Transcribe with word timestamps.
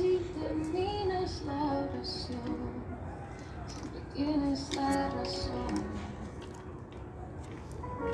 si 0.00 0.18
terminas 0.40 1.42
la 1.46 1.86
oración, 1.92 2.40
siempre 3.66 4.00
tienes 4.14 4.74
la 4.74 5.10
razón. 5.10 6.00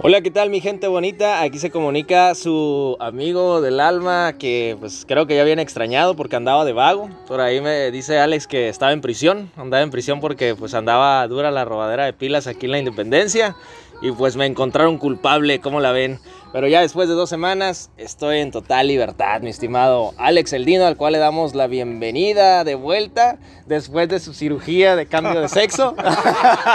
Hola, 0.02 0.20
¿qué 0.20 0.30
tal 0.30 0.50
mi 0.50 0.60
gente 0.60 0.88
bonita? 0.88 1.42
Aquí 1.42 1.58
se 1.58 1.70
comunica 1.70 2.34
su 2.34 2.96
amigo 2.98 3.60
del 3.60 3.78
alma 3.80 4.34
que 4.36 4.76
pues 4.80 5.04
creo 5.06 5.26
que 5.26 5.36
ya 5.36 5.44
viene 5.44 5.62
extrañado 5.62 6.16
porque 6.16 6.36
andaba 6.36 6.64
de 6.64 6.72
vago. 6.72 7.08
Por 7.28 7.40
ahí 7.40 7.60
me 7.60 7.90
dice 7.92 8.18
Alex 8.18 8.46
que 8.46 8.68
estaba 8.68 8.92
en 8.92 9.00
prisión, 9.00 9.50
andaba 9.56 9.82
en 9.82 9.90
prisión 9.90 10.20
porque 10.20 10.54
pues 10.56 10.74
andaba 10.74 11.26
dura 11.28 11.50
la 11.50 11.64
robadera 11.64 12.04
de 12.04 12.12
pilas 12.12 12.48
aquí 12.48 12.66
en 12.66 12.72
la 12.72 12.78
Independencia 12.80 13.56
y 14.02 14.12
pues 14.12 14.36
me 14.36 14.46
encontraron 14.46 14.98
culpable, 14.98 15.60
¿cómo 15.60 15.80
la 15.80 15.92
ven? 15.92 16.18
Pero 16.52 16.68
ya 16.68 16.80
después 16.80 17.08
de 17.08 17.14
dos 17.14 17.28
semanas 17.28 17.90
estoy 17.96 18.38
en 18.38 18.50
total 18.50 18.88
libertad, 18.88 19.40
mi 19.40 19.50
estimado 19.50 20.14
Alex 20.16 20.52
Eldino, 20.52 20.86
al 20.86 20.96
cual 20.96 21.12
le 21.12 21.18
damos 21.18 21.54
la 21.54 21.66
bienvenida 21.66 22.64
de 22.64 22.74
vuelta 22.74 23.38
después 23.66 24.08
de 24.08 24.20
su 24.20 24.32
cirugía 24.32 24.96
de 24.96 25.06
cambio 25.06 25.40
de 25.40 25.48
sexo. 25.48 25.94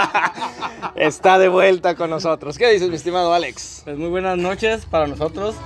Está 0.94 1.38
de 1.38 1.48
vuelta 1.48 1.96
con 1.96 2.10
nosotros. 2.10 2.58
¿Qué 2.58 2.70
dices, 2.70 2.88
mi 2.90 2.96
estimado 2.96 3.32
Alex? 3.32 3.82
Pues 3.84 3.96
muy 3.96 4.08
buenas 4.08 4.38
noches 4.38 4.84
para 4.86 5.06
nosotros. 5.06 5.56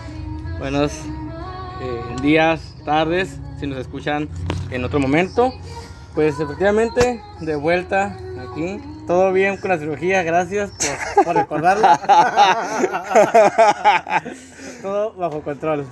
Buenos 0.59 0.92
eh, 0.92 2.23
días, 2.23 2.74
tardes, 2.84 3.38
si 3.60 3.66
nos 3.66 3.78
escuchan 3.78 4.28
en 4.70 4.84
otro 4.84 5.00
momento. 5.00 5.52
Pues 6.14 6.40
efectivamente, 6.40 7.20
de 7.40 7.56
vuelta 7.56 8.16
aquí. 8.40 8.80
Todo 9.06 9.33
bien 9.33 9.56
con 9.56 9.70
la 9.70 9.78
cirugía, 9.78 10.23
gracias 10.23 10.70
por, 10.70 11.24
por 11.24 11.37
recordarlo. 11.37 11.87
Todo 14.82 15.15
bajo 15.15 15.41
control. 15.42 15.87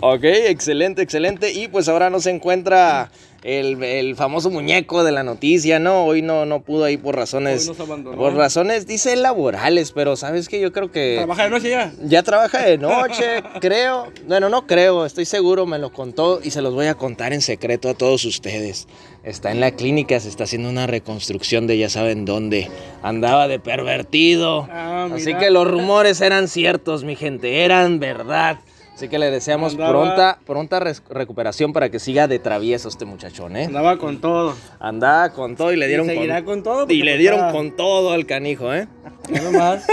Ok, 0.00 0.24
excelente, 0.24 1.02
excelente. 1.02 1.52
Y 1.52 1.68
pues 1.68 1.88
ahora 1.88 2.10
nos 2.10 2.26
encuentra 2.26 3.10
el, 3.42 3.82
el 3.82 4.14
famoso 4.16 4.50
muñeco 4.50 5.02
de 5.04 5.12
la 5.12 5.22
noticia, 5.22 5.78
¿no? 5.78 6.04
Hoy 6.04 6.22
no, 6.22 6.46
no 6.46 6.62
pudo 6.62 6.88
ir 6.88 7.00
por 7.00 7.16
razones. 7.16 7.62
Hoy 7.62 7.68
nos 7.68 7.80
abandonó. 7.80 8.16
Por 8.16 8.34
razones, 8.34 8.86
dice 8.86 9.16
laborales, 9.16 9.92
pero 9.92 10.16
sabes 10.16 10.48
que 10.48 10.60
yo 10.60 10.72
creo 10.72 10.90
que. 10.92 11.16
¿Trabaja 11.16 11.44
de 11.44 11.50
noche 11.50 11.70
ya? 11.70 11.92
Ya 12.04 12.22
trabaja 12.22 12.62
de 12.62 12.78
noche, 12.78 13.42
creo. 13.60 14.12
Bueno, 14.26 14.48
no 14.48 14.66
creo, 14.66 15.04
estoy 15.06 15.24
seguro, 15.24 15.66
me 15.66 15.78
lo 15.78 15.92
contó 15.92 16.40
y 16.42 16.50
se 16.50 16.62
los 16.62 16.74
voy 16.74 16.86
a 16.86 16.94
contar 16.94 17.32
en 17.32 17.42
secreto 17.42 17.88
a 17.88 17.94
todos 17.94 18.24
ustedes. 18.24 18.86
Está 19.24 19.52
en 19.52 19.60
la 19.60 19.70
clínica, 19.72 20.18
se 20.20 20.28
está 20.28 20.44
haciendo 20.44 20.68
una 20.68 20.86
reconstrucción 20.86 21.66
de 21.66 21.78
ya 21.78 21.88
saben 21.88 22.24
dónde. 22.24 22.68
Andaba 23.02 23.48
de 23.48 23.58
pervertido. 23.60 24.68
Ah, 24.70 25.08
Así 25.12 25.34
que 25.34 25.50
los 25.50 25.68
rumores 25.68 26.20
eran 26.20 26.48
ciertos, 26.48 27.04
mi 27.04 27.16
gente, 27.16 27.64
eran 27.64 27.98
verdad. 28.00 28.58
Así 28.94 29.08
que 29.08 29.18
le 29.18 29.30
deseamos 29.30 29.72
Andaba- 29.72 29.90
pronta, 29.90 30.38
pronta 30.46 30.78
res- 30.80 31.02
recuperación 31.08 31.72
para 31.72 31.88
que 31.88 31.98
siga 31.98 32.28
de 32.28 32.38
travieso 32.38 32.88
este 32.88 33.04
muchachón, 33.06 33.56
¿eh? 33.56 33.64
Andaba 33.64 33.96
con 33.98 34.20
todo. 34.20 34.54
Andaba 34.78 35.30
con 35.30 35.56
todo 35.56 35.72
y 35.72 35.76
le 35.76 35.88
dieron 35.88 36.06
Y 36.06 36.10
seguirá 36.14 36.44
con 36.44 36.62
todo, 36.62 36.86
Y 36.88 37.02
le 37.02 37.16
dieron 37.16 37.50
con 37.52 37.72
todo 37.74 38.12
al 38.12 38.26
canijo, 38.26 38.72
¿eh? 38.72 38.86
Ya 39.28 39.40
nomás. 39.40 39.86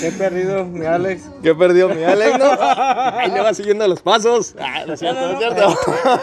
Qué 0.00 0.10
perdido, 0.10 0.64
mi 0.64 0.84
Alex. 0.84 1.22
¿Qué 1.42 1.54
perdió 1.54 1.88
mi 1.88 2.02
Alex, 2.02 2.38
no? 2.38 2.50
Ahí 2.60 3.30
le 3.30 3.40
va 3.40 3.54
siguiendo 3.54 3.86
los 3.86 4.00
pasos. 4.02 4.56
Ah, 4.58 4.82
no 4.86 4.94
es 4.94 5.00
cierto, 5.00 5.20
no 5.20 5.32
es 5.32 5.38
cierto. 5.38 5.78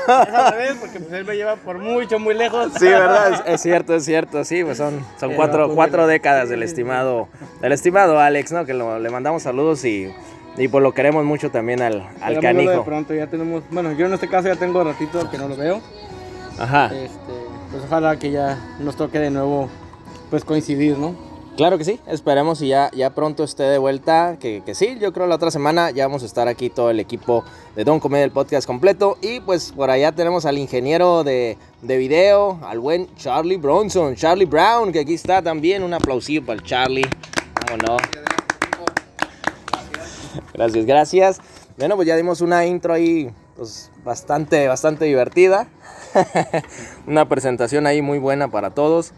Al 0.07 0.51
revés, 0.53 0.77
porque 0.81 0.99
pues 0.99 1.13
él 1.13 1.25
me 1.25 1.35
lleva 1.35 1.55
por 1.55 1.77
mucho, 1.79 2.19
muy 2.19 2.33
lejos. 2.33 2.71
Sí, 2.77 2.85
verdad, 2.87 3.33
es, 3.47 3.53
es 3.55 3.61
cierto, 3.61 3.95
es 3.95 4.03
cierto, 4.05 4.43
sí, 4.43 4.63
pues 4.63 4.77
son, 4.77 5.05
son 5.19 5.33
cuatro, 5.35 5.73
cuatro 5.73 6.07
décadas 6.07 6.49
del 6.49 6.61
estimado, 6.63 7.29
del 7.61 7.71
estimado 7.71 8.19
Alex, 8.19 8.51
¿no? 8.51 8.65
Que 8.65 8.73
lo- 8.73 8.99
le 8.99 9.09
mandamos 9.09 9.43
saludos 9.43 9.85
y, 9.85 10.11
y 10.57 10.67
pues 10.67 10.83
lo 10.83 10.93
queremos 10.93 11.23
mucho 11.25 11.49
también 11.51 11.81
al, 11.81 12.01
al 12.21 12.33
Esperémoslo 12.33 12.61
de 12.61 12.65
canijo. 12.67 12.85
pronto, 12.85 13.13
ya 13.13 13.27
tenemos. 13.27 13.63
Bueno, 13.71 13.91
yo 13.93 14.05
en 14.05 14.13
este 14.13 14.27
caso 14.27 14.47
ya 14.47 14.55
tengo 14.55 14.83
ratito 14.83 15.29
que 15.29 15.37
no 15.37 15.47
lo 15.47 15.55
veo. 15.55 15.81
Ajá. 16.59 16.87
Este, 16.87 17.33
pues 17.71 17.83
ojalá 17.85 18.17
que 18.19 18.31
ya 18.31 18.57
nos 18.79 18.95
toque 18.95 19.19
de 19.19 19.31
nuevo 19.31 19.69
pues 20.29 20.43
coincidir, 20.43 20.97
¿no? 20.97 21.15
Claro 21.57 21.77
que 21.77 21.83
sí, 21.83 21.99
esperemos 22.07 22.61
y 22.61 22.69
ya, 22.69 22.89
ya 22.93 23.09
pronto 23.09 23.43
esté 23.43 23.63
de 23.63 23.77
vuelta, 23.77 24.37
que, 24.39 24.63
que 24.65 24.73
sí, 24.73 24.97
yo 25.01 25.11
creo 25.11 25.27
la 25.27 25.35
otra 25.35 25.51
semana 25.51 25.91
ya 25.91 26.07
vamos 26.07 26.23
a 26.23 26.25
estar 26.25 26.47
aquí 26.47 26.69
todo 26.69 26.89
el 26.89 26.99
equipo 27.01 27.43
de 27.75 27.83
Don 27.83 27.99
Comedia, 27.99 28.23
el 28.23 28.31
podcast 28.31 28.65
completo, 28.65 29.17
y 29.21 29.41
pues 29.41 29.73
por 29.73 29.89
allá 29.89 30.13
tenemos 30.13 30.45
al 30.45 30.57
ingeniero 30.57 31.25
de, 31.25 31.57
de 31.81 31.97
video, 31.97 32.57
al 32.63 32.79
buen 32.79 33.13
Charlie 33.17 33.57
Bronson, 33.57 34.15
Charlie 34.15 34.45
Brown, 34.45 34.93
que 34.93 34.99
aquí 35.01 35.13
está 35.13 35.41
también, 35.41 35.83
un 35.83 35.93
aplausillo 35.93 36.45
para 36.45 36.57
el 36.57 36.63
Charlie, 36.63 37.07
cómo 37.67 37.77
no. 37.83 37.97
Gracias, 40.53 40.85
gracias. 40.85 41.39
Bueno, 41.77 41.95
pues 41.95 42.07
ya 42.07 42.15
dimos 42.15 42.41
una 42.41 42.65
intro 42.65 42.93
ahí, 42.93 43.31
pues 43.55 43.91
bastante, 44.03 44.67
bastante 44.67 45.05
divertida, 45.05 45.67
una 47.07 47.27
presentación 47.27 47.87
ahí 47.87 48.01
muy 48.01 48.19
buena 48.19 48.49
para 48.49 48.71
todos. 48.71 49.13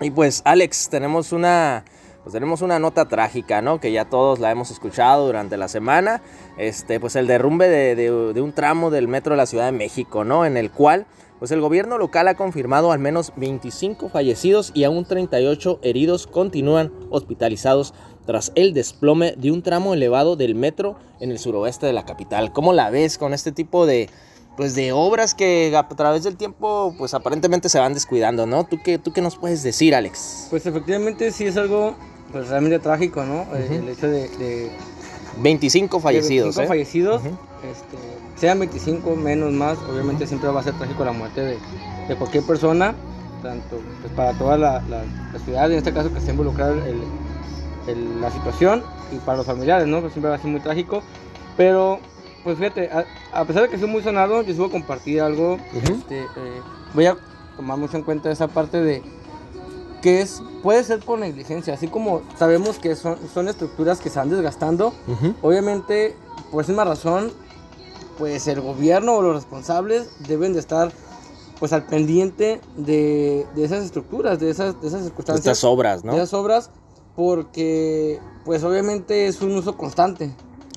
Y 0.00 0.10
pues 0.10 0.42
Alex, 0.44 0.88
tenemos 0.90 1.32
una 1.32 1.84
pues 2.22 2.32
tenemos 2.34 2.62
una 2.62 2.78
nota 2.78 3.08
trágica, 3.08 3.62
¿no? 3.62 3.80
Que 3.80 3.90
ya 3.90 4.04
todos 4.04 4.38
la 4.38 4.52
hemos 4.52 4.70
escuchado 4.70 5.26
durante 5.26 5.56
la 5.56 5.66
semana. 5.66 6.22
Este, 6.56 7.00
pues 7.00 7.16
el 7.16 7.26
derrumbe 7.26 7.68
de, 7.68 7.96
de- 7.96 8.32
de 8.32 8.40
un 8.40 8.52
tramo 8.52 8.90
del 8.90 9.08
metro 9.08 9.32
de 9.32 9.38
la 9.38 9.46
Ciudad 9.46 9.64
de 9.66 9.72
México, 9.72 10.22
¿no? 10.22 10.46
En 10.46 10.56
el 10.56 10.70
cual, 10.70 11.06
pues 11.42 11.50
el 11.50 11.60
gobierno 11.60 11.98
local 11.98 12.28
ha 12.28 12.36
confirmado 12.36 12.92
al 12.92 13.00
menos 13.00 13.32
25 13.34 14.08
fallecidos 14.10 14.70
y 14.74 14.84
aún 14.84 15.04
38 15.04 15.80
heridos 15.82 16.28
continúan 16.28 16.92
hospitalizados 17.10 17.94
tras 18.26 18.52
el 18.54 18.72
desplome 18.74 19.34
de 19.36 19.50
un 19.50 19.60
tramo 19.60 19.92
elevado 19.92 20.36
del 20.36 20.54
metro 20.54 20.94
en 21.18 21.32
el 21.32 21.40
suroeste 21.40 21.84
de 21.84 21.92
la 21.94 22.04
capital. 22.04 22.52
¿Cómo 22.52 22.72
la 22.72 22.90
ves 22.90 23.18
con 23.18 23.34
este 23.34 23.50
tipo 23.50 23.86
de, 23.86 24.08
pues 24.56 24.76
de 24.76 24.92
obras 24.92 25.34
que 25.34 25.74
a 25.76 25.88
través 25.88 26.22
del 26.22 26.36
tiempo, 26.36 26.94
pues 26.96 27.12
aparentemente 27.12 27.68
se 27.68 27.80
van 27.80 27.92
descuidando, 27.92 28.46
¿no? 28.46 28.62
¿Tú 28.62 28.78
qué, 28.84 28.98
tú 28.98 29.12
qué 29.12 29.20
nos 29.20 29.34
puedes 29.34 29.64
decir, 29.64 29.96
Alex? 29.96 30.46
Pues 30.48 30.64
efectivamente 30.66 31.32
sí 31.32 31.46
es 31.46 31.56
algo 31.56 31.96
pues 32.30 32.50
realmente 32.50 32.78
trágico, 32.78 33.24
¿no? 33.24 33.46
El- 33.56 33.72
El 33.82 33.88
hecho 33.88 34.06
de, 34.06 34.28
de 34.28 34.70
25 35.38 35.98
fallecidos, 35.98 36.54
de 36.54 36.60
25 36.60 36.62
¿eh? 36.62 36.66
fallecidos, 36.68 37.22
este, 37.68 37.96
sean 38.42 38.58
25 38.58 39.14
menos 39.14 39.52
más, 39.52 39.78
obviamente 39.88 40.26
siempre 40.26 40.48
va 40.50 40.58
a 40.58 40.62
ser 40.64 40.74
trágico 40.74 41.04
la 41.04 41.12
muerte 41.12 41.42
de, 41.42 41.58
de 42.08 42.16
cualquier 42.16 42.42
persona, 42.44 42.92
tanto 43.40 43.80
pues, 44.00 44.12
para 44.14 44.32
toda 44.36 44.58
la, 44.58 44.82
la- 44.88 45.04
la 45.32 45.38
ciudad, 45.44 45.70
en 45.70 45.78
este 45.78 45.92
caso 45.92 46.12
que 46.12 46.18
esté 46.18 46.32
involucrada 46.32 46.72
el- 46.72 47.04
el- 47.86 48.20
la 48.20 48.32
situación 48.32 48.82
y 49.12 49.18
para 49.18 49.36
los 49.38 49.46
familiares, 49.46 49.86
¿no? 49.86 50.00
Pues 50.00 50.12
siempre 50.12 50.28
va 50.30 50.34
a 50.34 50.40
ser 50.40 50.50
muy 50.50 50.58
trágico, 50.58 51.04
pero 51.56 52.00
pues 52.42 52.58
fíjate, 52.58 52.90
a, 52.90 53.04
a 53.32 53.44
pesar 53.44 53.62
de 53.62 53.68
que 53.68 53.78
soy 53.78 53.86
muy 53.88 54.02
sonado, 54.02 54.42
yo 54.42 54.52
subo 54.56 54.66
a 54.66 54.70
compartir 54.70 55.20
algo, 55.20 55.52
Ujú. 55.54 55.92
este, 55.92 56.22
eh, 56.22 56.26
voy 56.94 57.06
a 57.06 57.16
tomar 57.56 57.78
mucho 57.78 57.96
en 57.96 58.02
cuenta 58.02 58.28
esa 58.32 58.48
parte 58.48 58.82
de 58.82 59.04
que 60.02 60.20
es 60.20 60.42
puede 60.64 60.82
ser 60.82 60.98
por 60.98 61.20
negligencia, 61.20 61.74
así 61.74 61.86
como 61.86 62.22
sabemos 62.36 62.80
que 62.80 62.96
son, 62.96 63.18
son 63.32 63.46
estructuras 63.46 64.00
que 64.00 64.10
se 64.10 64.18
van 64.18 64.30
desgastando, 64.30 64.88
Ujú. 65.06 65.32
obviamente 65.42 66.16
por 66.50 66.64
esa 66.64 66.72
misma 66.72 66.84
razón, 66.86 67.30
pues 68.18 68.46
el 68.48 68.60
gobierno 68.60 69.14
o 69.14 69.22
los 69.22 69.34
responsables 69.34 70.08
deben 70.28 70.52
de 70.52 70.60
estar 70.60 70.92
pues 71.58 71.72
al 71.72 71.86
pendiente 71.86 72.60
de, 72.76 73.46
de 73.54 73.64
esas 73.64 73.84
estructuras, 73.84 74.40
de 74.40 74.50
esas, 74.50 74.80
de 74.80 74.88
esas 74.88 75.02
circunstancias, 75.04 75.46
Estas 75.46 75.64
obras, 75.64 76.04
¿no? 76.04 76.12
de 76.12 76.18
esas 76.18 76.34
obras, 76.34 76.70
porque 77.14 78.18
pues 78.44 78.64
obviamente 78.64 79.26
es 79.28 79.40
un 79.42 79.52
uso 79.56 79.76
constante. 79.76 80.34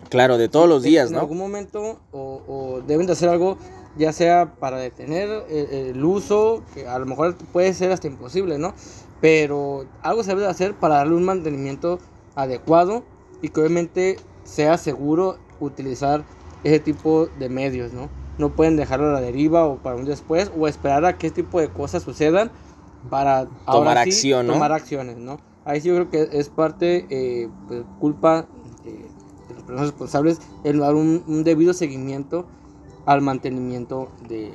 Claro, 0.10 0.38
de 0.38 0.48
todos 0.48 0.70
los 0.70 0.84
días, 0.84 1.08
En 1.08 1.16
¿no? 1.16 1.22
algún 1.22 1.40
momento 1.40 2.00
o, 2.12 2.42
o 2.48 2.82
deben 2.86 3.08
de 3.08 3.14
hacer 3.14 3.30
algo, 3.30 3.58
ya 3.98 4.14
sea 4.14 4.54
para 4.60 4.78
detener 4.78 5.46
el, 5.50 5.74
el 5.96 6.06
uso, 6.06 6.62
que 6.74 6.88
a 6.88 7.00
lo 7.00 7.06
mejor 7.08 7.36
puede 7.52 7.74
ser 7.74 7.92
hasta 7.92 8.08
imposible, 8.08 8.60
¿no? 8.60 8.74
Pero 9.22 9.86
algo 10.04 10.24
se 10.24 10.30
debe 10.30 10.42
de 10.42 10.50
hacer 10.50 10.76
para 10.76 10.96
darle 10.98 11.16
un 11.16 11.24
mantenimiento 11.24 11.98
adecuado 12.36 13.04
y 13.42 13.50
que 13.50 13.60
obviamente 13.62 14.20
sea 14.44 14.78
seguro 14.78 15.38
utilizar 15.60 16.24
ese 16.66 16.80
tipo 16.80 17.28
de 17.40 17.48
medios, 17.48 17.94
¿no? 17.94 18.10
No 18.38 18.50
pueden 18.50 18.76
dejarlo 18.76 19.10
a 19.10 19.14
la 19.14 19.22
deriva 19.22 19.66
o 19.66 19.78
para 19.78 19.96
un 19.96 20.04
después 20.04 20.52
o 20.58 20.68
esperar 20.68 21.06
a 21.06 21.18
que 21.18 21.28
este 21.28 21.44
tipo 21.44 21.62
de 21.62 21.70
cosas 21.70 22.04
sucedan 22.04 22.52
para 23.10 23.48
ahora 23.66 23.92
Tomar 23.92 24.04
sí 24.04 24.10
acción, 24.10 24.48
¿no? 24.48 24.54
tomar 24.54 24.72
acciones, 24.74 25.18
¿no? 25.18 25.40
Ahí 25.64 25.80
sí 25.80 25.90
yo 25.90 25.96
creo 25.96 26.10
que 26.10 26.38
es 26.38 26.50
parte 26.50 27.06
eh, 27.10 27.50
pues, 27.68 27.84
culpa 28.00 28.48
de, 28.84 28.92
de 28.92 29.54
los 29.54 29.64
personas 29.64 29.90
responsables 29.90 30.40
el 30.64 30.80
dar 30.80 30.96
un, 30.96 31.24
un 31.28 31.44
debido 31.44 31.74
seguimiento 31.74 32.48
al 33.06 33.22
mantenimiento 33.22 34.10
de 34.28 34.52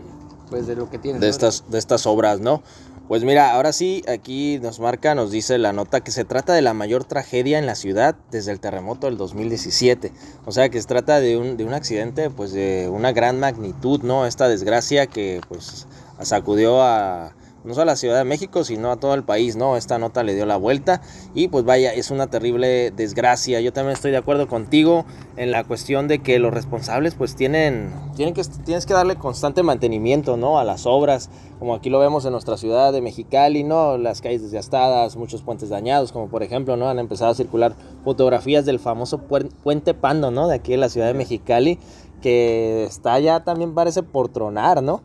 pues 0.51 0.67
de 0.67 0.75
lo 0.75 0.91
que 0.91 0.99
tienen 0.99 1.21
de 1.21 1.29
¿no? 1.29 1.31
estas, 1.31 1.65
de 1.71 1.79
estas 1.79 2.07
obras, 2.07 2.41
¿no? 2.41 2.63
Pues 3.11 3.25
mira, 3.25 3.55
ahora 3.55 3.73
sí, 3.73 4.05
aquí 4.07 4.61
nos 4.63 4.79
marca, 4.79 5.17
nos 5.17 5.33
dice 5.33 5.59
la 5.59 5.73
nota 5.73 6.01
que 6.01 6.13
se 6.13 6.25
trata 6.25 6.53
de 6.53 6.63
la 6.63 6.75
mayor 6.75 7.03
tragedia 7.03 7.59
en 7.59 7.67
la 7.67 7.75
ciudad 7.75 8.15
desde 8.31 8.53
el 8.53 8.61
terremoto 8.61 9.09
del 9.09 9.17
2017. 9.17 10.13
O 10.47 10.53
sea 10.53 10.69
que 10.69 10.81
se 10.81 10.87
trata 10.87 11.19
de 11.19 11.37
un, 11.37 11.57
de 11.57 11.65
un 11.65 11.75
accidente 11.75 12.31
pues 12.31 12.53
de 12.53 12.89
una 12.89 13.11
gran 13.11 13.41
magnitud, 13.41 14.03
¿no? 14.05 14.27
Esta 14.27 14.49
desgracia 14.49 15.09
que 15.09 15.41
pues 15.49 15.89
sacudió 16.23 16.83
a, 16.83 17.33
no 17.65 17.75
solo 17.75 17.83
a 17.83 17.87
la 17.87 17.97
Ciudad 17.97 18.17
de 18.19 18.25
México, 18.25 18.65
sino 18.65 18.91
a 18.91 18.97
todo 18.97 19.15
el 19.15 19.23
país, 19.23 19.57
¿no? 19.57 19.77
Esta 19.77 19.99
nota 19.99 20.23
le 20.23 20.35
dio 20.35 20.47
la 20.47 20.57
vuelta 20.57 21.03
y 21.35 21.49
pues 21.49 21.65
vaya, 21.65 21.93
es 21.93 22.11
una 22.11 22.29
terrible 22.29 22.91
desgracia. 22.91 23.61
Yo 23.61 23.73
también 23.73 23.95
estoy 23.95 24.11
de 24.11 24.17
acuerdo 24.17 24.49
contigo 24.49 25.05
en 25.37 25.51
la 25.51 25.65
cuestión 25.65 26.09
de 26.09 26.21
que 26.21 26.39
los 26.39 26.53
responsables 26.53 27.15
pues 27.15 27.37
tienen, 27.37 27.93
tienen 28.17 28.35
que, 28.35 28.43
tienes 28.65 28.87
que 28.87 28.95
darle 28.95 29.17
constante 29.17 29.63
mantenimiento, 29.63 30.37
¿no? 30.37 30.59
A 30.59 30.65
las 30.65 30.87
obras, 30.87 31.29
como 31.59 31.75
aquí 31.75 31.91
lo 31.91 31.99
vemos 31.99 32.25
en 32.25 32.33
nuestra 32.33 32.57
ciudad 32.57 32.93
de 32.93 33.03
Mexicali, 33.03 33.65
¿no? 33.65 33.99
Las 33.99 34.21
calles 34.21 34.43
desgastadas, 34.43 35.17
muchos 35.17 35.43
puentes 35.43 35.69
dañados, 35.69 36.13
como 36.13 36.29
por 36.29 36.43
ejemplo, 36.43 36.77
¿no? 36.77 36.89
Han 36.89 36.99
empezado 36.99 37.31
a 37.31 37.35
circular 37.35 37.75
fotografías 38.05 38.65
del 38.65 38.79
famoso 38.79 39.19
puente 39.19 39.95
Pando, 39.95 40.31
¿no? 40.31 40.49
De 40.49 40.55
aquí 40.55 40.73
en 40.73 40.81
la 40.81 40.89
ciudad 40.89 41.09
de 41.09 41.15
Mexicali, 41.15 41.79
que 42.23 42.85
está 42.85 43.19
ya 43.19 43.41
también 43.41 43.75
parece 43.75 44.03
por 44.03 44.29
tronar, 44.29 44.83
¿no? 44.83 45.03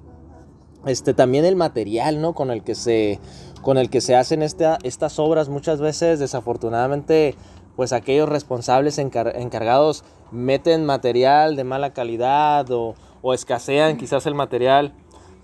Este, 0.85 1.13
también 1.13 1.45
el 1.45 1.55
material, 1.55 2.21
¿no? 2.21 2.33
Con 2.33 2.51
el 2.51 2.63
que 2.63 2.75
se, 2.75 3.19
con 3.61 3.77
el 3.77 3.89
que 3.89 4.01
se 4.01 4.15
hacen 4.15 4.41
estas 4.43 5.19
obras 5.19 5.49
muchas 5.49 5.79
veces, 5.79 6.19
desafortunadamente, 6.19 7.35
pues 7.75 7.93
aquellos 7.93 8.29
responsables 8.29 8.97
encargados 8.97 10.03
meten 10.31 10.85
material 10.85 11.55
de 11.55 11.63
mala 11.63 11.93
calidad 11.93 12.67
o, 12.71 12.95
escasean 13.33 13.97
quizás 13.97 14.27
el 14.27 14.35
material 14.35 14.93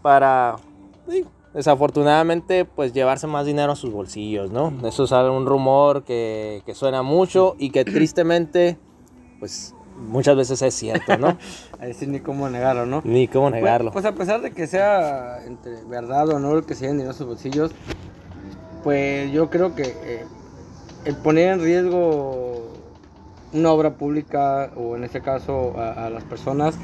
para, 0.04 0.58
desafortunadamente, 1.52 2.64
pues 2.64 2.94
llevarse 2.94 3.26
más 3.26 3.48
dinero 3.48 3.72
a 3.72 3.76
sus 3.76 3.92
bolsillos, 3.92 4.52
¿no? 4.52 4.72
Eso 4.88 5.06
es 5.06 5.12
un 5.12 5.48
rumor 5.48 6.04
que, 6.04 6.62
que 6.64 6.76
suena 6.76 7.02
mucho 7.02 7.56
y 7.58 7.72
que 7.72 7.84
tristemente, 7.86 8.78
pues 9.40 9.74
muchas 10.02 10.36
veces 10.36 10.62
es 10.62 10.74
cierto, 10.74 11.18
¿no? 11.18 11.38
Ahí 11.80 11.94
sí, 11.94 12.08
ni 12.08 12.20
cómo 12.20 12.50
negarlo, 12.50 12.86
¿no? 12.86 13.02
Ni 13.04 13.28
cómo 13.28 13.50
Pues- 13.50 13.62
negarlo. 13.62 13.92
Pues, 13.92 14.06
a 14.06 14.14
pesar 14.14 14.42
de 14.42 14.52
que 14.52 14.68
sea 14.68 15.40
entre 15.46 15.84
verdad 15.86 16.30
o 16.30 16.40
no 16.40 16.54
el 16.58 16.66
que 16.66 16.76
se 16.76 16.86
hayan 16.86 16.98
dinero 16.98 17.12
a 17.12 17.18
sus 17.18 17.28
bolsillos, 17.28 17.72
pues 18.84 19.32
yo 19.32 19.50
creo 19.50 19.76
que 19.76 19.84
eh, 19.84 20.26
el 21.06 21.16
poner 21.16 21.50
en 21.54 21.62
riesgo 21.62 22.68
una 23.54 23.72
obra 23.72 23.92
pública 23.92 24.72
o 24.76 24.96
en 24.96 25.04
este 25.04 25.22
caso 25.22 25.74
a, 25.78 26.06
a 26.06 26.10
las 26.10 26.24
personas, 26.24 26.76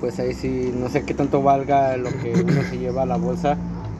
pues 0.00 0.18
ahí 0.18 0.32
sí 0.34 0.72
no 0.74 0.88
sé 0.88 1.04
qué 1.04 1.14
tanto 1.14 1.42
valga 1.42 1.96
lo 1.96 2.08
que 2.22 2.32
uno 2.32 2.62
se 2.62 2.78
lleva 2.78 3.02
a 3.02 3.06
la 3.06 3.16
bolsa 3.16 3.56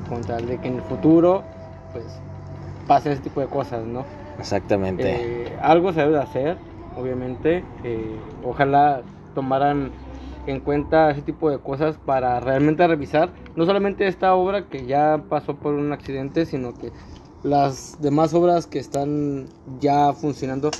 contra 0.08 0.38
el 0.38 0.46
de 0.46 0.58
que 0.58 0.68
en 0.68 0.76
el 0.76 0.82
futuro 0.82 1.42
pues 1.92 2.04
pase 2.86 3.12
ese 3.12 3.20
tipo 3.22 3.40
de 3.40 3.48
cosas, 3.48 3.84
¿no? 3.84 4.04
Exactamente. 4.38 5.46
Eh, 5.46 5.58
algo 5.60 5.92
se 5.92 6.00
debe 6.00 6.12
de 6.14 6.22
hacer, 6.22 6.56
obviamente. 6.96 7.64
eh, 7.84 8.16
ojalá 8.44 9.02
tomaran 9.34 9.90
en 10.46 10.60
cuenta 10.60 11.10
ese 11.10 11.22
tipo 11.22 11.50
de 11.50 11.58
cosas 11.58 11.96
para 12.04 12.40
realmente 12.40 12.86
revisar 12.86 13.28
no 13.56 13.66
solamente 13.66 14.06
esta 14.08 14.34
obra 14.34 14.66
que 14.68 14.86
ya 14.86 15.22
pasó 15.28 15.54
por 15.56 15.74
un 15.74 15.92
accidente, 15.92 16.46
sino 16.46 16.74
que 16.74 16.90
las 17.42 18.00
demás 18.00 18.34
obras 18.34 18.66
que 18.66 18.78
están 18.78 19.46
ya 19.80 20.12
funcionando 20.12 20.70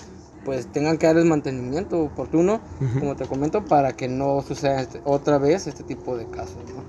pues 0.44 0.66
tengan 0.72 0.96
que 0.96 1.06
darles 1.06 1.26
mantenimiento 1.26 2.00
oportuno, 2.00 2.60
Ujú. 2.80 3.00
como 3.00 3.14
te 3.16 3.26
comento, 3.26 3.62
para 3.66 3.92
que 3.92 4.08
no 4.08 4.40
suceda 4.40 4.80
este- 4.80 5.02
otra 5.04 5.36
vez 5.36 5.66
este 5.66 5.84
tipo 5.84 6.16
de 6.16 6.26
casos. 6.26 6.56
¿no? 6.74 6.82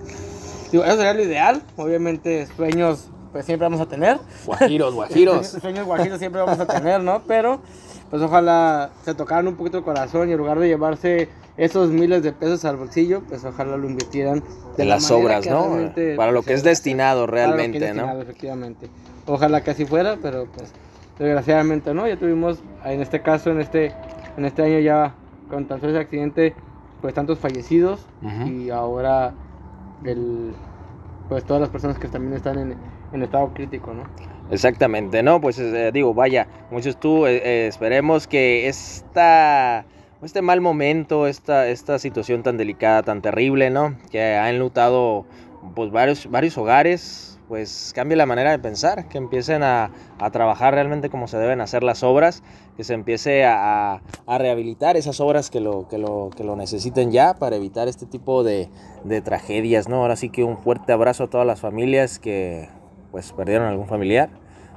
Digo, 0.72 0.86
eso 0.86 0.96
sería 0.96 1.14
lo 1.14 1.22
ideal, 1.22 1.62
obviamente 1.78 2.48
sueños 2.56 3.10
pues 3.34 3.46
siempre 3.46 3.66
vamos 3.66 3.80
a 3.82 3.86
tener, 3.86 4.18
Guajiros, 4.46 4.94
guajiros. 4.94 5.48
Sueños, 5.48 5.52
sueños 5.62 5.86
guajiros 5.86 6.20
siempre 6.20 6.42
vamos 6.42 6.60
a 6.60 6.66
tener, 6.66 7.02
¿no? 7.02 7.22
Pero, 7.28 7.62
pues 8.12 8.22
ojalá 8.22 8.92
se 9.04 9.16
tocaran 9.16 9.48
un 9.48 9.56
poquito 9.56 9.78
el 9.80 9.84
corazón 9.86 10.30
y 10.30 10.34
en 10.34 10.38
lugar 10.38 10.60
de 10.60 10.68
llevarse 10.68 11.30
esos 11.56 11.90
miles 11.90 12.22
de 12.24 12.34
pesos 12.34 12.66
al 12.66 12.76
bolsillo, 12.76 13.22
pues 13.22 13.44
ojalá 13.46 13.78
lo 13.78 13.90
invirtieran 13.90 14.44
de 14.76 14.84
En 14.84 14.90
la 14.90 14.96
las 14.96 15.10
obras, 15.10 15.48
¿no? 15.48 15.64
realmente, 15.70 16.16
Para 16.16 16.34
lo 16.34 16.40
pues, 16.40 16.48
que 16.48 16.54
es 16.56 16.64
destinado 16.64 17.24
hacer. 17.24 17.32
Para 17.32 17.48
lo 17.48 17.56
que 17.56 17.62
es 17.62 17.70
realmente, 17.72 17.80
¿no? 17.80 17.86
destinado, 17.96 18.22
Efectivamente. 18.22 18.90
Ojalá 19.26 19.64
que 19.64 19.72
así 19.72 19.86
fuera, 19.86 20.18
pero 20.22 20.46
pues 20.46 20.74
desgraciadamente 21.18 21.94
no. 21.94 22.06
Ya 22.06 22.18
tuvimos, 22.18 22.60
en 22.84 23.02
este 23.02 23.22
caso, 23.22 23.50
en 23.50 23.62
este, 23.62 23.94
en 24.36 24.44
este 24.44 24.62
año 24.64 24.80
ya 24.80 25.14
con 25.50 25.66
tan 25.66 25.80
solo 25.80 25.94
ese 25.94 26.02
accidente, 26.02 26.54
pues 27.00 27.14
tantos 27.14 27.40
fallecidos 27.40 28.06
y 28.46 28.70
ahora 28.72 29.34
el, 30.04 30.54
pues 31.30 31.46
todas 31.46 31.62
las 31.62 31.70
personas 31.70 31.98
que 31.98 32.10
también 32.10 32.34
están 32.34 32.60
en, 32.60 32.76
en 33.14 33.24
estado 33.24 33.54
crítico, 33.54 33.94
¿no? 33.94 34.04
Exactamente, 34.52 35.24
¿no? 35.24 35.40
Pues 35.40 35.58
eh, 35.60 35.92
digo, 35.94 36.14
vaya, 36.14 36.48
muchos 36.72 37.00
tú, 37.00 37.26
eh, 37.26 37.38
eh, 37.38 37.68
esperemos 37.68 38.28
que 38.28 38.68
esta, 38.68 39.86
este 40.22 40.42
mal 40.42 40.60
momento, 40.60 41.26
esta, 41.26 41.70
esta 41.70 41.98
situación 42.00 42.44
tan 42.44 42.58
delicada, 42.58 43.02
tan 43.02 43.22
terrible, 43.22 43.70
¿no? 43.70 43.96
Que 44.12 44.22
ha 44.22 44.50
enlutado 44.50 45.26
pues 45.74 45.90
varios, 45.92 46.30
varios 46.30 46.58
hogares, 46.58 47.40
pues 47.48 47.94
cambie 47.96 48.18
la 48.18 48.26
manera 48.26 48.52
de 48.52 48.60
pensar, 48.60 49.08
que 49.08 49.18
empiecen 49.18 49.64
a, 49.64 49.92
a 50.20 50.32
trabajar 50.32 50.74
realmente 50.74 51.10
como 51.10 51.30
se 51.30 51.38
deben 51.38 51.62
hacer 51.62 51.82
las 51.82 52.04
obras, 52.04 52.44
que 52.76 52.84
se 52.84 52.94
empiece 52.94 53.46
a, 53.46 54.02
a- 54.28 54.38
rehabilitar 54.38 54.98
esas 54.98 55.22
obras 55.22 55.50
que 55.50 55.62
lo, 55.62 55.88
que, 55.88 55.98
lo, 55.98 56.30
que 56.36 56.44
lo 56.44 56.58
necesiten 56.58 57.12
ya 57.12 57.36
para 57.36 57.56
evitar 57.56 57.88
este 57.88 58.06
tipo 58.06 58.44
de, 58.44 58.70
de 59.06 59.22
tragedias, 59.22 59.88
¿no? 59.88 60.02
Ahora 60.02 60.18
sí 60.18 60.30
que 60.30 60.44
un 60.44 60.58
fuerte 60.58 60.92
abrazo 60.92 61.24
a 61.26 61.30
todas 61.30 61.48
las 61.48 61.62
familias 61.62 62.20
que 62.20 62.68
pues 63.12 63.32
perdieron 63.34 63.68
algún 63.68 63.88
familiar 63.88 64.30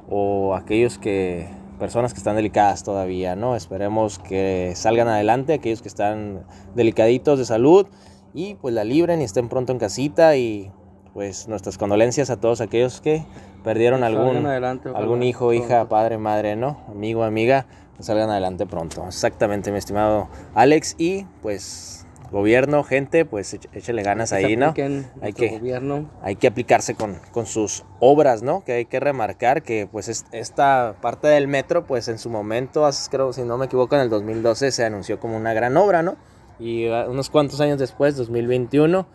o 0.09 0.55
aquellos 0.55 0.99
que 0.99 1.49
personas 1.79 2.13
que 2.13 2.19
están 2.19 2.37
delicadas 2.37 2.85
todavía, 2.85 3.37
¿no? 3.37 3.57
Esperemos 3.57 4.19
que 4.19 4.73
salgan 4.77 5.09
adelante 5.09 5.55
aquellos 5.55 5.83
que 5.83 5.89
están 5.89 6.45
delicaditos 6.75 7.39
de 7.39 7.45
salud 7.45 7.87
y 8.33 8.55
pues 8.55 8.75
la 8.75 8.85
libren 8.85 9.21
y 9.21 9.25
estén 9.25 9.49
pronto 9.49 9.73
en 9.73 9.79
casita 9.79 10.37
y 10.37 10.71
pues 11.13 11.47
nuestras 11.49 11.79
condolencias 11.79 12.31
a 12.31 12.41
todos 12.41 12.61
aquellos 12.61 13.01
que 13.01 13.25
perdieron 13.63 14.03
algún 14.03 14.45
adelante, 14.47 14.91
algún 14.95 15.23
hijo, 15.23 15.53
hija, 15.53 15.89
padre, 15.89 16.19
madre, 16.19 16.57
¿no? 16.57 16.79
Amigo, 16.89 17.23
amiga, 17.23 17.67
que 17.97 18.03
salgan 18.03 18.31
adelante 18.31 18.67
pronto. 18.67 19.05
Exactamente, 19.07 19.71
mi 19.71 19.79
estimado 19.79 20.29
Alex 20.55 20.97
y 20.99 21.25
pues 21.41 22.04
gobierno, 22.31 22.83
gente, 22.85 23.25
pues 23.25 23.55
éch- 23.55 23.69
échele 23.73 24.03
ganas 24.03 24.31
Que 24.31 24.37
ahí, 24.37 24.57
¿no? 24.57 24.75
Hay 25.23 25.33
que- 25.33 25.51
gobierno. 25.59 26.11
hay 26.23 26.37
que 26.37 26.47
aplicarse 26.49 26.95
con, 26.95 27.19
con 27.33 27.47
sus 27.47 27.85
obras, 28.01 28.43
¿no? 28.43 28.65
Que 28.65 28.73
hay 28.73 28.85
que 28.87 28.99
remarcar 29.01 29.63
que 29.63 29.89
pues 29.91 30.09
es- 30.09 30.25
esta 30.33 30.97
parte 31.01 31.29
del 31.29 31.47
metro, 31.49 31.87
pues 31.87 32.09
en 32.09 32.19
su 32.19 32.31
momento, 32.31 32.89
creo, 33.11 33.33
si 33.33 33.43
no 33.43 33.57
me 33.59 33.67
equivoco, 33.67 33.95
en 33.95 34.01
el 34.03 34.11
2012 34.11 34.73
se 34.73 34.85
anunció 34.85 35.21
como 35.21 35.37
una 35.37 35.53
gran 35.55 35.77
obra, 35.77 36.03
¿no? 36.03 36.17
Y 36.59 36.89
ah, 36.89 37.07
unos 37.09 37.31
cuantos 37.31 37.61
años 37.61 37.79
después, 37.79 38.17
2021, 38.17 39.07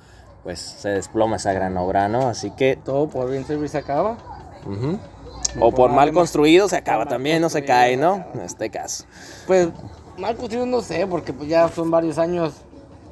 pues 0.44 0.60
se 0.60 0.90
desploma 0.90 1.36
esa 1.38 1.52
gran 1.54 1.76
obra, 1.78 2.08
¿no? 2.08 2.28
Así 2.30 2.52
que, 2.52 2.78
Todo 2.84 3.10
por 3.10 3.30
bien 3.30 3.46
servir 3.46 3.70
se 3.70 3.78
acaba. 3.80 4.18
o 5.60 5.72
por 5.72 5.74
por 5.76 5.92
mal 5.92 6.12
construido 6.14 6.68
se 6.70 6.78
acaba 6.78 7.06
también, 7.06 7.42
no 7.42 7.50
se 7.50 7.66
cae, 7.66 7.98
¿no? 7.98 8.26
En 8.34 8.42
este 8.42 8.70
caso. 8.70 9.06
Pues 9.48 9.70
mal 10.18 10.36
construido 10.36 10.66
no 10.66 10.82
sé, 10.82 11.08
porque 11.08 11.34
pues 11.34 11.50
ya 11.50 11.68
son 11.70 11.90
varios 11.90 12.18
años, 12.18 12.54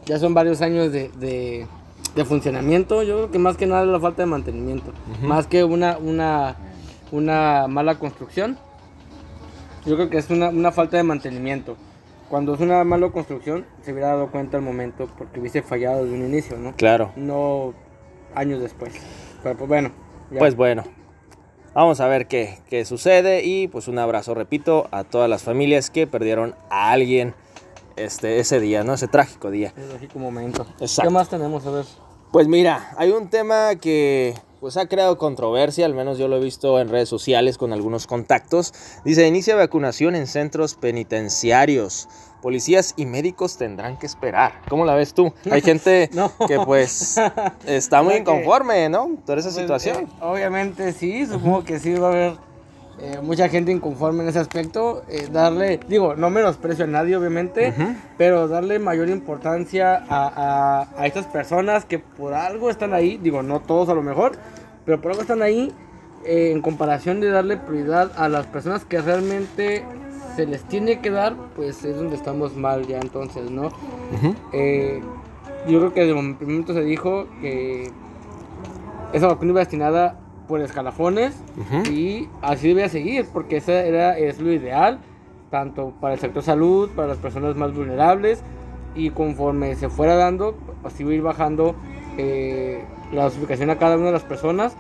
ya 0.08 0.18
son 0.20 0.34
varios 0.34 0.62
años 0.62 0.92
de, 0.92 1.10
de, 1.10 1.68
de 2.16 2.26
funcionamiento. 2.26 3.04
Yo 3.04 3.16
creo 3.16 3.32
que 3.32 3.40
más 3.40 3.58
que 3.58 3.68
nada 3.68 3.84
es 3.84 3.90
la 3.90 4.00
falta 4.00 4.24
de 4.24 4.28
mantenimiento. 4.28 4.92
Más 5.22 5.48
que 5.48 5.64
una, 5.64 5.98
una, 5.98 6.56
una 7.12 7.68
mala 7.68 8.00
construcción. 8.00 8.58
Yo 9.86 9.96
creo 9.96 10.10
que 10.10 10.18
es 10.18 10.30
una, 10.30 10.50
una 10.50 10.72
falta 10.72 10.98
de 10.98 11.04
mantenimiento. 11.04 11.76
Cuando 12.30 12.54
es 12.56 12.60
una 12.60 12.84
mala 12.84 13.10
construcción, 13.10 13.66
se 13.84 13.92
hubiera 13.94 14.10
dado 14.10 14.28
cuenta 14.32 14.58
al 14.58 14.64
momento 14.64 15.08
porque 15.18 15.40
hubiese 15.40 15.62
fallado 15.62 16.04
desde 16.04 16.18
un 16.18 16.26
inicio, 16.26 16.58
¿no? 16.58 16.74
Claro. 16.76 17.12
No 17.16 17.74
años 18.36 18.62
después. 18.62 18.94
Pero 19.44 19.58
pues 19.58 19.68
bueno. 19.70 19.92
ya. 20.32 20.40
Pues 20.40 20.56
bueno, 20.56 20.84
vamos 21.74 22.02
a 22.02 22.08
ver 22.08 22.28
qué, 22.28 22.58
qué 22.70 22.84
sucede 22.84 23.46
y 23.46 23.70
pues 23.70 23.88
un 23.88 23.98
abrazo, 23.98 24.34
repito, 24.34 24.88
a 24.92 25.06
todas 25.06 25.30
las 25.30 25.44
familias 25.44 25.90
que 25.90 26.06
perdieron 26.06 26.54
a 26.70 26.92
alguien 26.92 27.34
este, 27.98 28.40
ese 28.40 28.60
día, 28.60 28.84
¿no? 28.84 28.94
Ese 28.94 29.08
trágico 29.08 29.52
día. 29.52 29.74
Es 29.78 29.88
lógico 29.92 30.20
momento. 30.20 30.66
Exacto. 30.80 31.10
¿Qué 31.10 31.14
más 31.14 31.30
tenemos? 31.30 31.66
A 31.66 31.72
ver. 31.72 31.86
Pues 32.32 32.48
mira, 32.48 32.94
hay 32.98 33.12
un 33.12 33.30
tema 33.30 33.76
que 33.76 34.34
pues 34.60 34.76
ha 34.76 34.88
creado 34.88 35.18
controversia, 35.18 35.86
al 35.86 35.94
menos 35.94 36.18
yo 36.18 36.28
lo 36.28 36.38
he 36.38 36.40
visto 36.40 36.80
en 36.80 36.90
redes 36.90 37.08
sociales 37.08 37.58
con 37.58 37.74
algunos 37.74 38.08
contactos. 38.08 38.74
Dice, 39.06 39.28
inicia 39.28 39.56
vacunación 39.56 40.16
en 40.16 40.26
centros 40.28 40.76
penitenciarios. 40.76 42.08
Policías 42.42 42.94
y 42.98 43.06
médicos 43.06 43.58
tendrán 43.58 43.98
que 43.98 44.06
esperar. 44.06 44.62
¿Cómo 44.70 44.86
la 44.86 44.94
ves 44.96 45.14
tú? 45.14 45.34
Hay 45.52 45.62
gente 45.62 46.10
No. 46.14 46.32
que 46.48 46.60
pues 46.60 47.16
está 47.66 48.02
muy 48.04 48.16
inconforme, 48.16 48.90
¿no? 48.90 49.10
Por 49.26 49.38
esa 49.40 49.50
Pues, 49.50 49.62
situación. 49.62 49.98
eh, 50.04 50.08
obviamente 50.22 50.94
sí, 50.94 51.26
supongo 51.26 51.64
que 51.64 51.80
sí 51.80 51.94
va 51.96 52.08
a 52.08 52.12
haber 52.12 52.34
eh, 53.00 53.20
mucha 53.22 53.48
gente 53.50 53.72
inconforme 53.72 54.24
en 54.24 54.30
ese 54.30 54.40
aspecto. 54.40 55.04
eh, 55.10 55.28
darle, 55.32 55.80
digo, 55.88 56.16
no 56.16 56.30
menosprecio 56.30 56.86
a 56.86 56.88
nadie, 56.88 57.16
obviamente, 57.16 57.74
pero 58.18 58.48
darle 58.48 58.80
mayor 58.80 59.10
importancia 59.10 60.04
a, 60.10 60.28
a- 60.88 60.88
a 61.02 61.06
estas 61.06 61.26
personas 61.28 61.86
que 61.86 62.00
por 62.00 62.34
algo 62.34 62.70
están 62.70 62.94
ahí, 62.94 63.18
digo, 63.22 63.44
no 63.44 63.60
todos 63.60 63.90
a 63.90 63.94
lo 63.94 64.02
mejor, 64.02 64.32
pero 64.86 65.00
por 65.02 65.12
algo 65.12 65.22
están 65.22 65.42
ahí, 65.42 65.72
eh, 66.26 66.52
en 66.52 66.62
comparación 66.62 67.20
de 67.22 67.30
darle 67.30 67.58
prioridad 67.58 68.12
a 68.18 68.28
las 68.30 68.48
personas 68.48 68.84
que 68.84 69.00
realmente 69.02 69.84
se 70.36 70.46
les 70.48 70.64
tiene 70.64 71.00
que 71.00 71.10
dar, 71.12 71.36
pues 71.56 71.84
es 71.86 71.96
donde 71.96 72.16
estamos 72.16 72.56
mal 72.56 72.86
ya 72.88 73.00
entonces, 73.00 73.50
¿no? 73.52 73.70
Eh, 74.54 75.02
yo 75.68 75.80
creo 75.80 75.94
que 75.94 76.00
desde 76.02 76.18
el 76.20 76.24
momento 76.38 76.74
se 76.74 76.82
dijo 76.84 77.28
que 77.42 77.92
esa 79.14 79.28
vacuna 79.28 79.52
iba 79.52 79.60
destinada 79.60 80.20
por 80.48 80.62
escalafones 80.62 81.36
Ujú. 81.58 81.92
y 81.92 82.30
así 82.42 82.70
debe 82.70 82.88
seguir, 82.90 83.26
porque 83.34 83.58
ese 83.58 83.88
era, 83.88 84.18
es 84.18 84.40
lo 84.40 84.52
ideal, 84.52 85.00
tanto 85.52 85.94
para 86.02 86.14
el 86.14 86.20
sector 86.20 86.44
salud, 86.44 86.90
para 86.96 87.10
las 87.10 87.18
personas 87.18 87.56
más 87.56 87.74
vulnerables, 87.74 88.42
y 88.96 89.10
conforme 89.12 89.76
se 89.76 89.90
fuera 89.90 90.16
dando, 90.16 90.56
así 90.84 91.04
va 91.04 91.12
a 91.12 91.14
ir 91.14 91.22
bajando 91.22 91.76
eh, 92.18 92.84
la 93.12 93.24
dosificación 93.26 93.70
a 93.70 93.78
cada 93.78 93.96
una 93.98 94.08
de 94.08 94.12
las 94.14 94.24
personas, 94.24 94.76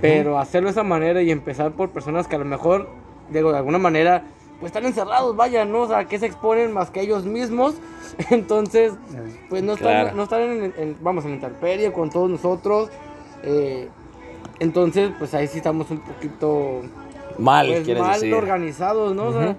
pero 0.00 0.38
hacerlo 0.38 0.68
de 0.68 0.72
esa 0.72 0.82
manera 0.82 1.22
y 1.22 1.30
empezar 1.30 1.72
por 1.72 1.90
personas 1.90 2.28
que 2.28 2.36
a 2.36 2.38
lo 2.38 2.44
mejor, 2.44 2.88
digo, 3.30 3.50
de 3.50 3.58
alguna 3.58 3.78
manera, 3.78 4.24
pues 4.60 4.70
están 4.70 4.84
encerrados, 4.86 5.34
vaya, 5.36 5.64
¿no? 5.64 5.80
O 5.82 5.88
sea, 5.88 6.04
que 6.06 6.18
se 6.18 6.26
exponen 6.26 6.72
más 6.72 6.90
que 6.90 7.00
ellos 7.00 7.24
mismos, 7.24 7.74
entonces, 8.30 8.92
pues 9.48 9.62
no 9.62 9.72
están, 9.72 10.02
Claro. 10.02 10.16
no 10.16 10.22
están 10.24 10.42
en, 10.42 10.74
en- 10.76 10.96
vamos, 11.00 11.24
en 11.24 11.30
la 11.30 11.36
intemperie 11.36 11.92
con 11.92 12.10
todos 12.10 12.30
nosotros, 12.30 12.90
eh, 13.42 13.88
entonces, 14.60 15.10
pues 15.18 15.34
ahí 15.34 15.46
sí 15.46 15.58
estamos 15.58 15.90
un 15.90 16.00
poquito 16.00 16.82
Mal, 17.38 17.66
pues, 17.68 17.84
quieres 17.84 18.02
mal 18.02 18.14
decir. 18.14 18.34
organizados, 18.34 19.14
¿no? 19.14 19.26
O 19.26 19.32
sea, 19.32 19.50
Ujú. 19.50 19.56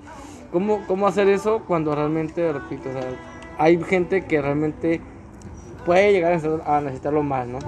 ¿cómo, 0.52 0.84
¿cómo 0.88 1.08
hacer 1.08 1.28
eso 1.30 1.62
cuando 1.68 1.94
realmente, 1.96 2.52
repito, 2.52 2.90
o 2.90 2.94
sea, 2.94 3.04
hay 3.58 3.82
gente 3.84 4.26
que 4.26 4.42
realmente 4.42 5.02
puede 5.86 6.12
llegar 6.12 6.34
a 6.34 6.36
necesitar- 6.36 6.64
a 6.70 6.82
necesitarlo 6.82 7.24
más, 7.24 7.48
¿no? 7.48 7.60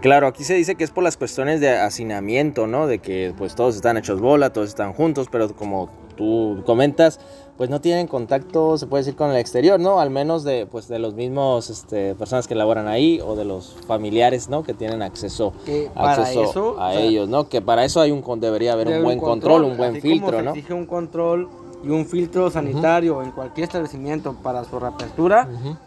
Claro, 0.00 0.26
aquí 0.28 0.44
se 0.44 0.54
dice 0.54 0.76
que 0.76 0.84
es 0.84 0.90
por 0.90 1.04
las 1.04 1.16
cuestiones 1.18 1.60
de 1.60 1.78
hacinamiento, 1.78 2.66
¿no? 2.66 2.86
De 2.86 3.00
que 3.00 3.34
pues 3.36 3.54
todos 3.54 3.76
están 3.76 3.96
hechos 3.98 4.20
bola, 4.20 4.50
todos 4.50 4.68
están 4.68 4.92
juntos, 4.94 5.28
pero 5.30 5.48
como 5.54 5.90
tú 6.16 6.62
comentas, 6.64 7.20
pues 7.60 7.68
no 7.68 7.82
tienen 7.82 8.06
contacto, 8.06 8.78
se 8.78 8.86
puede 8.86 9.02
decir, 9.02 9.16
con 9.16 9.28
el 9.28 9.36
exterior, 9.36 9.78
¿no? 9.78 10.00
Al 10.00 10.08
menos 10.08 10.44
de 10.44 10.64
pues 10.64 10.88
de 10.88 10.98
los 10.98 11.12
mismos 11.12 11.68
este, 11.68 12.14
personas 12.14 12.48
que 12.48 12.54
laboran 12.54 12.88
ahí 12.88 13.20
o 13.22 13.36
de 13.36 13.44
los 13.44 13.76
familiares, 13.86 14.48
¿no? 14.48 14.62
Que 14.62 14.72
tienen 14.72 15.02
acceso, 15.02 15.52
Que 15.66 15.90
acceso 15.94 16.42
eso, 16.42 16.80
a 16.80 16.88
o 16.88 16.92
sea, 16.92 17.00
ellos, 17.02 17.28
¿no? 17.28 17.50
Que 17.50 17.60
para 17.60 17.84
eso 17.84 18.00
hay 18.00 18.12
un 18.12 18.22
debería 18.40 18.72
haber 18.72 18.88
un 18.88 19.04
buen 19.04 19.20
control, 19.20 19.64
un 19.64 19.76
buen 19.76 19.90
así 19.90 20.00
como 20.00 20.10
filtro, 20.10 20.38
se 20.38 20.42
¿no? 20.42 20.50
exige 20.52 20.72
un 20.72 20.86
control 20.86 21.50
y 21.84 21.90
un 21.90 22.06
filtro 22.06 22.50
sanitario 22.50 23.22
en 23.22 23.30
cualquier 23.30 23.64
establecimiento 23.64 24.32
para 24.42 24.64
su 24.64 24.80
reapertura, 24.80 25.46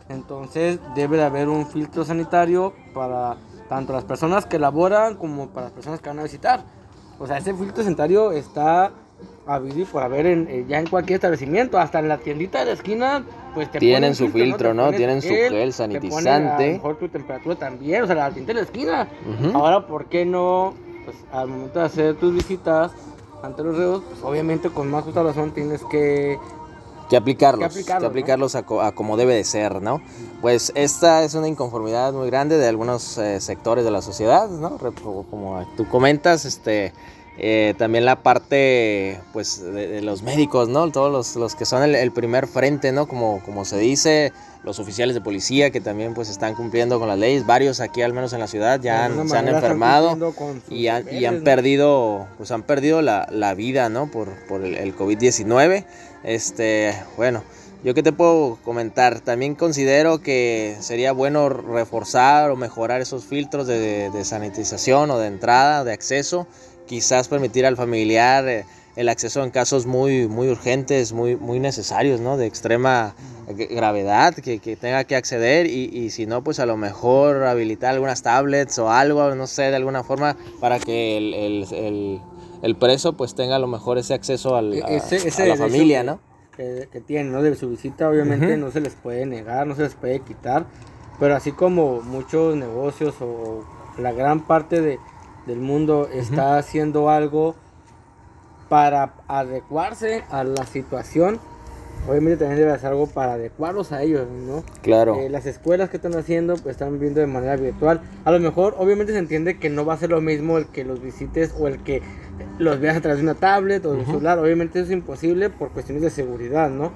entonces 0.10 0.78
debe 0.94 1.18
de 1.18 1.24
haber 1.24 1.50
un 1.50 1.66
filtro 1.66 2.06
sanitario 2.06 2.72
para 2.94 3.38
tanto 3.68 3.94
las 3.94 4.04
personas 4.04 4.46
que 4.46 4.60
laboran 4.60 5.16
como 5.16 5.48
para 5.48 5.66
las 5.66 5.74
personas 5.74 6.02
que 6.02 6.08
van 6.08 6.20
a 6.20 6.24
visitar. 6.24 6.64
O 7.20 7.26
sea, 7.26 7.40
ese 7.40 7.52
filtro 7.56 7.84
sanitario 7.84 8.32
está 8.32 8.92
habido 9.46 9.80
y 9.80 9.86
por 9.86 10.04
haber 10.04 10.26
en, 10.26 10.48
eh, 10.50 10.66
ya 10.68 10.80
en 10.80 10.88
cualquier 10.88 11.16
establecimiento, 11.18 11.78
hasta 11.78 12.00
en 12.00 12.08
la 12.08 12.18
tiendita 12.18 12.60
de 12.60 12.66
la 12.66 12.72
esquina, 12.74 13.26
pues 13.54 13.70
te 13.72 13.80
Tienen 13.80 14.14
ponen 14.14 14.16
su 14.16 14.30
filtro, 14.30 14.70
Te 14.70 14.74
¿no? 14.74 14.84
ponen 14.86 14.98
Tienen 14.98 15.22
su 15.22 15.28
gel, 15.28 15.38
gel 15.38 15.50
te 15.50 15.60
ponen 15.60 15.74
sanitizante. 15.74 16.64
a 16.64 16.68
lo 16.68 16.74
mejor 16.74 16.96
tu 16.98 17.10
temperatura 17.10 17.56
también, 17.56 18.04
o 18.04 18.08
sea, 18.08 18.16
la 18.16 18.32
tiendita 18.32 18.54
de 18.54 18.60
la 18.60 18.66
esquina. 18.66 19.08
Ujú. 19.28 19.58
Ahora, 19.58 19.86
¿por 19.86 20.06
qué 20.06 20.26
no? 20.26 20.74
Pues 21.06 21.18
al 21.32 21.50
momento 21.50 21.80
de 21.80 21.86
hacer 21.86 22.16
tus 22.16 22.34
visitas 22.34 22.92
ante 23.42 23.62
los 23.64 23.76
reos, 23.78 24.04
pues 24.10 24.24
obviamente 24.24 24.70
con 24.70 24.90
más 24.90 25.04
justa 25.04 25.22
razón 25.24 25.52
tienes 25.52 25.84
que... 25.92 26.38
Que 27.10 27.18
aplicarlos, 27.18 27.60
que 27.60 27.66
aplicarlos, 27.66 28.10
aplicarlos, 28.10 28.54
¿no? 28.54 28.60
a, 28.62 28.64
co- 28.64 28.82
a 28.82 28.94
como 28.94 29.18
debe 29.18 29.36
de 29.36 29.44
ser, 29.44 29.82
¿no? 29.82 30.02
Pues 30.42 30.72
esta 30.74 31.24
es 31.26 31.34
una 31.36 31.50
inconformidad 31.50 32.14
muy 32.14 32.28
grande 32.28 32.58
de 32.58 32.66
algunos 32.70 33.18
eh, 33.18 33.42
sectores 33.42 33.84
de 33.84 33.92
la 33.92 34.02
sociedad, 34.02 34.48
¿no? 34.50 34.78
Como 35.30 35.68
tú 35.76 35.86
comentas, 35.90 36.46
este, 36.46 36.94
eh, 37.38 37.74
también 37.78 38.06
la 38.06 38.22
parte, 38.22 39.20
pues, 39.34 39.62
de, 39.62 39.88
de 39.88 40.02
los 40.02 40.22
médicos, 40.24 40.70
¿no? 40.70 40.92
Todos 40.92 41.12
los, 41.12 41.36
los 41.36 41.56
que 41.56 41.66
son 41.66 41.82
el, 41.84 41.96
el 41.96 42.12
primer 42.12 42.48
frente, 42.48 42.92
¿no? 42.92 43.08
Como, 43.08 43.42
como 43.44 43.66
se 43.66 43.78
dice, 43.80 44.32
los 44.64 44.80
oficiales 44.80 45.16
de 45.16 45.22
policía 45.22 45.72
que 45.72 45.82
también, 45.82 46.14
pues, 46.14 46.30
están 46.30 46.54
cumpliendo 46.56 47.00
con 47.00 47.08
las 47.08 47.18
leyes. 47.18 47.46
Varios 47.46 47.80
aquí, 47.80 48.02
al 48.04 48.14
menos 48.14 48.34
en 48.34 48.40
la 48.40 48.48
ciudad, 48.48 48.80
ya 48.82 49.06
han- 49.06 49.28
se 49.30 49.38
han 49.38 49.46
enfermado 49.56 50.10
y 50.70 50.88
han, 50.88 51.02
y 51.04 51.06
deberes, 51.06 51.28
han 51.30 51.38
¿no? 51.40 51.44
perdido 51.44 52.28
pues 52.38 52.52
han 52.52 52.64
perdido 52.64 53.02
la, 53.02 53.28
la 53.32 53.54
vida 53.56 53.90
no 53.90 54.12
por, 54.12 54.30
por 54.48 54.64
el, 54.64 54.76
el 54.76 54.96
COVID-19 54.96 55.86
este 56.24 56.94
bueno 57.18 57.44
yo 57.84 57.94
qué 57.94 58.02
te 58.02 58.14
puedo 58.14 58.58
comentar 58.64 59.20
también 59.20 59.56
considero 59.56 60.22
que 60.22 60.78
sería 60.80 61.12
bueno 61.12 61.50
reforzar 61.50 62.50
o 62.52 62.56
mejorar 62.56 63.02
esos 63.02 63.26
filtros 63.26 63.68
de, 63.68 64.10
de 64.10 64.24
sanitización 64.26 65.12
o 65.12 65.18
de 65.20 65.28
entrada 65.28 65.84
de 65.84 65.92
acceso 65.92 66.48
quizás 66.88 67.28
permitir 67.28 67.66
al 67.66 67.76
familiar 67.78 68.48
eh, 68.48 68.66
el 68.96 69.10
acceso 69.10 69.44
en 69.44 69.50
casos 69.50 69.86
muy 69.86 70.28
muy 70.28 70.50
urgentes 70.50 71.14
muy 71.14 71.36
muy 71.36 71.60
necesarios 71.60 72.20
no 72.22 72.38
de 72.38 72.46
extrema 72.46 73.16
gra- 73.48 73.68
gravedad 73.70 74.34
que, 74.36 74.60
que 74.60 74.76
tenga 74.76 75.04
que 75.06 75.16
acceder 75.16 75.66
y, 75.66 75.86
y 75.86 76.10
si 76.12 76.26
no 76.26 76.44
pues 76.44 76.60
a 76.60 76.66
lo 76.66 76.78
mejor 76.78 77.44
habilitar 77.44 77.94
algunas 77.94 78.22
tablets 78.22 78.78
o 78.80 78.90
algo 78.92 79.34
no 79.36 79.48
sé 79.48 79.64
de 79.64 79.76
alguna 79.78 80.04
forma 80.04 80.36
para 80.60 80.80
que 80.80 81.18
el, 81.18 81.34
el, 81.34 81.74
el- 81.74 82.22
el 82.62 82.76
preso 82.78 83.14
pues 83.14 83.36
tenga 83.36 83.56
a 83.58 83.60
lo 83.60 83.68
mejor 83.68 83.98
ese 83.98 84.14
acceso 84.14 84.56
al- 84.56 84.74
a, 84.84 84.90
E- 84.90 84.98
ese- 84.98 85.28
ese 85.28 85.44
a 85.44 85.48
la 85.48 85.56
familia 85.58 86.00
que- 86.02 86.06
no 86.06 86.20
que, 86.56 86.88
que 86.92 87.02
tienen, 87.02 87.32
¿no? 87.32 87.42
De 87.42 87.56
su 87.56 87.68
visita, 87.68 88.08
obviamente 88.08 88.58
no 88.58 88.70
se 88.70 88.80
les 88.80 88.94
puede 88.94 89.26
negar, 89.26 89.66
no 89.66 89.76
se 89.76 89.82
les 89.82 89.96
puede 89.96 90.20
quitar, 90.20 90.68
pero 91.20 91.36
así 91.36 91.52
como 91.52 92.02
muchos 92.04 92.56
negocios 92.56 93.16
o 93.22 93.66
la 93.98 94.12
gran 94.12 94.46
parte 94.46 94.80
de, 94.80 95.00
del 95.46 95.60
mundo 95.60 96.10
está 96.12 96.58
haciendo 96.58 97.10
algo 97.10 97.56
para 98.70 99.14
adecuarse 99.28 100.24
a 100.32 100.44
la 100.44 100.66
situación, 100.66 101.40
obviamente 102.10 102.38
también 102.38 102.60
debe 102.60 102.72
hacer 102.72 102.90
algo 102.90 103.08
para 103.08 103.34
adecuarlos 103.34 103.92
a 103.92 104.02
ellos, 104.02 104.28
¿no? 104.30 104.64
claro 104.82 105.16
Eh, 105.16 105.30
las 105.30 105.46
escuelas 105.46 105.90
que 105.90 105.98
están 105.98 106.16
haciendo, 106.16 106.56
pues 106.56 106.76
están 106.76 107.00
viendo 107.00 107.20
de 107.22 107.28
manera 107.28 107.56
virtual. 107.56 108.02
A 108.26 108.32
lo 108.32 108.40
mejor, 108.40 108.76
obviamente 108.78 109.12
se 109.14 109.20
entiende 109.20 109.60
que 109.60 109.70
no 109.70 109.86
va 109.86 109.94
a 109.94 109.98
ser 109.98 110.10
lo 110.10 110.22
mismo 110.22 110.58
el 110.58 110.66
que 110.68 110.84
los 110.86 111.02
visites 111.02 111.54
o 111.60 111.68
el 111.68 111.84
que 111.84 112.02
los 112.58 112.80
veas 112.80 112.98
a 112.98 113.02
través 113.02 113.18
de 113.20 113.24
una 113.24 113.36
tablet 113.36 113.86
o 113.86 113.90
de 113.92 113.96
un 113.98 114.02
Ujú. 114.04 114.12
celular. 114.12 114.40
Obviamente 114.40 114.80
eso 114.80 114.88
es 114.88 114.94
imposible 114.94 115.50
por 115.50 115.70
cuestiones 115.72 116.02
de 116.02 116.10
seguridad, 116.10 116.70
¿no? 116.70 116.92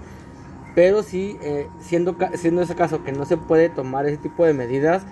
Pero 0.74 1.04
sí, 1.04 1.38
eh, 1.42 1.68
siendo, 1.82 2.16
siendo 2.36 2.62
ese 2.62 2.76
caso 2.76 3.04
que 3.04 3.12
no 3.12 3.26
se 3.26 3.38
puede 3.38 3.70
tomar 3.70 4.06
ese 4.08 4.18
tipo 4.18 4.46
de 4.46 4.54
medidas, 4.54 5.04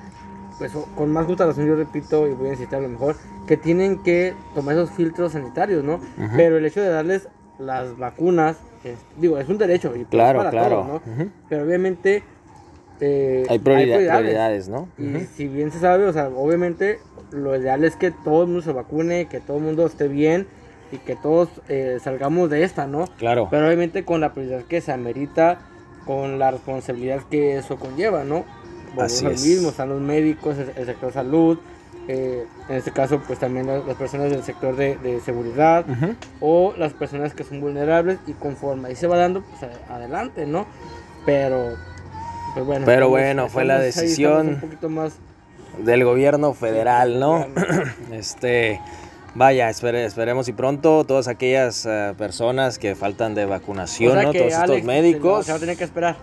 pues 0.58 0.72
con 0.96 1.12
más 1.12 1.26
justa 1.26 1.46
razón 1.46 1.66
yo 1.68 1.76
repito 1.76 2.28
y 2.28 2.34
voy 2.34 2.48
a 2.50 2.52
insistir 2.52 2.78
a 2.78 2.82
lo 2.82 2.90
mejor, 2.90 3.16
que 3.48 3.58
tienen 3.58 4.02
que 4.04 4.34
tomar 4.54 4.76
esos 4.76 4.92
filtros 4.92 5.34
sanitarios, 5.34 5.84
¿no? 5.84 6.00
Pero 6.36 6.58
el 6.58 6.66
hecho 6.66 6.82
de 6.82 6.90
darles 6.90 7.28
las 7.60 7.98
vacunas, 7.98 8.58
es- 8.84 9.00
digo, 9.18 9.38
es 9.38 9.48
un 9.50 9.58
derecho 9.58 9.90
y 9.96 10.00
pues, 10.00 10.08
claro 10.10 10.40
para 10.40 10.52
claro 10.52 10.70
todos, 10.84 10.88
¿no? 10.88 11.02
Pero 11.50 11.64
obviamente 11.66 12.24
eh, 13.02 13.46
hay 13.50 13.60
prioridad- 13.60 14.20
prioridades 14.20 14.70
no 14.70 14.88
Y 14.98 15.26
si 15.26 15.48
bien 15.48 15.72
se 15.72 15.80
sabe, 15.80 16.06
o 16.06 16.14
sea, 16.14 16.30
obviamente 16.30 17.00
lo 17.32 17.56
ideal 17.58 17.84
es 17.84 17.96
que 17.98 18.12
todo 18.12 18.44
el 18.44 18.48
mundo 18.48 18.62
se 18.64 18.72
vacune, 18.72 19.26
que 19.28 19.40
todo 19.42 19.58
el 19.58 19.64
mundo 19.64 19.86
esté 19.86 20.08
bien 20.08 20.48
y 20.92 20.98
que 21.00 21.16
todos 21.16 21.50
eh, 21.68 21.98
salgamos 22.02 22.50
de 22.50 22.64
esta, 22.64 22.88
¿no? 22.88 23.06
claro 23.18 23.48
Pero 23.52 23.66
obviamente 23.68 24.06
con 24.06 24.22
la 24.22 24.34
prioridad 24.34 24.64
que 24.64 24.80
se 24.80 24.92
amerita, 24.94 25.60
con 26.06 26.40
la 26.40 26.52
responsabilidad 26.52 27.22
que 27.30 27.58
eso 27.58 27.78
conlleva, 27.78 28.24
¿no? 28.24 28.46
Volvemos 28.96 29.14
Así 29.14 29.26
al 29.26 29.32
es. 29.34 29.46
mismo, 29.46 29.70
están 29.70 29.90
los 29.90 30.02
médicos, 30.02 30.58
el, 30.58 30.72
el 30.76 30.86
sector 30.86 31.12
salud, 31.14 31.60
eh, 32.08 32.46
en 32.70 32.76
este 32.76 32.92
caso 32.92 33.20
pues 33.26 33.40
también 33.40 33.66
las, 33.68 33.86
las 33.86 33.96
personas 33.96 34.30
del 34.30 34.44
sector 34.44 34.76
de, 34.76 34.96
de 34.98 35.20
seguridad 35.22 35.86
o 36.40 36.74
las 36.78 36.94
personas 36.94 37.34
que 37.34 37.44
son 37.44 37.62
vulnerables 37.62 38.20
y 38.28 38.34
conforme 38.34 38.90
ahí 38.90 38.96
se 38.96 39.08
va 39.08 39.18
dando, 39.18 39.42
pues 39.42 39.72
adelante, 39.90 40.46
¿no? 40.46 40.66
Pero, 41.26 41.74
pues 42.54 42.66
bueno. 42.66 42.86
Pero 42.86 42.98
estamos- 43.06 43.10
bueno, 43.12 43.50
fue 43.50 43.66
la 43.66 43.80
decisión. 43.80 44.48
un 44.50 44.60
poquito 44.60 44.90
más... 44.90 45.14
del 45.84 46.04
gobierno 46.06 46.54
federal, 46.54 47.20
¿no? 47.20 47.48
Este, 48.12 48.80
vaya, 49.34 49.70
espere- 49.70 50.06
esperemos 50.06 50.48
y 50.48 50.54
pronto 50.54 51.04
todas 51.06 51.28
aquellas 51.28 51.86
eh, 51.88 52.14
personas 52.18 52.78
que 52.78 52.94
faltan 52.96 53.34
de 53.36 53.46
vacunación, 53.46 54.12
O 54.12 54.14
sea 54.14 54.24
¿no? 54.24 54.32
Todos 54.34 54.46
estos 54.46 54.60
Alex 54.64 54.82
se- 54.82 54.88
médicos. 54.88 55.46
Se 55.48 55.52
va 55.52 55.58
a 55.58 55.60
tener 55.60 55.76
que 55.78 55.84
esperar. 55.84 56.16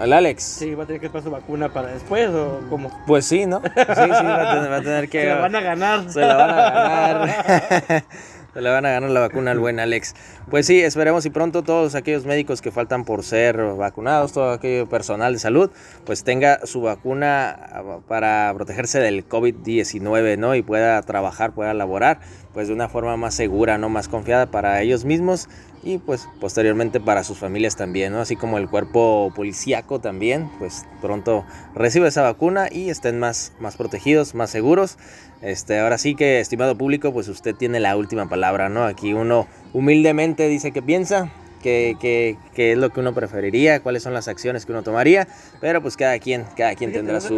El 0.00 0.12
Alex. 0.12 0.42
Sí, 0.42 0.74
va 0.74 0.84
a 0.84 0.86
tener 0.86 1.00
que 1.00 1.06
esperar 1.06 1.24
su 1.24 1.30
vacuna 1.30 1.68
para 1.68 1.88
después 1.88 2.28
o 2.30 2.60
cómo. 2.70 2.90
Pues 3.06 3.26
sí, 3.26 3.46
¿no? 3.46 3.60
Sí, 3.62 3.70
sí, 3.74 3.74
va 3.76 4.50
a 4.50 4.54
tener, 4.54 4.70
va 4.70 4.76
a 4.76 4.82
tener 4.82 5.08
que... 5.10 5.22
Se 5.22 5.28
la 5.28 5.40
van 5.40 5.56
a 5.56 5.60
ganar. 5.60 6.10
Se 6.12 6.20
la 6.20 6.34
van 6.36 6.50
a 6.50 6.70
ganar. 6.70 8.04
Se 8.52 8.60
le 8.60 8.68
van 8.68 8.84
a 8.84 8.90
ganar 8.90 9.10
la 9.10 9.20
vacuna 9.20 9.50
al 9.52 9.58
buen 9.58 9.80
Alex. 9.80 10.14
Pues 10.50 10.66
sí, 10.66 10.82
esperemos 10.82 11.24
y 11.24 11.30
pronto 11.30 11.62
todos 11.62 11.94
aquellos 11.94 12.26
médicos 12.26 12.60
que 12.60 12.70
faltan 12.70 13.06
por 13.06 13.22
ser 13.22 13.56
vacunados, 13.56 14.32
todo 14.32 14.50
aquello 14.50 14.86
personal 14.86 15.32
de 15.32 15.38
salud, 15.38 15.70
pues 16.04 16.22
tenga 16.22 16.66
su 16.66 16.82
vacuna 16.82 17.48
ah, 17.50 18.00
para 18.06 18.52
protegerse 18.54 19.00
del 19.00 19.26
COVID-19, 19.26 20.36
¿no? 20.36 20.54
Y 20.54 20.60
pueda 20.60 21.00
trabajar, 21.00 21.52
pueda 21.54 21.72
laborar, 21.72 22.20
pues 22.54 22.68
de 22.68 22.74
una 22.74 22.88
forma 22.88 23.16
más 23.16 23.34
segura, 23.34 23.78
¿no? 23.78 23.88
Más 23.88 24.08
confiada 24.08 24.46
para 24.46 24.80
ellos 24.82 25.04
mismos 25.04 25.48
y 25.82 25.98
pues 25.98 26.28
posteriormente 26.40 27.00
para 27.00 27.24
sus 27.24 27.38
familias 27.38 27.76
también, 27.76 28.12
¿no? 28.12 28.20
Así 28.20 28.36
como 28.36 28.58
el 28.58 28.68
cuerpo 28.68 29.32
policíaco 29.34 30.00
también, 30.00 30.50
pues 30.58 30.86
pronto 31.00 31.44
reciba 31.74 32.08
esa 32.08 32.22
vacuna 32.22 32.68
y 32.70 32.90
estén 32.90 33.18
más, 33.18 33.52
más 33.58 33.76
protegidos, 33.76 34.34
más 34.34 34.50
seguros. 34.50 34.98
Este, 35.40 35.80
ahora 35.80 35.98
sí 35.98 36.14
que, 36.14 36.40
estimado 36.40 36.78
público, 36.78 37.12
pues 37.12 37.28
usted 37.28 37.54
tiene 37.54 37.80
la 37.80 37.96
última 37.96 38.28
palabra, 38.28 38.68
¿no? 38.68 38.84
Aquí 38.84 39.12
uno 39.12 39.48
humildemente 39.72 40.48
dice 40.48 40.70
que 40.70 40.82
piensa 40.82 41.32
qué, 41.62 41.96
qué, 42.00 42.36
qué 42.54 42.72
es 42.72 42.78
lo 42.78 42.90
que 42.90 43.00
uno 43.00 43.14
preferiría, 43.14 43.80
cuáles 43.80 44.02
son 44.02 44.12
las 44.12 44.28
acciones 44.28 44.66
que 44.66 44.72
uno 44.72 44.82
tomaría, 44.82 45.26
pero 45.60 45.80
pues 45.80 45.96
cada 45.96 46.18
quien, 46.18 46.44
cada 46.56 46.74
quien 46.74 46.90
tendrá 46.98 47.20
su 47.28 47.34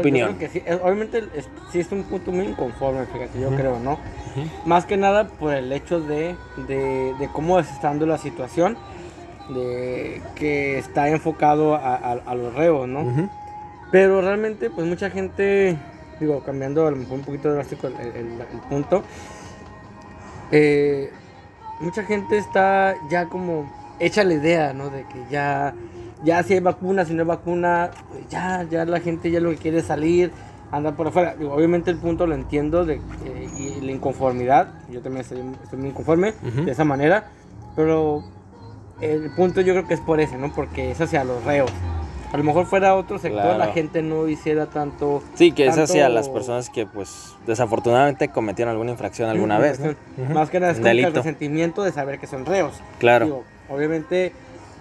opinión. 0.00 0.34
creo 0.36 0.50
que 0.50 0.58
sí, 0.60 0.64
obviamente 0.82 1.24
es, 1.34 1.48
sí 1.72 1.80
es 1.80 1.90
un 1.92 2.02
punto 2.02 2.32
muy 2.32 2.44
inconforme, 2.46 3.06
fíjate, 3.06 3.40
yo 3.40 3.50
creo, 3.56 3.78
¿no? 3.78 3.98
Más 4.66 4.84
que 4.84 4.96
nada 4.96 5.28
por 5.28 5.54
el 5.54 5.72
hecho 5.72 6.00
de, 6.00 6.34
de, 6.68 7.14
de 7.18 7.28
cómo 7.32 7.58
está 7.60 7.88
dando 7.88 8.04
la 8.06 8.18
situación, 8.18 8.76
de 9.48 10.20
que 10.34 10.78
está 10.78 11.08
enfocado 11.08 11.74
a, 11.74 11.94
a- 11.96 12.12
a 12.26 12.34
los 12.34 12.54
reos, 12.54 12.88
¿no? 12.88 13.00
Pero 13.92 14.20
realmente, 14.20 14.70
pues 14.70 14.86
mucha 14.86 15.08
gente, 15.10 15.76
digo, 16.18 16.42
cambiando 16.42 16.86
a 16.86 16.90
lo 16.90 16.96
mejor 16.96 17.18
un 17.18 17.24
poquito 17.24 17.52
drástico 17.52 17.86
el, 17.86 17.94
el- 17.94 18.40
el 18.40 18.60
punto, 18.68 19.04
eh, 20.50 21.10
mucha 21.84 22.02
gente 22.02 22.38
está 22.38 22.94
ya 23.08 23.26
como 23.28 23.70
hecha 24.00 24.24
la 24.24 24.34
idea, 24.34 24.72
¿no? 24.72 24.90
De 24.90 25.04
que 25.04 25.22
ya, 25.30 25.74
ya 26.24 26.42
si 26.42 26.54
hay 26.54 26.60
vacuna, 26.60 27.04
si 27.04 27.14
no 27.14 27.22
hay 27.22 27.28
vacuna, 27.28 27.90
pues 28.10 28.28
ya, 28.28 28.64
ya 28.64 28.84
la 28.84 29.00
gente 29.00 29.30
ya 29.30 29.40
lo 29.40 29.50
que 29.50 29.56
quiere 29.56 29.78
es 29.78 29.86
salir, 29.86 30.32
andar 30.72 30.96
por 30.96 31.08
afuera. 31.08 31.36
Digo, 31.36 31.52
obviamente 31.54 31.90
el 31.90 31.98
punto 31.98 32.26
lo 32.26 32.34
entiendo 32.34 32.84
de, 32.84 33.00
y 33.56 33.80
la 33.80 33.92
inconformidad, 33.92 34.74
yo 34.90 35.00
también 35.00 35.22
estoy, 35.22 35.42
estoy 35.62 35.78
muy 35.78 35.90
inconforme 35.90 36.32
de 36.42 36.72
esa 36.72 36.84
manera, 36.84 37.30
pero 37.76 38.24
el 39.00 39.30
punto 39.34 39.60
yo 39.60 39.74
creo 39.74 39.86
que 39.86 39.94
es 39.94 40.00
por 40.00 40.20
ese, 40.20 40.38
¿no? 40.38 40.52
Porque 40.52 40.90
es 40.90 41.00
hacia 41.00 41.24
los 41.24 41.44
reos. 41.44 41.70
A 42.34 42.36
lo 42.36 42.42
mejor 42.42 42.66
fuera 42.66 42.96
otro 42.96 43.16
sector, 43.20 43.42
Claro. 43.42 43.58
la 43.58 43.68
gente 43.68 44.02
no 44.02 44.26
hiciera 44.26 44.66
tanto... 44.66 45.22
Sí, 45.34 45.52
que 45.52 45.66
es 45.66 45.76
tanto- 45.76 45.84
hacia 45.84 46.08
las 46.08 46.28
personas 46.28 46.68
que 46.68 46.84
pues 46.84 47.32
desafortunadamente 47.46 48.28
cometieron 48.28 48.72
alguna 48.72 48.90
infracción 48.90 49.30
alguna 49.30 49.60
vez. 49.60 49.78
Más 50.32 50.50
que 50.50 50.58
nada 50.58 50.72
es 50.72 50.80
el 50.80 51.14
resentimiento 51.14 51.84
de 51.84 51.92
saber 51.92 52.18
que 52.18 52.26
son 52.26 52.44
reos. 52.44 52.72
Claro. 52.98 53.26
Digo, 53.26 53.44
obviamente, 53.70 54.32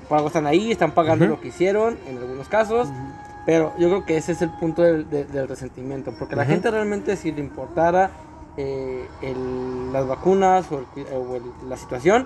por 0.10 0.18
algo 0.18 0.30
están 0.30 0.48
ahí, 0.48 0.72
están 0.72 0.94
pagando 0.94 1.28
lo 1.28 1.40
que 1.40 1.50
hicieron 1.50 1.96
en 2.10 2.18
algunos 2.18 2.48
casos, 2.50 2.90
pero 3.46 3.72
yo 3.78 3.88
creo 3.90 4.04
que 4.04 4.18
ese 4.18 4.32
es 4.32 4.42
el 4.42 4.50
punto 4.50 4.82
del, 4.82 5.08
de- 5.12 5.26
del 5.26 5.48
resentimiento, 5.48 6.12
porque 6.18 6.36
la 6.36 6.42
Ujú. 6.46 6.54
gente 6.54 6.72
realmente 6.72 7.16
si 7.18 7.32
le 7.32 7.42
importara 7.42 8.10
eh, 8.58 9.06
el- 9.22 9.94
las 9.94 10.08
vacunas 10.08 10.72
o, 10.72 10.80
el 10.96 11.06
o 11.14 11.36
el- 11.36 11.70
la 11.70 11.78
situación, 11.78 12.26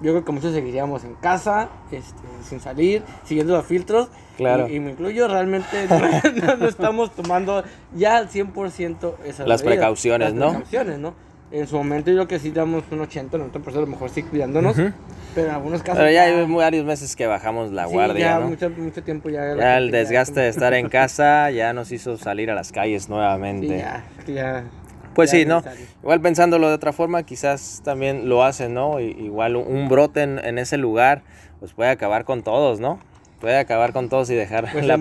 yo 0.00 0.12
creo 0.12 0.24
que 0.24 0.32
muchos 0.32 0.52
seguiríamos 0.54 1.04
en 1.04 1.14
casa, 1.14 1.68
este, 1.92 2.20
sin 2.42 2.60
salir, 2.60 3.02
siguiendo 3.24 3.54
los 3.56 3.66
filtros. 3.66 4.08
Claro. 4.36 4.68
Y, 4.68 4.76
y 4.76 4.80
me 4.80 4.92
incluyo, 4.92 5.28
realmente 5.28 5.86
no, 6.42 6.56
no- 6.56 6.66
estamos 6.68 7.14
tomando 7.14 7.62
ya 7.94 8.16
al 8.16 8.28
100% 8.30 9.14
esas 9.24 9.46
Las 9.46 9.60
medidas, 9.62 9.62
precauciones, 9.62 10.28
las 10.30 10.34
¿no? 10.34 10.48
precauciones, 10.50 10.98
¿no? 10.98 11.14
En 11.52 11.66
su 11.66 11.76
momento 11.76 12.10
yo 12.10 12.16
creo 12.18 12.28
que 12.28 12.38
sí 12.38 12.52
damos 12.52 12.84
un 12.92 13.00
80, 13.00 13.36
90%, 13.36 13.76
a 13.76 13.80
lo 13.80 13.86
mejor 13.88 14.08
sí 14.08 14.22
cuidándonos, 14.22 14.78
Ujú. 14.78 14.92
pero 15.34 15.48
en 15.48 15.54
algunos 15.56 15.82
casos... 15.82 15.98
Pero 15.98 16.12
ya 16.12 16.22
hay 16.22 16.46
varios 16.46 16.84
meses 16.86 17.16
que 17.16 17.26
bajamos 17.26 17.72
la 17.72 17.88
sí, 17.88 17.92
guardia, 17.92 18.20
ya 18.24 18.38
¿no? 18.38 18.46
mucho, 18.50 18.70
mucho 18.70 19.02
tiempo 19.02 19.28
ya... 19.30 19.56
Ya 19.56 19.76
el 19.78 19.90
desgaste 19.90 20.38
de 20.38 20.46
como- 20.46 20.50
estar 20.50 20.74
en 20.74 20.88
casa 20.90 21.50
ya 21.50 21.72
nos 21.72 21.90
hizo 21.90 22.16
salir 22.16 22.52
a 22.52 22.54
las 22.54 22.70
calles 22.70 23.02
Sí, 23.04 23.10
nuevamente. 23.10 23.66
ya, 23.78 24.04
que 24.24 24.32
ya- 24.34 24.62
Pues 25.14 25.30
sí, 25.30 25.44
¿no? 25.44 25.60
Igual 26.02 26.20
pensándolo 26.20 26.68
de 26.68 26.74
otra 26.74 26.92
forma, 26.92 27.22
quizás 27.24 27.82
también 27.84 28.28
lo 28.28 28.42
hacen, 28.44 28.74
¿no? 28.74 29.00
Igual 29.00 29.56
un- 29.56 29.88
brote 29.88 30.22
en, 30.22 30.38
en 30.44 30.58
ese 30.58 30.76
lugar, 30.76 31.22
pues 31.58 31.72
puede 31.72 31.90
acabar 31.90 32.24
con 32.24 32.42
todos, 32.42 32.80
¿no? 32.80 32.98
Puede 33.40 33.56
acabar 33.58 33.92
con 33.94 34.08
todos 34.10 34.28
y 34.30 34.34
dejar 34.34 34.70
Pues 34.70 34.84
la, 34.86 34.98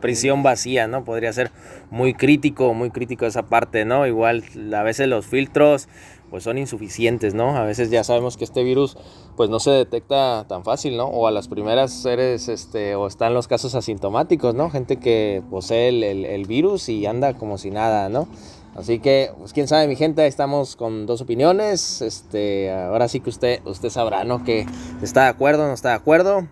prisión 0.00 0.42
vacía, 0.42 0.86
¿no? 0.86 1.02
Podría 1.04 1.32
ser 1.32 1.50
muy 1.90 2.12
crítico, 2.14 2.74
muy 2.74 2.90
crítico 2.90 3.24
esa 3.26 3.44
parte, 3.48 3.84
¿no? 3.86 4.06
Igual 4.06 4.44
a 4.74 4.82
veces 4.82 5.08
los 5.08 5.26
filtros 5.26 5.88
pues 6.28 6.44
son 6.44 6.58
insuficientes, 6.58 7.34
¿no? 7.34 7.56
A 7.56 7.64
veces 7.64 7.90
ya 7.90 8.04
sabemos 8.04 8.36
que 8.36 8.44
este 8.44 8.62
virus 8.62 8.96
pues 9.36 9.50
no 9.50 9.58
se 9.58 9.70
detecta 9.70 10.44
tan 10.46 10.62
fácil, 10.62 10.96
¿no? 10.96 11.06
O 11.06 11.26
a 11.26 11.30
las 11.32 11.48
primeras 11.48 12.04
eres, 12.04 12.48
este, 12.48 12.94
o 12.94 13.06
están 13.08 13.34
los 13.34 13.48
casos 13.48 13.74
asintomáticos, 13.74 14.54
¿no? 14.54 14.70
Gente 14.70 14.98
que 14.98 15.42
posee 15.50 15.88
el, 15.88 16.04
el- 16.04 16.24
el 16.26 16.44
virus 16.46 16.88
y 16.88 17.04
anda 17.06 17.32
como 17.34 17.58
si 17.58 17.70
nada, 17.70 18.08
¿no? 18.10 18.28
Así 18.76 18.98
que, 19.00 19.32
pues 19.38 19.52
quién 19.52 19.66
sabe, 19.68 19.88
mi 19.88 19.96
gente, 19.96 20.26
estamos 20.26 20.76
con 20.76 21.04
dos 21.06 21.20
opiniones. 21.20 22.00
Este, 22.02 22.72
ahora 22.72 23.08
sí 23.08 23.20
que 23.20 23.30
usted, 23.30 23.60
usted 23.64 23.90
sabrá, 23.90 24.24
¿no? 24.24 24.44
Que 24.44 24.66
está 25.02 25.24
de 25.24 25.28
acuerdo, 25.30 25.66
no 25.66 25.74
está 25.74 25.90
de 25.90 25.96
acuerdo. 25.96 26.46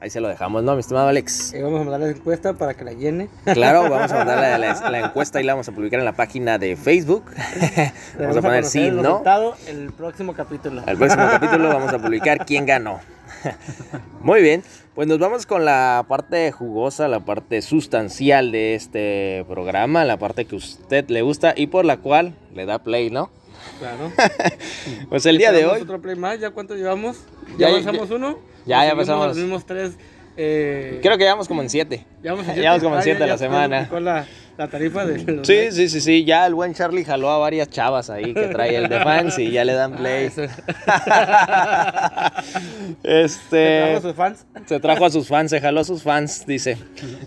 Ahí 0.00 0.10
se 0.10 0.20
lo 0.20 0.26
dejamos, 0.26 0.64
¿no, 0.64 0.74
mi 0.74 0.80
estimado 0.80 1.06
Alex? 1.06 1.54
Eh, 1.54 1.62
vamos 1.62 1.80
a 1.80 1.84
mandar 1.84 2.00
la 2.00 2.08
encuesta 2.08 2.54
para 2.54 2.74
que 2.74 2.82
la 2.84 2.92
llene. 2.92 3.28
Claro, 3.52 3.82
vamos 3.88 4.10
a 4.10 4.16
mandarle 4.16 4.50
la, 4.50 4.58
la- 4.58 4.90
la 4.90 4.98
encuesta 4.98 5.40
y 5.40 5.44
la 5.44 5.52
vamos 5.52 5.68
a 5.68 5.72
publicar 5.72 6.00
en 6.00 6.04
la 6.06 6.16
página 6.16 6.58
de 6.58 6.74
Facebook. 6.74 7.24
vamos 8.18 8.36
a 8.36 8.42
poner 8.42 8.64
sí, 8.64 8.86
el 8.86 8.96
¿no? 8.96 9.02
resultado 9.02 9.54
el 9.68 9.92
próximo 9.92 10.32
capítulo. 10.34 10.82
Al 10.86 10.96
próximo 10.96 11.24
capítulo 11.30 11.68
vamos 11.68 11.92
a 11.92 11.98
publicar 12.00 12.44
quién 12.44 12.66
ganó. 12.66 12.98
Muy 14.20 14.40
bien, 14.42 14.62
pues 14.94 15.08
nos 15.08 15.18
vamos 15.18 15.46
con 15.46 15.64
la 15.64 16.04
parte 16.08 16.52
jugosa, 16.52 17.08
la 17.08 17.20
parte 17.20 17.62
sustancial 17.62 18.52
de 18.52 18.74
este 18.74 19.44
programa, 19.48 20.04
la 20.04 20.16
parte 20.18 20.44
que 20.44 20.54
a 20.54 20.58
usted 20.58 21.08
le 21.08 21.22
gusta 21.22 21.54
y 21.56 21.66
por 21.66 21.84
la 21.84 21.96
cual 21.98 22.34
le 22.54 22.66
da 22.66 22.78
play, 22.82 23.10
¿no? 23.10 23.30
Claro. 23.78 24.12
Pues 25.08 25.26
el 25.26 25.38
día 25.38 25.50
de 25.52 25.58
¿Tenemos 25.58 25.76
hoy, 25.76 25.82
otro 25.82 26.00
play 26.00 26.16
más? 26.16 26.38
¿Ya 26.40 26.50
cuánto 26.50 26.74
llevamos? 26.74 27.18
Ya- 27.58 27.68
¿Ya, 27.70 27.90
uno? 27.90 28.38
ya, 28.66 28.78
¿O 28.78 28.80
ya 28.80 28.80
seguimos 28.82 28.96
pasamos. 28.96 29.26
Los 29.28 29.36
mismos 29.36 29.66
tres. 29.66 29.92
Eh, 30.36 31.00
creo 31.02 31.18
que 31.18 31.24
llevamos 31.24 31.46
como 31.48 31.62
en 31.62 31.68
siete. 31.70 32.06
ya 32.22 32.32
vamos, 32.32 32.46
ya 32.54 32.70
vamos 32.70 32.82
como 32.82 32.96
en 32.96 33.02
siete 33.02 33.22
a 33.24 33.26
la 33.26 33.38
semana. 33.38 33.88
La, 34.56 34.68
tarifa 34.68 35.06
de 35.06 35.22
los 35.24 35.46
Sí, 35.46 35.70
sí, 35.70 35.88
sí, 35.88 36.00
sí, 36.00 36.24
ya 36.24 36.46
el 36.46 36.54
buen 36.54 36.74
Charlie 36.74 37.04
jaló 37.04 37.30
a 37.30 37.38
varias 37.38 37.70
chavas 37.70 38.10
ahí 38.10 38.34
que 38.34 38.48
trae 38.48 38.76
el 38.76 38.88
de 38.88 39.00
fans 39.00 39.38
y 39.38 39.50
ya 39.50 39.64
le 39.64 39.72
dan 39.72 39.92
Ah, 39.94 39.96
play. 39.96 40.24
eso. 40.26 40.42
Este... 43.02 43.80
¿Trajo 43.82 44.00
sus 44.02 44.14
fans? 44.14 44.46
Se 44.66 44.80
trajo 44.80 45.04
a 45.04 45.10
sus 45.10 45.28
fans, 45.28 45.50
se 45.50 45.60
jaló 45.60 45.80
a 45.80 45.84
sus 45.84 46.02
fans, 46.02 46.44
dice. 46.46 46.76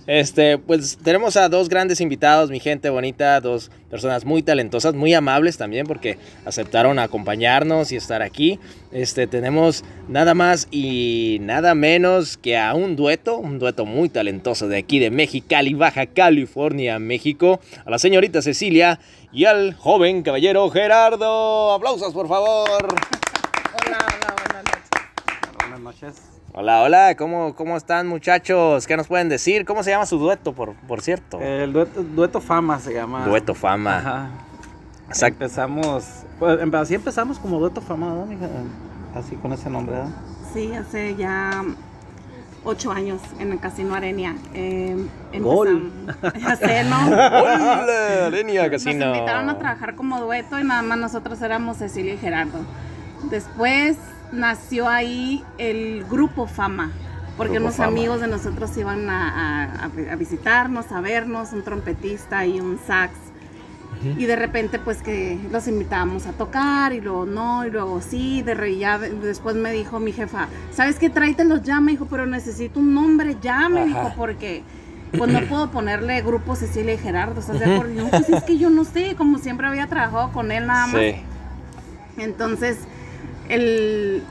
Este, 0.08 0.58
pues 0.58 0.98
tenemos 0.98 1.38
a 1.38 1.50
dos 1.50 1.70
grandes 1.70 2.02
invitados, 2.02 2.50
mi 2.50 2.60
gente 2.60 2.90
bonita, 2.90 3.40
dos 3.42 3.72
personas 3.90 4.26
muy 4.26 4.42
talentosas, 4.42 4.94
muy 4.94 5.14
amables 5.14 5.58
también, 5.58 5.86
porque 5.88 6.18
aceptaron 6.46 7.00
acompañarnos 7.00 7.92
y 7.92 7.96
estar 7.96 8.22
aquí. 8.22 8.60
Este, 8.96 9.28
tenemos 9.28 9.84
nada 10.08 10.34
más 10.34 10.70
y 10.72 11.40
nada 11.42 11.76
menos 11.76 12.38
que 12.38 12.58
a 12.58 12.74
un 12.76 12.96
dueto, 12.96 13.36
un 13.38 13.60
dueto 13.60 13.86
muy 13.86 14.08
talentoso 14.08 14.70
de 14.70 14.78
aquí 14.78 15.00
de 15.00 15.12
Mexicali, 15.12 15.74
Baja 15.74 16.06
California, 16.06 16.98
México, 16.98 17.60
a 17.86 17.90
la 17.90 18.00
señorita 18.00 18.42
Cecilia 18.42 19.02
y 19.34 19.44
al 19.44 19.74
joven 19.74 20.24
caballero 20.24 20.70
Gerardo. 20.70 21.74
Aplausos, 21.74 22.14
por 22.14 22.30
favor. 22.30 22.70
Hola, 22.80 23.98
hola, 23.98 24.36
buenas 24.38 24.64
noches. 24.64 24.90
Buenas 25.60 25.80
noches. 25.82 26.22
Hola, 26.54 26.82
hola, 26.84 27.16
¿cómo, 27.18 27.54
cómo 27.54 27.76
están 27.76 28.08
muchachos? 28.08 28.88
¿Qué 28.88 28.96
nos 28.96 29.08
pueden 29.08 29.28
decir? 29.28 29.66
¿Cómo 29.66 29.84
se 29.84 29.90
llama 29.90 30.06
su 30.06 30.18
dueto, 30.18 30.54
por, 30.54 30.74
por 30.88 31.02
cierto? 31.02 31.42
El 31.42 31.74
dueto, 31.74 32.02
dueto 32.02 32.40
Fama 32.40 32.80
se 32.80 32.94
llama. 32.94 33.26
dueto 33.26 33.54
Fama. 33.54 33.98
Ajá. 33.98 34.30
Exacto. 35.08 35.44
Empezamos, 35.44 36.06
pues 36.40 36.60
así 36.74 36.96
empezamos 36.96 37.40
como 37.40 37.60
Dueto 37.60 37.82
Fama, 37.82 38.08
¿no, 38.08 38.26
mija? 38.26 38.48
Así 39.16 39.36
con 39.36 39.54
ese 39.54 39.70
nombre, 39.70 39.96
¿verdad? 39.96 40.12
Sí, 40.54 40.74
hace 40.74 41.16
ya 41.16 41.64
ocho 42.64 42.92
años 42.92 43.22
en 43.40 43.52
el 43.52 43.60
Casino 43.60 43.94
Arenia. 43.94 44.36
Eh, 44.54 44.96
Gol. 45.40 45.92
sé, 46.60 46.84
¿no? 46.86 47.08
Hola, 47.08 48.30
Lenia 48.32 48.70
Casino. 48.70 49.06
Nos 49.08 49.18
invitaron 49.18 49.50
a 49.50 49.58
trabajar 49.58 49.96
como 49.96 50.20
dueto 50.20 50.60
y 50.60 50.64
nada 50.64 50.82
más 50.82 50.98
nosotros 50.98 51.42
éramos 51.42 51.78
Cecilia 51.78 52.16
y 52.16 52.18
Gerardo. 52.18 52.60
Después 53.30 53.98
nació 54.32 54.90
ahí 54.90 55.44
el 55.58 56.04
grupo 56.10 56.48
Fama, 56.48 56.92
porque 57.38 57.54
Grupo 57.54 57.66
unos 57.68 57.76
Fama. 57.78 57.90
amigos 57.90 58.22
de 58.22 58.28
nosotros 58.28 58.76
iban 58.78 59.10
a, 59.10 59.66
a- 59.86 60.12
a 60.12 60.16
visitarnos, 60.16 60.92
a 60.92 61.00
vernos, 61.02 61.54
un 61.54 61.64
trompetista 61.64 62.46
y 62.46 62.60
un 62.60 62.80
sax. 62.86 63.14
Y 64.04 64.26
de 64.26 64.36
repente 64.36 64.78
pues 64.78 65.02
que 65.02 65.40
los 65.52 65.68
invitábamos 65.68 66.28
a 66.28 66.32
tocar 66.34 66.94
y 66.94 67.02
luego 67.02 67.26
no, 67.26 67.66
y 67.66 67.72
luego 67.72 68.02
sí, 68.02 68.42
de 68.44 68.54
re- 68.54 68.78
ya 68.78 69.00
de- 69.00 69.10
después 69.12 69.56
me 69.56 69.72
dijo 69.72 70.00
mi 70.00 70.12
jefa, 70.12 70.48
¿sabes 70.72 70.98
qué? 71.00 71.10
Tráetelos 71.10 71.64
ya, 71.64 71.80
me 71.80 71.92
dijo, 71.94 72.06
pero 72.06 72.26
necesito 72.26 72.80
un 72.80 72.94
nombre 72.94 73.38
ya, 73.42 73.68
me 73.70 73.80
Ajá. 73.82 73.88
dijo, 73.88 74.14
porque 74.16 74.64
pues 75.18 75.32
no 75.32 75.42
puedo 75.48 75.72
ponerle 75.72 76.22
grupo 76.22 76.56
Cecilia 76.56 76.94
y 76.94 76.98
Gerardo, 76.98 77.40
¿estás 77.40 77.60
de 77.60 77.66
acuerdo? 77.74 78.08
Pues 78.10 78.30
es 78.30 78.44
que 78.44 78.58
yo 78.58 78.70
no 78.70 78.84
sé, 78.84 79.16
como 79.16 79.38
siempre 79.40 79.66
había 79.68 79.88
trabajado 79.88 80.32
con 80.34 80.52
él 80.52 80.68
nada 80.68 80.88
más. 80.88 81.02
Sí. 81.02 81.16
Entonces, 82.18 82.78
el, 83.50 84.24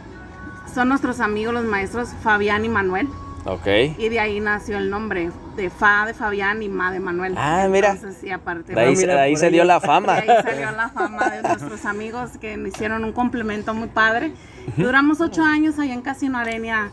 son 0.74 0.88
nuestros 0.88 1.20
amigos 1.20 1.54
los 1.54 1.64
maestros 1.64 2.10
Fabián 2.22 2.64
y 2.64 2.68
Manuel. 2.68 3.08
Ok. 3.44 3.66
Y 3.98 4.08
de 4.08 4.20
ahí 4.20 4.40
nació 4.40 4.78
el 4.78 4.90
nombre 4.90 5.30
de 5.56 5.70
Fa 5.70 6.06
de 6.06 6.14
Fabián 6.14 6.62
y 6.62 6.68
Ma 6.68 6.90
de 6.90 7.00
Manuel. 7.00 7.34
Ah, 7.36 7.66
mira. 7.70 7.96
Y 8.22 8.30
aparte 8.30 8.74
De 8.74 8.80
ahí, 8.80 8.96
mira, 8.96 9.14
de 9.14 9.20
ahí 9.20 9.36
se 9.36 9.50
dio 9.50 9.62
ello. 9.62 9.68
la 9.68 9.80
de 9.80 9.86
fama. 9.86 10.14
ahí 10.14 10.26
salió 10.26 10.70
la 10.72 10.88
fama 10.88 11.28
de 11.28 11.42
nuestros 11.42 11.84
amigos 11.84 12.30
que 12.40 12.56
nos 12.56 12.68
hicieron 12.68 13.04
un 13.04 13.12
complemento 13.12 13.74
muy 13.74 13.88
padre. 13.88 14.32
Duramos 14.76 15.20
ocho 15.20 15.42
años 15.42 15.78
allá 15.78 15.92
en 15.92 16.02
Casino 16.02 16.38
Arenia 16.38 16.90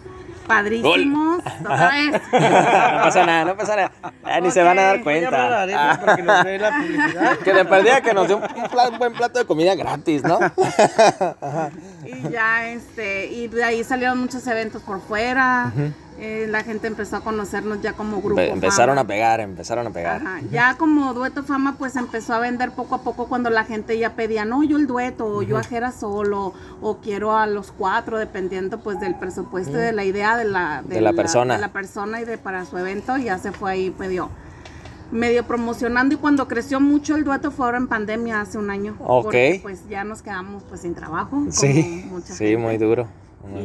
padrísimos. 0.52 1.42
Otra 1.62 1.92
vez. 1.92 2.12
no 2.32 3.04
pasa 3.04 3.26
nada, 3.26 3.46
no 3.46 3.58
pasa 3.58 3.76
nada. 3.76 3.92
Ah, 4.24 4.40
ni 4.40 4.52
se 4.52 4.62
van 4.62 4.78
a 4.80 4.82
dar 4.82 4.98
Ok, 4.98 5.04
Voy 5.04 5.24
a 5.24 5.28
hablar 5.28 5.70
a 5.70 6.00
cuenta. 6.00 6.16
Que 6.16 6.24
nos 6.24 6.44
dé 6.44 6.60
la 6.60 6.78
publicidad. 6.78 7.38
Que 7.38 7.54
de 7.54 7.66
perdida 7.66 8.02
que 8.02 8.14
nos 8.14 8.28
dé 8.28 8.36
un, 8.36 8.44
buen 8.98 9.14
plato 9.14 9.40
de 9.40 9.46
comida 9.46 9.76
gratis, 9.76 10.24
¿no? 10.24 10.40
Y 12.06 12.30
ya, 12.30 12.70
este, 12.70 13.28
y 13.28 13.48
de 13.48 13.64
ahí 13.64 13.84
salieron 13.84 14.20
muchos 14.20 14.46
eventos 14.48 14.82
por 14.82 15.02
fuera. 15.02 15.72
Eh, 16.24 16.46
la 16.48 16.64
gente 16.64 16.86
empezó 16.86 17.16
a 17.18 17.22
conocernos 17.22 17.82
ya 17.82 17.94
como 17.94 18.22
grupo. 18.22 18.40
Empe- 18.40 18.52
empezaron 18.54 18.96
Fama. 18.96 19.02
a 19.02 19.08
pegar, 19.08 19.40
empezaron 19.40 19.88
a 19.88 19.90
pegar. 19.90 20.22
Ajá, 20.22 20.40
Ya 20.52 20.78
como 20.78 21.16
dueto 21.16 21.42
fama, 21.44 21.76
pues 21.80 21.96
empezó 21.96 22.36
a 22.36 22.40
vender 22.40 22.72
poco 22.72 22.94
a 22.94 23.02
poco 23.02 23.28
cuando 23.28 23.50
la 23.50 23.64
gente 23.64 23.98
ya 23.98 24.14
pedía, 24.14 24.46
no, 24.46 24.64
yo 24.64 24.78
el 24.78 24.86
dueto, 24.86 25.26
o 25.26 25.42
yo 25.42 25.58
a 25.58 25.64
Jera 25.64 25.92
solo, 25.92 26.54
o 26.80 26.98
quiero 26.98 27.36
a 27.36 27.48
los 27.48 27.72
cuatro, 27.72 28.20
dependiendo 28.20 28.80
pues 28.84 29.00
del 29.00 29.16
presupuesto 29.16 29.72
y 29.72 29.82
de 29.82 29.94
la 29.94 30.04
idea 30.06 30.38
de 30.38 30.46
la, 30.46 30.84
De 30.86 31.02
la 31.02 31.12
persona. 31.14 31.56
de 31.56 31.62
la 31.62 31.70
persona 31.74 32.22
y 32.22 32.26
de 32.26 32.38
para 32.38 32.66
su 32.66 32.78
evento, 32.78 33.18
ya 33.18 33.40
se 33.40 33.52
fue 33.52 33.72
ahí 33.72 33.96
medio, 33.98 34.30
medio 35.12 35.44
promocionando 35.48 36.14
y 36.14 36.18
cuando 36.20 36.48
creció 36.48 36.80
mucho 36.80 37.16
el 37.16 37.24
dueto 37.24 37.50
fue 37.50 37.66
ahora 37.66 37.80
en 37.80 37.88
pandemia 37.88 38.42
hace 38.42 38.60
un 38.60 38.70
año. 38.70 38.96
Ok. 39.00 39.24
Porque 39.24 39.60
pues 39.64 39.88
ya 39.90 40.04
nos 40.04 40.22
quedamos 40.22 40.62
pues 40.70 40.82
sin 40.82 40.94
trabajo. 40.94 41.46
Sí, 41.50 42.06
sí, 42.26 42.36
gente. 42.38 42.58
muy 42.58 42.78
duro. 42.78 43.08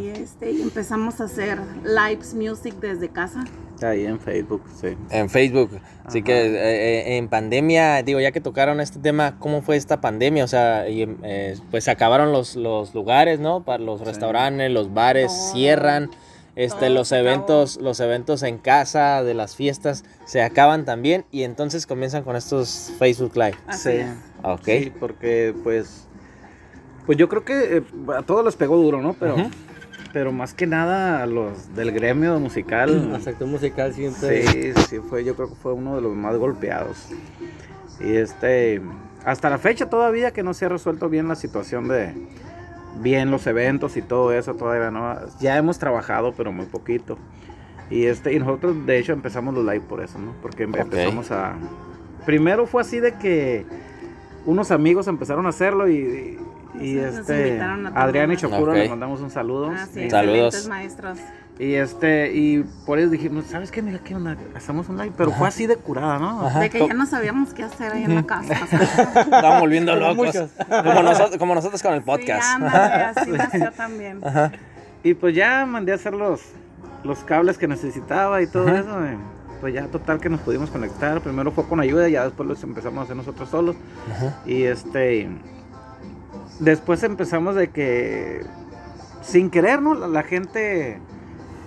Y 0.01 0.09
este, 0.09 0.51
y 0.51 0.62
empezamos 0.62 1.21
a 1.21 1.25
hacer 1.25 1.59
lives 1.85 2.35
music 2.35 2.75
desde 2.81 3.09
casa. 3.09 3.45
Ahí 3.83 4.07
en 4.07 4.19
Facebook, 4.19 4.62
sí. 4.81 4.97
En 5.11 5.29
Facebook. 5.29 5.71
Así 6.05 6.23
que 6.23 6.33
eh, 6.33 6.55
eh, 6.57 7.17
en 7.19 7.29
pandemia, 7.29 8.03
digo, 8.03 8.21
ya 8.21 8.33
que 8.33 8.41
tocaron 8.41 8.81
este 8.81 8.99
tema, 8.99 9.39
¿cómo 9.39 9.62
fue 9.62 9.77
esta 9.77 10.01
pandemia? 10.01 10.45
O 10.45 10.49
sea, 10.49 10.89
y, 10.89 11.07
eh, 11.23 11.57
pues 11.71 11.85
se 11.85 11.91
acabaron 11.91 12.33
los, 12.33 12.57
los 12.57 12.95
lugares, 12.95 13.39
¿no? 13.39 13.65
Para 13.65 13.83
los 13.83 14.01
restaurantes, 14.01 14.71
los 14.71 14.93
bares 14.95 15.33
cierran. 15.53 16.11
Este, 16.55 16.89
los 16.89 17.12
acabó. 17.12 17.29
eventos, 17.29 17.79
los 17.83 18.01
eventos 18.01 18.43
en 18.43 18.57
casa, 18.57 19.23
de 19.23 19.35
las 19.35 19.55
fiestas, 19.55 20.05
se 20.25 20.41
acaban 20.41 20.87
también 20.87 21.27
y 21.31 21.43
entonces 21.43 21.87
comienzan 21.87 22.23
con 22.23 22.35
estos 22.35 22.93
Facebook 22.99 23.37
Live. 23.37 23.57
Así 23.67 23.91
sí. 23.91 23.97
es. 23.99 24.09
Ok. 24.43 24.65
Sí, 24.65 24.93
porque 24.99 25.55
pues 25.62 26.07
pues 27.07 27.17
yo 27.17 27.29
creo 27.29 27.45
que 27.45 27.77
eh, 27.79 27.83
a 28.17 28.23
todos 28.23 28.45
les 28.45 28.57
pegó 28.57 28.77
duro, 28.77 29.01
¿no? 29.01 29.15
Pero. 29.15 29.37
Pero 30.16 30.33
más 30.33 30.55
que 30.55 30.66
nada 30.66 31.22
a 31.22 31.26
los 31.26 31.74
del 31.74 31.92
gremio 31.92 32.40
musical. 32.40 33.11
El 33.16 33.20
sector 33.20 33.46
musical 33.46 33.92
siempre. 33.92 34.46
Sí, 34.46 34.72
sí 34.88 34.98
fue, 34.98 35.24
yo 35.24 35.37
creo 35.37 35.50
que 35.50 35.57
fue 35.57 35.74
uno 35.74 35.94
de 35.94 36.00
los 36.00 36.16
más 36.16 36.35
golpeados. 36.38 37.11
Y 38.00 38.16
este 38.16 38.81
hasta 39.26 39.50
la 39.50 39.59
fecha 39.59 39.90
todavía 39.90 40.31
que 40.31 40.42
no 40.42 40.55
se 40.55 40.64
ha 40.64 40.68
resuelto 40.70 41.11
bien 41.11 41.29
la 41.29 41.35
situación 41.35 41.87
de 41.88 42.14
bien 42.98 43.31
los 43.31 43.46
eventos 43.46 43.98
y 43.98 44.00
todo 44.00 44.33
eso 44.33 44.55
todavía 44.55 44.90
no. 44.90 45.18
Ya 45.38 45.59
hemos 45.59 45.79
trabajado, 45.79 46.33
pero 46.35 46.50
muy 46.50 46.64
poquito. 46.64 47.18
Y 47.90 48.07
este 48.07 48.33
y 48.33 48.38
nosotros 48.38 48.87
de 48.87 48.98
hecho 48.98 49.12
empezamos 49.12 49.52
los 49.52 49.66
live 49.66 49.85
por 49.87 50.02
eso, 50.02 50.18
¿no? 50.18 50.33
Porque 50.40 50.62
em- 50.62 50.74
empezamos 50.74 51.31
a 51.31 51.57
primero 52.24 52.66
fue 52.66 52.81
así 52.81 53.00
de 53.00 53.12
que 53.16 53.66
unos 54.46 54.70
amigos 54.70 55.09
empezaron 55.09 55.44
a 55.44 55.50
hacerlo 55.50 55.90
y, 55.90 55.96
y, 55.96 56.38
Sí, 56.81 56.95
nos 56.95 57.15
este. 57.21 57.61
Adrián 57.95 58.33
y 58.33 58.37
Chocura 58.37 58.73
Ok. 58.73 58.79
les 58.79 58.91
mandamos 58.91 59.21
un 59.21 59.31
saludo. 59.31 59.73
Ah, 59.75 59.87
sí, 59.93 60.03
Y- 60.03 60.11
Saludos. 60.11 60.69
maestros. 60.69 61.19
y 61.59 61.73
este, 61.75 62.33
y 62.35 62.65
por 62.85 62.99
eso 62.99 63.09
dijimos, 63.11 63.47
¿sabes 63.47 63.71
qué? 63.71 63.81
Mira, 63.81 63.99
¿qué 64.05 64.15
onda? 64.15 64.37
Hacemos 64.55 64.89
un 64.91 64.99
live, 64.99 65.12
pero 65.17 65.31
fue 65.31 65.49
así 65.49 65.67
de 65.67 65.77
curada, 65.77 66.19
¿no? 66.19 66.47
Ajá. 66.47 66.61
De 66.61 66.69
que 66.71 66.87
ya 66.87 66.93
no 66.95 67.07
sabíamos 67.07 67.55
qué 67.55 67.62
hacer 67.62 67.93
ahí 67.93 68.05
en 68.05 68.15
la 68.15 68.23
casa. 68.25 68.55
o 68.62 68.67
sea, 68.67 69.03
Estamos 69.23 69.61
volviendo 69.61 69.93
Como 69.99 70.25
locos. 70.25 70.37
Como 70.69 71.03
nosotros, 71.03 71.37
como 71.39 71.55
nosotros 71.55 71.83
con 71.83 71.95
el 71.95 72.03
podcast. 72.03 72.43
Sí, 72.43 72.53
ándale, 72.57 73.05
así 73.05 73.31
nació 73.37 73.73
también. 73.73 74.21
Y 75.03 75.15
pues 75.15 75.35
ya 75.35 75.65
mandé 75.67 75.93
a 75.93 75.95
hacer 75.95 76.12
los, 76.15 76.43
los 77.05 77.21
cables 77.21 77.57
que 77.59 77.67
necesitaba 77.69 78.43
y 78.43 78.47
todo 78.49 78.69
eso. 78.69 79.01
y 79.07 79.17
pues 79.61 79.73
ya 79.73 79.87
total 79.87 80.21
que 80.21 80.29
nos 80.29 80.41
pudimos 80.41 80.69
conectar. 80.71 81.23
Primero 81.23 81.51
fue 81.53 81.67
con 81.67 81.81
ayuda, 81.81 82.07
ya 82.11 82.25
después 82.25 82.47
los 82.47 82.62
empezamos 82.62 82.99
a 83.01 83.03
hacer 83.05 83.17
nosotros 83.17 83.49
solos. 83.49 83.77
Y 84.45 84.65
este, 84.65 85.29
después 86.59 87.03
empezamos 87.03 87.55
de 87.55 87.69
que, 87.71 88.45
sin 89.23 89.51
querer, 89.51 89.83
¿no? 89.83 89.95
La, 89.95 90.09
la 90.09 90.23
gente 90.23 90.99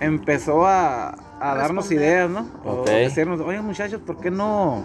empezó 0.00 0.66
a, 0.66 1.10
a 1.40 1.54
darnos 1.54 1.90
ideas, 1.90 2.30
¿no? 2.30 2.46
O 2.64 2.82
Ok. 2.82 2.86
decirnos, 2.88 3.40
oye 3.40 3.60
muchachos, 3.60 4.00
¿por 4.00 4.18
qué 4.20 4.30
no... 4.30 4.82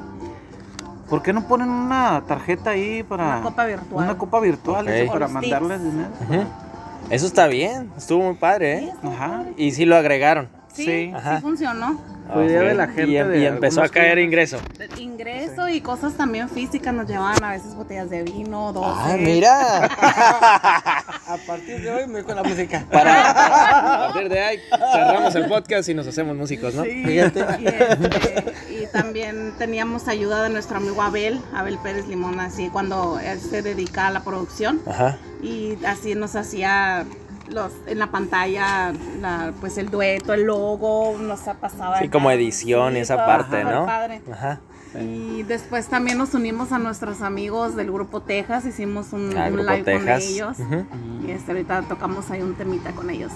¿Por 1.09 1.21
qué 1.21 1.33
no 1.33 1.47
ponen 1.47 1.69
una 1.69 2.23
tarjeta 2.27 2.71
ahí 2.71 3.03
para... 3.03 3.25
Una 3.37 3.41
copa 3.43 3.65
virtual. 3.65 4.03
Una 4.05 4.17
copa 4.17 4.39
virtual 4.39 4.87
para 5.07 5.19
O 5.19 5.19
los 5.19 5.39
tips. 5.41 5.51
mandarles 5.51 5.83
dinero? 5.83 6.09
Eso 7.11 7.27
está 7.27 7.45
bien, 7.45 7.91
estuvo 7.95 8.23
muy 8.23 8.33
padre, 8.33 8.79
¿eh? 8.79 8.93
Ajá. 9.03 9.43
padre. 9.43 9.53
Y 9.55 9.71
sí 9.71 9.85
lo 9.85 9.95
agregaron. 9.97 10.49
Sí, 10.75 10.85
Sí. 10.85 11.41
funcionó. 11.41 11.99
Fue 12.33 12.47
idea 12.47 12.61
de 12.61 12.73
la 12.73 12.87
gente 12.87 13.11
Y, 13.11 13.17
em- 13.17 13.27
de 13.29 13.39
y 13.39 13.45
empezó 13.45 13.83
a 13.83 13.87
caer 13.89 14.13
clientes. 14.15 14.51
ingreso. 14.51 14.99
Ingreso 14.99 15.69
y 15.69 15.79
cosas 15.81 16.13
también 16.15 16.49
físicas 16.49 16.91
nos 16.91 17.07
llevaban 17.07 17.43
a 17.43 17.51
veces 17.51 17.75
botellas 17.75 18.09
de 18.09 18.23
vino, 18.23 18.73
12. 18.73 18.89
Ah, 18.99 19.15
mira. 19.19 19.85
A 21.27 21.37
partir 21.47 21.81
de 21.81 21.91
hoy 21.91 22.07
me 22.07 22.13
voy 22.13 22.23
con 22.23 22.35
la 22.35 22.43
música. 22.43 22.83
Para, 22.91 23.31
a 24.07 24.13
partir 24.13 24.29
de 24.29 24.39
ahí 24.39 24.59
cerramos 24.93 25.33
el 25.35 25.47
podcast 25.47 25.89
y 25.89 25.93
nos 25.93 26.05
hacemos 26.07 26.35
músicos, 26.35 26.73
¿no? 26.75 26.83
Sí, 26.83 27.03
Fíjate. 27.03 27.39
y, 27.59 27.65
este, 27.67 28.53
y 28.83 28.87
también 28.91 29.53
teníamos 29.57 30.07
ayuda 30.07 30.43
de 30.43 30.49
nuestro 30.49 30.77
amigo 30.77 31.01
Abel, 31.01 31.39
Abel 31.53 31.77
Pérez 31.79 32.07
Limón, 32.07 32.39
así 32.39 32.69
cuando 32.69 33.19
él 33.19 33.39
se 33.39 33.61
dedica 33.63 34.07
a 34.07 34.11
la 34.11 34.23
producción 34.23 34.81
Ajá. 34.87 35.17
y 35.41 35.77
así 35.85 36.13
nos 36.15 36.35
hacía 36.35 37.05
los 37.49 37.71
en 37.87 37.99
la 37.99 38.07
pantalla 38.07 38.91
la, 39.21 39.53
pues 39.59 39.77
el 39.77 39.89
dueto, 39.89 40.33
el 40.33 40.43
logo, 40.43 41.17
nos 41.19 41.41
pasaba 41.59 41.99
Sí, 41.99 42.05
acá. 42.05 42.11
como 42.11 42.31
edición 42.31 42.95
y 42.97 42.99
esa 42.99 43.25
parte, 43.25 43.63
¿no? 43.63 43.85
padre. 43.85 44.21
Ajá. 44.31 44.59
Y 44.99 45.43
después 45.43 45.87
también 45.87 46.17
nos 46.17 46.33
unimos 46.33 46.71
a 46.71 46.79
nuestros 46.79 47.21
amigos 47.21 47.75
del 47.75 47.91
grupo 47.91 48.21
Texas, 48.21 48.65
hicimos 48.65 49.11
un, 49.11 49.37
Ah, 49.37 49.49
un 49.51 49.57
live 49.57 49.83
con 49.83 50.05
Texas. 50.05 50.23
ellos. 50.23 50.59
Ujú. 50.59 50.85
Y 51.27 51.31
este, 51.31 51.51
ahorita 51.51 51.81
tocamos 51.83 52.31
ahí 52.31 52.41
un 52.41 52.55
temita 52.55 52.91
con 52.93 53.09
ellos. 53.09 53.31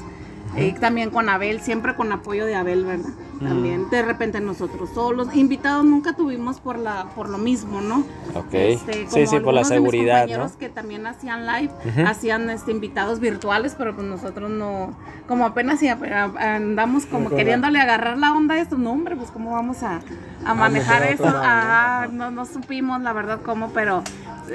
Y 0.56 0.72
también 0.72 1.10
con 1.12 1.30
Abel, 1.30 1.62
siempre 1.62 1.96
con 1.96 2.12
apoyo 2.12 2.46
de 2.46 2.56
Abel, 2.56 2.86
¿verdad? 2.86 3.10
También 3.40 3.90
de 3.90 4.02
repente 4.02 4.40
nosotros 4.42 4.90
solos. 4.94 5.28
Invitados 5.36 5.86
nunca 5.86 6.14
tuvimos 6.14 6.60
por 6.60 6.78
la 6.78 7.06
por 7.16 7.30
lo 7.30 7.38
mismo, 7.38 7.82
¿no? 7.82 8.00
Ok. 8.36 8.54
Este, 8.54 8.94
sí, 8.94 9.06
como 9.10 9.28
sí, 9.28 9.40
por 9.40 9.54
la 9.54 9.62
algunos 9.62 9.70
de 9.70 9.80
mis 9.80 9.92
seguridad, 9.92 10.14
¿no? 10.16 10.20
compañeros 10.28 10.52
que 10.58 10.70
también 10.70 11.06
hacían 11.08 11.46
live, 11.48 11.72
Ujú. 11.86 12.08
hacían 12.08 12.50
este 12.50 12.72
invitados 12.72 13.20
virtuales, 13.20 13.76
pero 13.78 13.96
pues 13.96 14.06
nosotros 14.08 14.50
no, 14.50 14.94
como 15.28 15.46
apenas 15.46 15.82
a- 15.84 15.94
a- 16.38 16.56
andamos 16.56 17.06
como 17.06 17.30
queriéndole 17.30 17.80
agarrar 17.80 18.18
la 18.18 18.34
onda 18.34 18.56
a 18.56 18.60
esto, 18.60 18.78
no 18.78 18.92
hombre, 18.92 19.16
pues 19.16 19.32
cómo 19.32 19.52
vamos 19.54 19.84
a, 19.84 20.02
a 20.46 20.54
manejar 20.54 21.04
eso, 21.04 21.24
otro 21.24 21.40
lado, 21.40 21.46
Ajá, 21.46 22.08
no, 22.12 22.32
no 22.32 22.46
supimos 22.46 23.02
la 23.02 23.14
verdad 23.14 23.40
cómo, 23.44 23.70
pero 23.70 24.04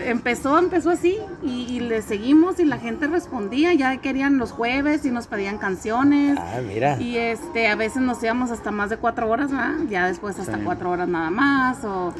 empezó, 0.06 0.58
empezó 0.58 0.90
así 0.90 1.16
y, 1.42 1.66
y 1.70 1.80
le 1.80 2.02
seguimos 2.02 2.58
y 2.58 2.64
la 2.64 2.78
gente 2.78 3.06
respondía, 3.06 3.72
ya 3.74 3.96
querían 3.98 4.38
los 4.38 4.50
jueves 4.52 5.04
y 5.04 5.10
nos 5.10 5.26
pedían 5.28 5.58
canciones. 5.58 6.36
Ah, 6.40 6.60
mira. 6.66 7.00
Y 7.00 7.16
este, 7.16 7.68
a 7.68 7.76
veces 7.76 8.02
nos 8.02 8.22
íbamos 8.22 8.50
hasta 8.50 8.70
más 8.74 8.90
de 8.90 8.96
cuatro 8.98 9.28
horas, 9.28 9.50
¿verdad? 9.50 9.74
Ya 9.88 10.06
después 10.06 10.38
hasta 10.38 10.58
cuatro 10.58 10.90
horas 10.90 11.08
nada 11.08 11.30
más. 11.30 11.82
O 11.84 12.12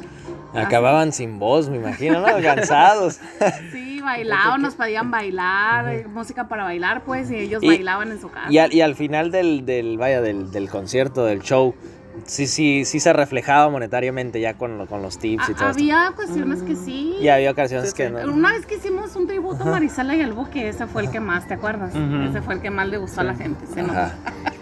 Acababan 0.53 1.11
sin 1.11 1.37
voz, 1.37 1.69
me 1.69 1.77
imagino, 1.77 2.21
¿no? 2.21 2.27
Cansados. 2.41 3.19
sí, 3.71 3.99
bailaban, 4.01 4.61
nos 4.61 4.75
pedían 4.75 5.11
bailar, 5.11 5.93
eh, 5.93 6.07
música 6.07 6.47
para 6.47 6.63
bailar, 6.63 7.03
pues, 7.03 7.29
y 7.29 7.35
ellos 7.35 7.61
Y- 7.63 7.67
bailaban 7.67 8.11
en 8.11 8.21
su 8.21 8.29
casa. 8.29 8.47
Y 8.51 8.57
al, 8.57 8.73
y 8.73 8.81
al 8.81 8.95
final 8.95 9.31
del, 9.31 9.65
del 9.65 9.97
vaya, 9.97 10.21
del, 10.21 10.51
del 10.51 10.69
concierto, 10.69 11.25
del 11.25 11.41
show, 11.41 11.75
sí, 12.25 12.47
sí, 12.47 12.85
sí 12.85 12.99
se 12.99 13.13
reflejaba 13.13 13.69
monetariamente 13.69 14.39
ya 14.39 14.53
con, 14.55 14.85
con 14.87 15.01
los 15.01 15.17
tips 15.17 15.49
y 15.49 15.51
Ha- 15.51 15.55
todo 15.55 15.69
esto. 15.69 15.79
había 15.81 16.11
cuestiones 16.15 16.63
que 16.63 16.75
sí. 16.75 17.15
Y 17.19 17.27
había 17.27 17.51
ocasiones 17.51 17.93
que 17.93 18.09
no. 18.09 18.19
Una 18.33 18.51
vez 18.53 18.65
que 18.65 18.75
hicimos 18.75 19.15
un 19.15 19.27
tributo 19.27 19.63
a 19.63 19.67
Marisela 19.67 20.15
y 20.15 20.21
al 20.21 20.33
Buque, 20.33 20.69
ese 20.69 20.87
fue 20.87 21.03
el 21.03 21.11
que 21.11 21.19
más, 21.19 21.47
¿te 21.47 21.53
acuerdas? 21.55 21.93
Ese 21.95 22.41
fue 22.41 22.55
el 22.55 22.61
que 22.61 22.69
más 22.69 22.87
le 22.87 22.97
gustó 22.97 23.21
a 23.21 23.23
la 23.25 23.35
gente. 23.35 23.65
Se 23.67 23.83
notó. 23.83 23.99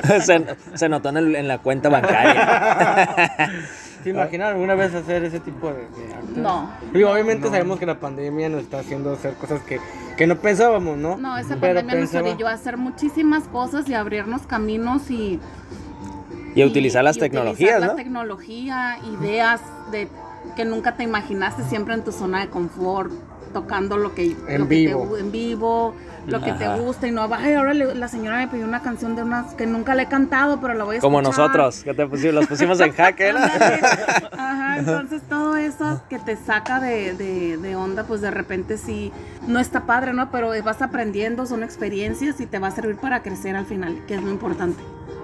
Se, 0.22 0.46
se 0.74 0.90
notó 0.90 1.10
en, 1.10 1.18
el- 1.18 1.36
en 1.38 1.48
la 1.48 1.60
cuenta 1.60 1.88
bancaria. 1.88 3.10
¿Se 4.04 4.10
imaginan 4.10 4.50
alguna 4.50 4.76
vez 4.76 4.94
hacer 4.94 5.24
ese 5.24 5.40
tipo 5.40 5.70
de, 5.72 5.76
de 5.88 6.14
actos? 6.14 6.36
No. 6.38 6.70
Digo, 6.94 7.10
obviamente 7.10 7.48
sabemos 7.50 7.80
que 7.80 7.86
la 7.86 7.98
pandemia 8.02 8.50
nos 8.50 8.64
está 8.64 8.80
haciendo 8.80 9.14
hacer 9.14 9.34
cosas 9.36 9.62
que, 9.62 9.80
que 10.18 10.28
no 10.28 10.36
pensábamos, 10.36 10.98
¿no? 10.98 11.16
No, 11.16 11.38
esa 11.38 11.56
Pero 11.56 11.76
pandemia 11.80 12.02
nos 12.02 12.14
orilló 12.14 12.50
a 12.50 12.52
hacer 12.52 12.76
muchísimas 12.76 13.46
cosas 13.46 13.88
y 13.88 13.94
abrirnos 13.94 14.42
caminos 14.42 15.10
y, 15.10 15.40
y 16.56 16.62
a 16.62 16.66
utilizar 16.66 17.04
las 17.04 17.18
y 17.18 17.20
tecnologías, 17.20 17.56
utilizar 17.78 17.82
¿no? 17.82 17.88
la 17.88 17.96
tecnología, 17.96 18.98
ideas 19.20 19.62
de 19.92 20.08
que 20.56 20.66
nunca 20.66 20.96
te 20.96 21.04
imaginaste 21.04 21.64
siempre 21.64 21.94
en 21.94 22.04
tu 22.04 22.12
zona 22.12 22.42
de 22.42 22.50
confort, 22.50 23.12
tocando 23.54 23.98
lo 23.98 24.14
que, 24.16 24.36
En 24.48 24.62
lo 24.62 24.68
que 24.68 24.76
te 24.76 24.86
vivo. 24.88 25.18
en 25.18 25.32
vivo, 25.32 25.94
lo 26.26 26.42
que 26.42 26.52
te 26.54 26.66
Ajá. 26.66 26.78
gusta 26.78 27.08
y 27.08 27.12
no, 27.12 27.28
ay, 27.32 27.54
ahora 27.54 27.74
le- 27.74 27.94
la 27.96 28.08
señora 28.08 28.38
me 28.38 28.48
pidió 28.48 28.66
una 28.66 28.82
canción 28.82 29.16
de 29.16 29.24
unas 29.24 29.54
que 29.54 29.66
nunca 29.68 29.94
le 29.94 30.04
he 30.04 30.08
cantado, 30.08 30.60
pero 30.60 30.74
la 30.74 30.84
voy 30.86 30.98
a 30.98 31.00
Como 31.00 31.20
escuchar. 31.22 31.40
nosotros, 31.48 31.84
que 31.84 31.94
te 31.94 32.08
pusi- 32.08 32.32
los 32.32 32.48
pusimos 32.48 32.80
en 32.80 32.94
jaque, 32.94 33.32
¿no? 33.34 33.40
Ajá, 34.38 34.78
entonces 34.80 35.22
todo 35.30 35.56
eso 35.56 36.02
que 36.10 36.18
te 36.20 36.36
saca 36.36 36.80
de, 36.80 37.14
de, 37.14 37.58
de 37.58 37.76
onda, 37.76 38.04
pues 38.06 38.22
de 38.22 38.32
repente 38.32 38.78
sí, 38.78 39.12
no 39.48 39.60
está 39.60 39.82
padre, 39.86 40.14
¿no? 40.14 40.32
Pero 40.32 40.52
vas 40.64 40.82
aprendiendo, 40.82 41.46
son 41.46 41.64
experiencias 41.64 42.40
y 42.42 42.46
te 42.48 42.60
va 42.60 42.68
a 42.68 42.72
servir 42.72 42.96
para 42.98 43.22
crecer 43.22 43.56
al 43.56 43.66
final, 43.66 43.98
que 44.08 44.16
es 44.16 44.24
lo 44.24 44.32
importante. 44.32 44.82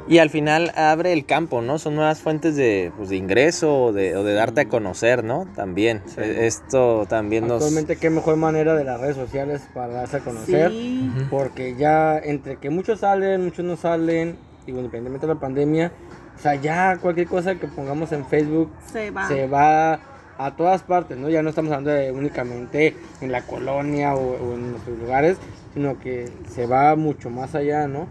Y 0.10 0.18
al 0.18 0.30
final 0.32 0.72
abre 0.76 1.14
el 1.14 1.26
campo, 1.26 1.62
¿no? 1.62 1.78
Son 1.78 1.96
nuevas 1.96 2.20
fuentes 2.20 2.56
de, 2.56 2.92
pues, 2.98 3.10
de 3.10 3.16
ingreso 3.16 3.84
o 3.84 3.94
de, 3.94 4.16
o 4.18 4.24
de 4.24 4.34
darte 4.34 4.62
a 4.62 4.66
conocer, 4.68 5.24
¿no? 5.24 5.46
También. 5.56 6.02
Sí. 6.08 6.20
E- 6.20 6.48
Esto 6.48 7.06
también 7.08 7.48
nos... 7.48 7.62
Actualmente, 7.62 7.96
qué 7.96 8.10
mejor 8.10 8.36
manera 8.36 8.74
de 8.76 8.84
las 8.84 9.00
redes 9.00 9.16
sociales 9.16 9.62
para 9.74 9.94
darse 9.94 10.18
a 10.18 10.20
conocer. 10.22 10.72
Sí. 10.72 11.12
Porque 11.30 11.76
ya 11.78 12.18
entre 12.18 12.58
que 12.58 12.70
muchos 12.72 13.02
salen, 13.02 13.44
muchos 13.46 13.64
no 13.64 13.78
salen, 13.78 14.36
digo, 14.66 14.80
independientemente 14.80 15.28
de 15.28 15.34
la 15.36 15.40
pandemia, 15.40 15.92
o 16.38 16.42
sea, 16.42 16.56
ya 16.56 16.98
cualquier 17.00 17.28
cosa 17.28 17.56
que 17.56 17.68
pongamos 17.68 18.12
en 18.12 18.26
Facebook 18.26 18.72
Se 18.92 19.12
va. 19.12 19.28
se 19.28 19.46
va 19.48 20.00
a 20.40 20.56
todas 20.56 20.82
partes, 20.84 21.18
¿no? 21.18 21.30
Ya 21.30 21.44
no 21.44 21.50
estamos 21.50 21.70
hablando 21.72 21.92
de 21.92 22.12
únicamente 22.12 22.96
en 23.22 23.32
la 23.32 23.42
colonia 23.44 24.16
o, 24.16 24.22
o 24.22 24.54
en 24.56 24.72
nuestros 24.72 24.98
lugares, 24.98 25.38
sino 25.74 26.00
que 26.00 26.32
se 26.50 26.66
va 26.66 26.96
mucho 26.96 27.30
más 27.30 27.54
allá, 27.56 27.88
¿no? 27.88 28.08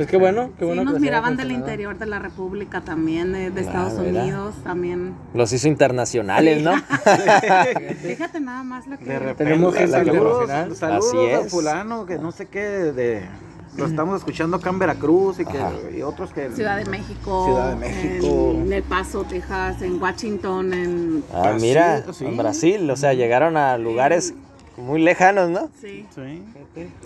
Pues 0.00 0.08
qué 0.08 0.16
bueno, 0.16 0.48
qué 0.58 0.60
Sí, 0.60 0.64
bueno. 0.64 0.84
nos 0.84 0.94
que 0.94 1.00
miraban 1.00 1.36
del 1.36 1.52
interior 1.52 1.98
de 1.98 2.06
la 2.06 2.18
República 2.18 2.80
también, 2.80 3.34
de, 3.34 3.50
de 3.50 3.62
Claro, 3.64 3.88
Estados 3.88 4.02
¿verdad? 4.02 4.22
Unidos 4.22 4.54
también. 4.64 5.14
Los 5.34 5.52
hizo 5.52 5.68
internacionales, 5.68 6.62
¿no? 6.62 6.72
Fíjate 8.02 8.40
nada 8.40 8.62
más 8.62 8.86
lo 8.86 8.96
que... 8.96 9.04
De 9.04 9.18
repente, 9.18 9.44
Tenemos 9.44 9.74
gente 9.74 9.90
saludos, 9.92 10.14
internacional. 10.48 10.76
saludos 10.76 11.06
Así 11.06 11.18
a 11.18 11.40
es. 11.40 11.50
fulano 11.50 12.06
que 12.06 12.16
no 12.16 12.32
sé 12.32 12.46
qué 12.46 12.60
de 12.60 13.28
lo 13.76 13.84
estamos 13.86 14.16
escuchando 14.16 14.56
acá 14.56 14.70
en 14.70 14.78
Veracruz 14.78 15.38
y, 15.40 15.44
que, 15.44 15.58
Ajá. 15.58 15.72
y 15.94 16.00
otros 16.00 16.32
que 16.32 16.50
Ciudad 16.50 16.78
de 16.78 16.86
México. 16.86 17.44
Ciudad 17.44 17.70
de 17.70 17.76
México. 17.76 18.52
En 18.56 18.72
El 18.72 18.82
Paso, 18.82 19.24
Texas, 19.24 19.82
en 19.82 20.00
Washington, 20.00 20.72
en... 20.72 21.24
Ah, 21.34 21.42
Brasil, 21.42 21.60
mira, 21.60 22.04
sí. 22.14 22.24
en 22.24 22.36
Brasil, 22.38 22.90
o 22.90 22.96
sea, 22.96 23.12
llegaron 23.12 23.58
a 23.58 23.76
lugares 23.76 24.32
muy 24.80 25.00
lejanos, 25.00 25.50
¿no? 25.50 25.70
Sí. 25.80 26.06
Sí. 26.14 26.42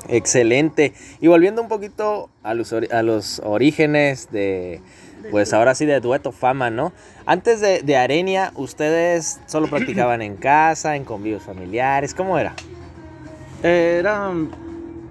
Excelente. 0.08 0.92
Y 1.20 1.26
volviendo 1.28 1.60
un 1.62 1.68
poquito 1.68 2.30
a 2.42 2.54
los, 2.54 2.72
a 2.72 3.02
los 3.02 3.40
orígenes 3.44 4.30
de, 4.30 4.80
pues 5.30 5.52
ahora 5.52 5.74
sí, 5.74 5.86
de 5.86 6.00
Dueto 6.00 6.32
Fama, 6.32 6.70
¿no? 6.70 6.92
Antes 7.26 7.60
de, 7.60 7.82
de 7.82 7.96
Arenia, 7.96 8.52
¿ustedes 8.56 9.40
solo 9.46 9.68
practicaban 9.68 10.22
en 10.22 10.36
casa, 10.36 10.96
en 10.96 11.04
convivios 11.04 11.42
familiares? 11.42 12.14
¿Cómo 12.14 12.38
era? 12.38 12.54
Eran, 13.62 14.50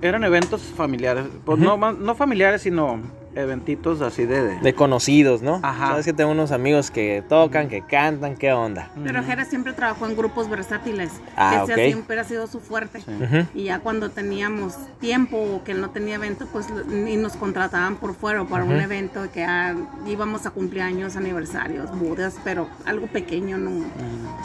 eran 0.02 0.23
eventos 0.23 0.62
familiares, 0.62 1.26
pues 1.45 1.58
no, 1.60 1.78
más- 1.78 1.97
no 1.97 2.13
familiares, 2.15 2.62
sino 2.62 3.02
eventitos 3.36 4.02
así 4.02 4.26
de... 4.26 4.41
de- 4.43 4.60
De 4.60 4.74
conocidos, 4.74 5.41
¿no? 5.41 5.60
Ajá. 5.63 5.88
Sabes 5.88 6.06
que 6.06 6.13
tengo 6.13 6.32
unos 6.32 6.52
amigos 6.52 6.91
que 6.91 7.24
tocan, 7.28 7.67
que 7.69 7.82
cantan, 7.82 8.36
¿qué 8.36 8.52
onda? 8.54 8.89
Pero 9.04 9.24
Jera 9.24 9.46
siempre 9.46 9.74
trabajó 9.74 10.06
en 10.08 10.15
grupos 10.15 10.50
versátiles. 10.50 11.12
Ah, 11.36 11.63
que 11.65 11.74
ese 11.74 11.86
siempre 11.88 12.19
ha 12.19 12.24
sido 12.24 12.48
su 12.48 12.60
fuerte. 12.60 13.00
Ujú. 13.00 13.48
Y 13.54 13.65
ya 13.65 13.80
cuando 13.80 14.10
teníamos 14.10 14.76
tiempo 15.00 15.38
o 15.38 15.63
que 15.63 15.74
no 15.74 15.89
tenía 15.89 16.15
evento, 16.15 16.48
pues 16.52 16.67
ni 16.88 17.15
nos 17.15 17.34
contrataban 17.36 17.96
por 17.98 18.15
fuera 18.15 18.41
o 18.41 18.48
para 18.48 18.63
un 18.63 18.80
evento 18.80 19.28
que 19.34 19.43
ah, 19.43 19.76
íbamos 20.08 20.46
a 20.46 20.52
cumpleaños, 20.52 21.15
aniversarios, 21.15 21.89
bodas, 21.98 22.36
pero 22.43 22.67
algo 22.86 23.08
pequeño 23.08 23.58
no. 23.58 23.84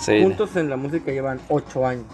Sí. 0.01 0.23
Juntos 0.23 0.57
en 0.57 0.71
la 0.71 0.77
música 0.77 1.11
llevan 1.13 1.41
ocho 1.49 1.87
años. 1.87 2.07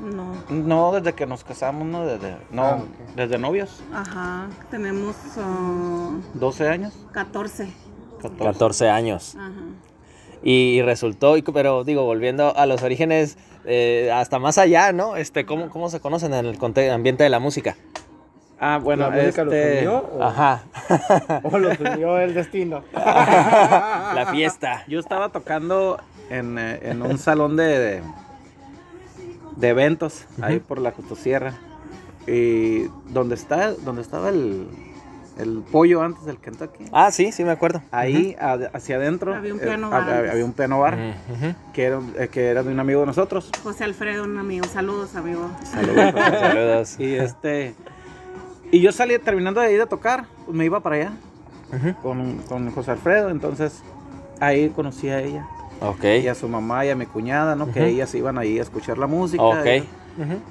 No. 0.00 0.34
No, 0.50 0.92
desde 0.92 1.14
que 1.14 1.26
nos 1.26 1.42
casamos, 1.44 1.86
no, 1.86 2.04
desde, 2.04 2.36
no, 2.50 2.62
Ah, 2.62 2.78
desde 3.14 3.38
novios, 3.38 3.82
Ajá. 3.92 4.46
Tenemos 4.70 5.16
ah, 5.38 6.10
12 6.34 6.68
años, 6.68 6.92
14. 7.12 7.68
14. 8.22 8.44
14 8.44 8.88
años. 8.90 9.36
Ajá. 9.38 9.52
Y, 10.42 10.52
y 10.78 10.82
resultó, 10.82 11.36
y- 11.36 11.42
pero 11.42 11.82
digo, 11.84 12.04
volviendo 12.04 12.56
a 12.56 12.66
los 12.66 12.82
orígenes, 12.82 13.38
eh, 13.64 14.12
hasta 14.14 14.38
más 14.38 14.58
allá, 14.58 14.92
¿no? 14.92 15.16
Este, 15.16 15.44
¿cómo, 15.46 15.70
¿Cómo 15.70 15.88
se 15.90 15.98
conocen 16.00 16.34
en 16.34 16.46
el 16.46 16.58
ambiente 16.90 17.24
de 17.24 17.30
la 17.30 17.38
música? 17.40 17.76
Ah, 18.60 18.78
bueno, 18.82 19.10
¿La 19.10 19.16
música 19.16 19.42
este, 19.42 19.84
los 19.84 19.94
unió 20.00 20.10
o, 20.18 20.22
Ajá. 20.22 20.62
o 21.42 21.58
los 21.58 21.78
unió 21.80 22.18
el 22.18 22.32
destino? 22.34 22.82
la 22.94 24.28
fiesta. 24.30 24.84
Yo 24.88 25.00
estaba 25.00 25.30
tocando 25.30 25.98
en, 26.30 26.58
eh, 26.58 26.78
en 26.82 27.02
un 27.02 27.18
salón 27.18 27.56
de, 27.56 27.64
de, 27.78 28.02
de 29.56 29.68
eventos, 29.68 30.24
ahí 30.42 30.60
por 30.60 30.78
la 30.78 30.92
Justosierra. 30.92 31.54
Y 32.26 32.84
donde, 33.08 33.34
está, 33.36 33.72
donde 33.72 34.02
estaba 34.02 34.30
el, 34.30 34.66
el 35.38 35.62
pollo 35.70 36.02
antes 36.02 36.24
del 36.24 36.38
Kentucky. 36.38 36.86
Ah, 36.92 37.10
sí, 37.12 37.30
sí 37.30 37.44
me 37.44 37.52
acuerdo. 37.52 37.82
Ahí 37.92 38.36
a- 38.40 38.58
hacia 38.72 38.96
adentro 38.96 39.34
Había 39.34 39.54
un 39.54 39.60
eh, 39.60 39.64
piano 39.64 39.90
bar. 39.90 40.26
había 40.30 40.44
un 40.44 40.52
piano 40.52 40.80
bar 40.80 40.94
Ujú. 40.94 41.54
que, 41.72 41.84
era, 41.84 42.00
eh, 42.18 42.28
que 42.28 42.46
era 42.48 42.62
de 42.64 42.72
un 42.72 42.80
amigo 42.80 43.00
de 43.00 43.06
nosotros. 43.06 43.50
José 43.62 43.84
Alfredo, 43.84 44.24
un 44.24 44.38
amigo. 44.38 44.66
Saludos, 44.66 45.14
amigo. 45.14 45.48
Saludos. 45.64 46.14
Saludos. 46.40 46.96
Y 47.00 47.14
este 47.14 47.74
y 48.72 48.80
yo 48.80 48.90
salí 48.90 49.16
terminando 49.20 49.60
de 49.60 49.72
ir 49.72 49.80
a 49.80 49.86
tocar, 49.86 50.26
pues 50.44 50.56
me 50.56 50.64
iba 50.64 50.80
para 50.80 50.96
allá 50.96 51.12
con, 52.02 52.38
con 52.48 52.68
José 52.72 52.90
Alfredo, 52.90 53.30
entonces 53.30 53.80
ahí 54.40 54.70
conocí 54.70 55.08
a 55.08 55.20
ella 55.20 55.46
Ok. 55.80 56.04
y 56.22 56.28
a 56.28 56.34
su 56.34 56.48
mamá 56.48 56.84
y 56.86 56.90
a 56.90 56.96
mi 56.96 57.06
cuñada, 57.06 57.54
¿no? 57.56 57.70
Que 57.72 57.86
ellas 57.88 58.14
iban 58.14 58.38
ahí 58.38 58.58
a 58.58 58.62
escuchar 58.62 58.98
la 58.98 59.06
música. 59.06 59.42
Ok. 59.42 59.66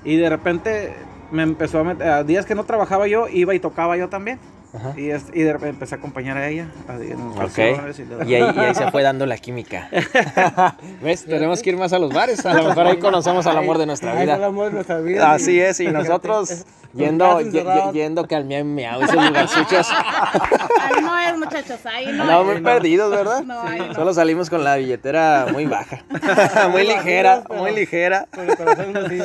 Y, 0.03 0.17
de 0.17 0.29
repente 0.29 0.93
me 1.31 1.43
empezó 1.43 1.79
a 1.79 1.83
meter, 1.83 2.07
a 2.07 2.23
días 2.23 2.45
que 2.45 2.53
no 2.55 2.63
trabajaba 2.65 3.07
yo, 3.07 3.27
iba 3.27 3.53
y 3.55 3.59
tocaba 3.59 3.97
yo 3.97 4.09
también. 4.09 4.39
Ajá. 4.73 4.93
Y, 4.97 5.09
es- 5.09 5.27
y 5.33 5.41
de 5.41 5.53
repente 5.53 5.69
empecé 5.69 5.95
a 5.95 5.97
acompañar 5.99 6.37
a 6.37 6.49
ella. 6.49 6.67
ahí 6.87 7.09
canciones 7.37 7.97
y 8.27 8.33
ahí, 8.35 8.53
y 8.55 8.59
ahí 8.59 8.75
se 8.75 8.91
fue 8.91 9.03
dando 9.03 9.25
la 9.25 9.37
química. 9.37 9.89
¿Ves? 11.01 11.25
Tenemos 11.25 11.61
que 11.61 11.69
ir 11.71 11.77
más 11.77 11.93
a 11.93 11.99
los 11.99 12.13
bares. 12.13 12.45
A 12.45 12.53
lo 12.53 12.67
mejor 12.67 12.87
ahí 12.87 12.97
conocemos 12.97 13.47
al 13.47 13.57
amor 13.57 13.77
de 13.77 13.85
nuestra 13.85 14.11
Ahí 14.11 14.19
está 14.21 14.33
el 14.33 14.39
vida. 14.39 14.47
amor 14.47 14.65
de 14.67 14.71
nuestra 14.73 14.99
vida. 14.99 15.31
Así 15.33 15.59
es, 15.59 15.79
y 15.79 15.87
nosotros 15.87 16.65
yendo, 16.95 17.25
Con 17.25 17.37
ye- 17.39 17.45
casa 17.45 17.57
encerrada. 17.59 17.91
ye- 17.91 17.99
yendo 17.99 18.25
que 18.27 18.35
al 18.35 18.45
miau 18.45 18.65
miau, 18.65 19.01
esos 19.01 19.15
lugarcitos. 19.15 19.87
Ahí 20.81 21.01
no 21.01 21.17
es, 21.19 21.37
muchachos, 21.37 21.79
ahí 21.85 22.07
no, 22.13 22.25
No, 22.25 22.43
muy 22.43 22.61
perdidos, 22.61 23.09
¿verdad? 23.11 23.43
No, 23.43 23.59
ahí 23.61 23.79
no. 23.87 23.93
Solo 23.95 24.13
salimos 24.13 24.49
con 24.49 24.63
la 24.63 24.75
billetera 24.75 25.47
muy 25.51 25.65
baja. 25.65 26.03
muy 26.71 26.83
ligera, 26.85 27.43
muy 27.49 27.71
ligera. 27.73 28.27
Con 28.33 28.49
el 28.49 28.55
corazón 28.57 28.93
vacío. 28.93 29.23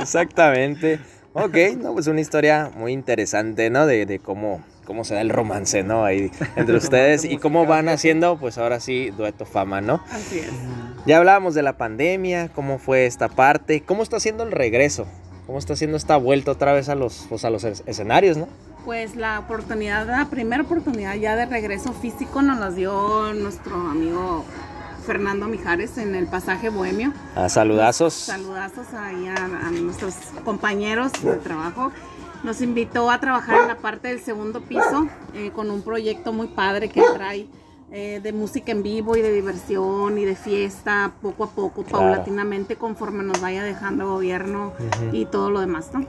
Exactamente. 0.00 0.98
Ok, 1.34 1.56
no, 1.78 1.94
pues 1.94 2.06
una 2.08 2.20
historia 2.20 2.70
muy 2.76 2.92
interesante, 2.92 3.70
¿no? 3.70 3.86
De, 3.86 4.04
de 4.04 4.18
cómo, 4.18 4.62
cómo 4.84 5.02
se 5.04 5.14
da 5.14 5.22
el 5.22 5.30
romance, 5.30 5.82
¿no? 5.82 6.04
Ahí 6.04 6.30
entre 6.56 6.76
ustedes 6.76 7.24
y 7.24 7.38
cómo 7.38 7.64
van 7.64 7.88
haciendo, 7.88 8.36
pues 8.36 8.58
ahora 8.58 8.80
sí, 8.80 9.10
dueto 9.16 9.46
fama, 9.46 9.80
¿no? 9.80 10.02
Así 10.10 10.40
es. 10.40 10.50
Ya 11.06 11.16
hablábamos 11.16 11.54
de 11.54 11.62
la 11.62 11.78
pandemia, 11.78 12.50
cómo 12.54 12.78
fue 12.78 13.06
esta 13.06 13.28
parte, 13.28 13.82
cómo 13.82 14.02
está 14.02 14.18
haciendo 14.18 14.44
el 14.44 14.52
regreso, 14.52 15.06
cómo 15.52 15.58
está 15.58 15.74
haciendo 15.74 15.98
esta 15.98 16.16
vuelta 16.16 16.50
otra 16.50 16.72
vez 16.72 16.88
a 16.88 16.94
los, 16.94 17.26
pues, 17.28 17.44
a 17.44 17.50
los 17.50 17.62
es- 17.64 17.82
escenarios, 17.84 18.38
¿no? 18.38 18.48
Pues 18.86 19.16
la 19.16 19.38
oportunidad, 19.38 20.06
la 20.06 20.24
primera 20.30 20.62
oportunidad 20.62 21.14
ya 21.16 21.36
de 21.36 21.44
regreso 21.44 21.92
físico 21.92 22.40
nos 22.40 22.58
las 22.58 22.74
dio 22.74 23.34
nuestro 23.34 23.74
amigo 23.76 24.46
Fernando 25.06 25.48
Mijares 25.48 25.98
en 25.98 26.14
el 26.14 26.26
pasaje 26.26 26.70
Bohemio. 26.70 27.12
A 27.36 27.50
saludazos. 27.50 28.14
Saludazos 28.14 28.86
ahí 28.94 29.28
a, 29.28 29.34
a 29.66 29.70
nuestros 29.72 30.14
compañeros 30.42 31.12
de 31.22 31.34
trabajo. 31.36 31.92
Nos 32.44 32.62
invitó 32.62 33.10
a 33.10 33.20
trabajar 33.20 33.60
en 33.60 33.68
la 33.68 33.76
parte 33.76 34.08
del 34.08 34.20
segundo 34.22 34.62
piso 34.62 35.06
eh, 35.34 35.50
con 35.54 35.70
un 35.70 35.82
proyecto 35.82 36.32
muy 36.32 36.46
padre 36.46 36.88
que 36.88 37.02
trae 37.14 37.46
eh, 37.92 38.20
de 38.22 38.32
música 38.32 38.72
en 38.72 38.82
vivo 38.82 39.16
y 39.16 39.20
de 39.22 39.30
diversión 39.32 40.16
y 40.18 40.24
de 40.24 40.34
fiesta, 40.34 41.12
poco 41.20 41.44
a 41.44 41.50
poco, 41.50 41.84
Claro. 41.84 42.04
paulatinamente, 42.06 42.76
conforme 42.76 43.22
nos 43.22 43.40
vaya 43.40 43.62
dejando 43.62 44.08
gobierno 44.08 44.72
y 45.12 45.26
todo 45.26 45.50
lo 45.50 45.60
demás, 45.60 45.90
¿no? 45.92 46.06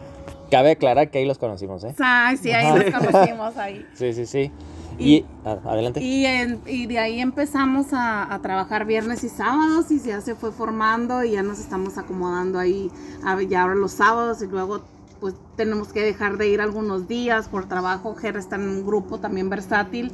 Cabe 0.49 0.71
aclarar 0.71 1.09
que 1.11 1.17
ahí 1.19 1.25
los 1.25 1.37
conocimos, 1.39 1.83
¿eh? 1.83 1.93
Sí, 2.41 2.51
ahí 2.51 2.71
nos 2.91 3.01
conocimos 3.03 3.57
ahí. 3.57 3.85
Sí, 3.95 4.13
sí, 4.13 4.25
sí. 4.25 4.51
Y- 4.99 5.25
adelante. 5.43 5.99
Y, 6.01 6.25
en- 6.25 6.61
y 6.67 6.85
de 6.85 6.99
ahí 6.99 7.19
empezamos 7.19 7.91
a, 7.93 8.31
a 8.33 8.39
trabajar 8.43 8.85
viernes 8.85 9.23
y 9.23 9.29
sábados 9.29 9.89
y 9.91 9.99
ya 9.99 10.21
se 10.21 10.35
fue 10.35 10.51
formando 10.51 11.23
y 11.23 11.31
ya 11.31 11.41
nos 11.43 11.59
estamos 11.59 11.97
acomodando 11.97 12.59
ahí 12.59 12.91
a, 13.25 13.41
ya 13.41 13.63
ahora 13.63 13.73
los 13.75 13.91
sábados 13.93 14.41
y 14.43 14.47
luego 14.47 14.81
pues 15.19 15.33
tenemos 15.55 15.91
que 15.93 16.01
dejar 16.01 16.37
de 16.37 16.47
ir 16.49 16.61
algunos 16.61 17.07
días 17.07 17.47
por 17.47 17.67
trabajo. 17.67 18.13
Ger 18.13 18.37
está 18.37 18.55
en 18.57 18.67
un 18.69 18.85
grupo 18.85 19.19
también 19.19 19.49
versátil 19.49 20.11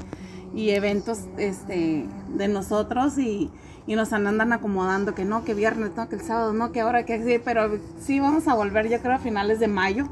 y 0.55 0.69
eventos 0.71 1.19
este, 1.37 2.05
de 2.35 2.47
nosotros 2.47 3.17
y, 3.17 3.49
y 3.87 3.95
nos 3.95 4.13
andan 4.13 4.51
acomodando 4.53 5.13
que 5.15 5.25
no, 5.25 5.43
que 5.43 5.53
viernes, 5.53 5.91
no, 5.95 6.09
que 6.09 6.15
el 6.15 6.21
sábado, 6.21 6.53
no, 6.53 6.71
que 6.71 6.81
ahora, 6.81 7.05
que 7.05 7.23
sí, 7.23 7.39
pero 7.43 7.69
sí 7.99 8.19
vamos 8.19 8.47
a 8.47 8.55
volver 8.55 8.89
yo 8.89 8.99
creo 8.99 9.13
a 9.15 9.19
finales 9.19 9.59
de 9.59 9.67
mayo 9.67 10.05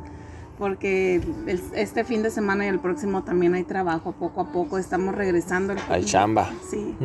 porque 0.57 1.15
el- 1.45 1.61
este 1.75 2.03
fin 2.03 2.23
de 2.23 2.31
semana 2.31 2.65
y 2.65 2.69
el 2.69 2.79
próximo 2.79 3.23
también 3.23 3.53
hay 3.53 3.63
trabajo, 3.63 4.11
poco 4.13 4.41
a 4.41 4.51
poco 4.51 4.77
estamos 4.79 5.13
regresando. 5.15 5.73
al- 5.73 5.79
Al 5.89 6.05
chamba. 6.05 6.49
Sí. 6.69 6.95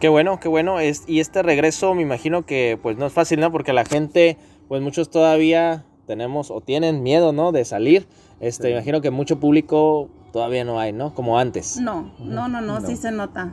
Qué 0.00 0.08
bueno, 0.08 0.40
qué 0.40 0.48
bueno. 0.48 0.80
Es, 0.80 1.04
y 1.06 1.20
este 1.20 1.42
regreso 1.42 1.94
me 1.94 2.02
imagino 2.02 2.44
que 2.44 2.78
pues 2.82 2.96
no 2.98 3.06
es 3.06 3.12
fácil, 3.12 3.38
¿no? 3.38 3.52
Porque 3.52 3.72
la 3.72 3.84
gente, 3.84 4.36
pues 4.66 4.82
muchos 4.82 5.10
todavía 5.10 5.84
tenemos 6.08 6.50
o 6.50 6.60
tienen 6.60 7.04
miedo, 7.04 7.32
¿no? 7.32 7.52
De 7.52 7.64
salir. 7.64 8.08
Este, 8.40 8.70
imagino 8.72 9.00
que 9.00 9.10
mucho 9.12 9.38
público 9.38 10.08
todavía 10.32 10.64
no 10.64 10.80
hay, 10.80 10.92
¿no? 10.92 11.14
Como 11.14 11.38
antes. 11.38 11.78
No, 11.78 12.10
no, 12.18 12.48
no, 12.48 12.60
no, 12.60 12.80
sí 12.80 12.96
se 12.96 13.12
nota. 13.12 13.52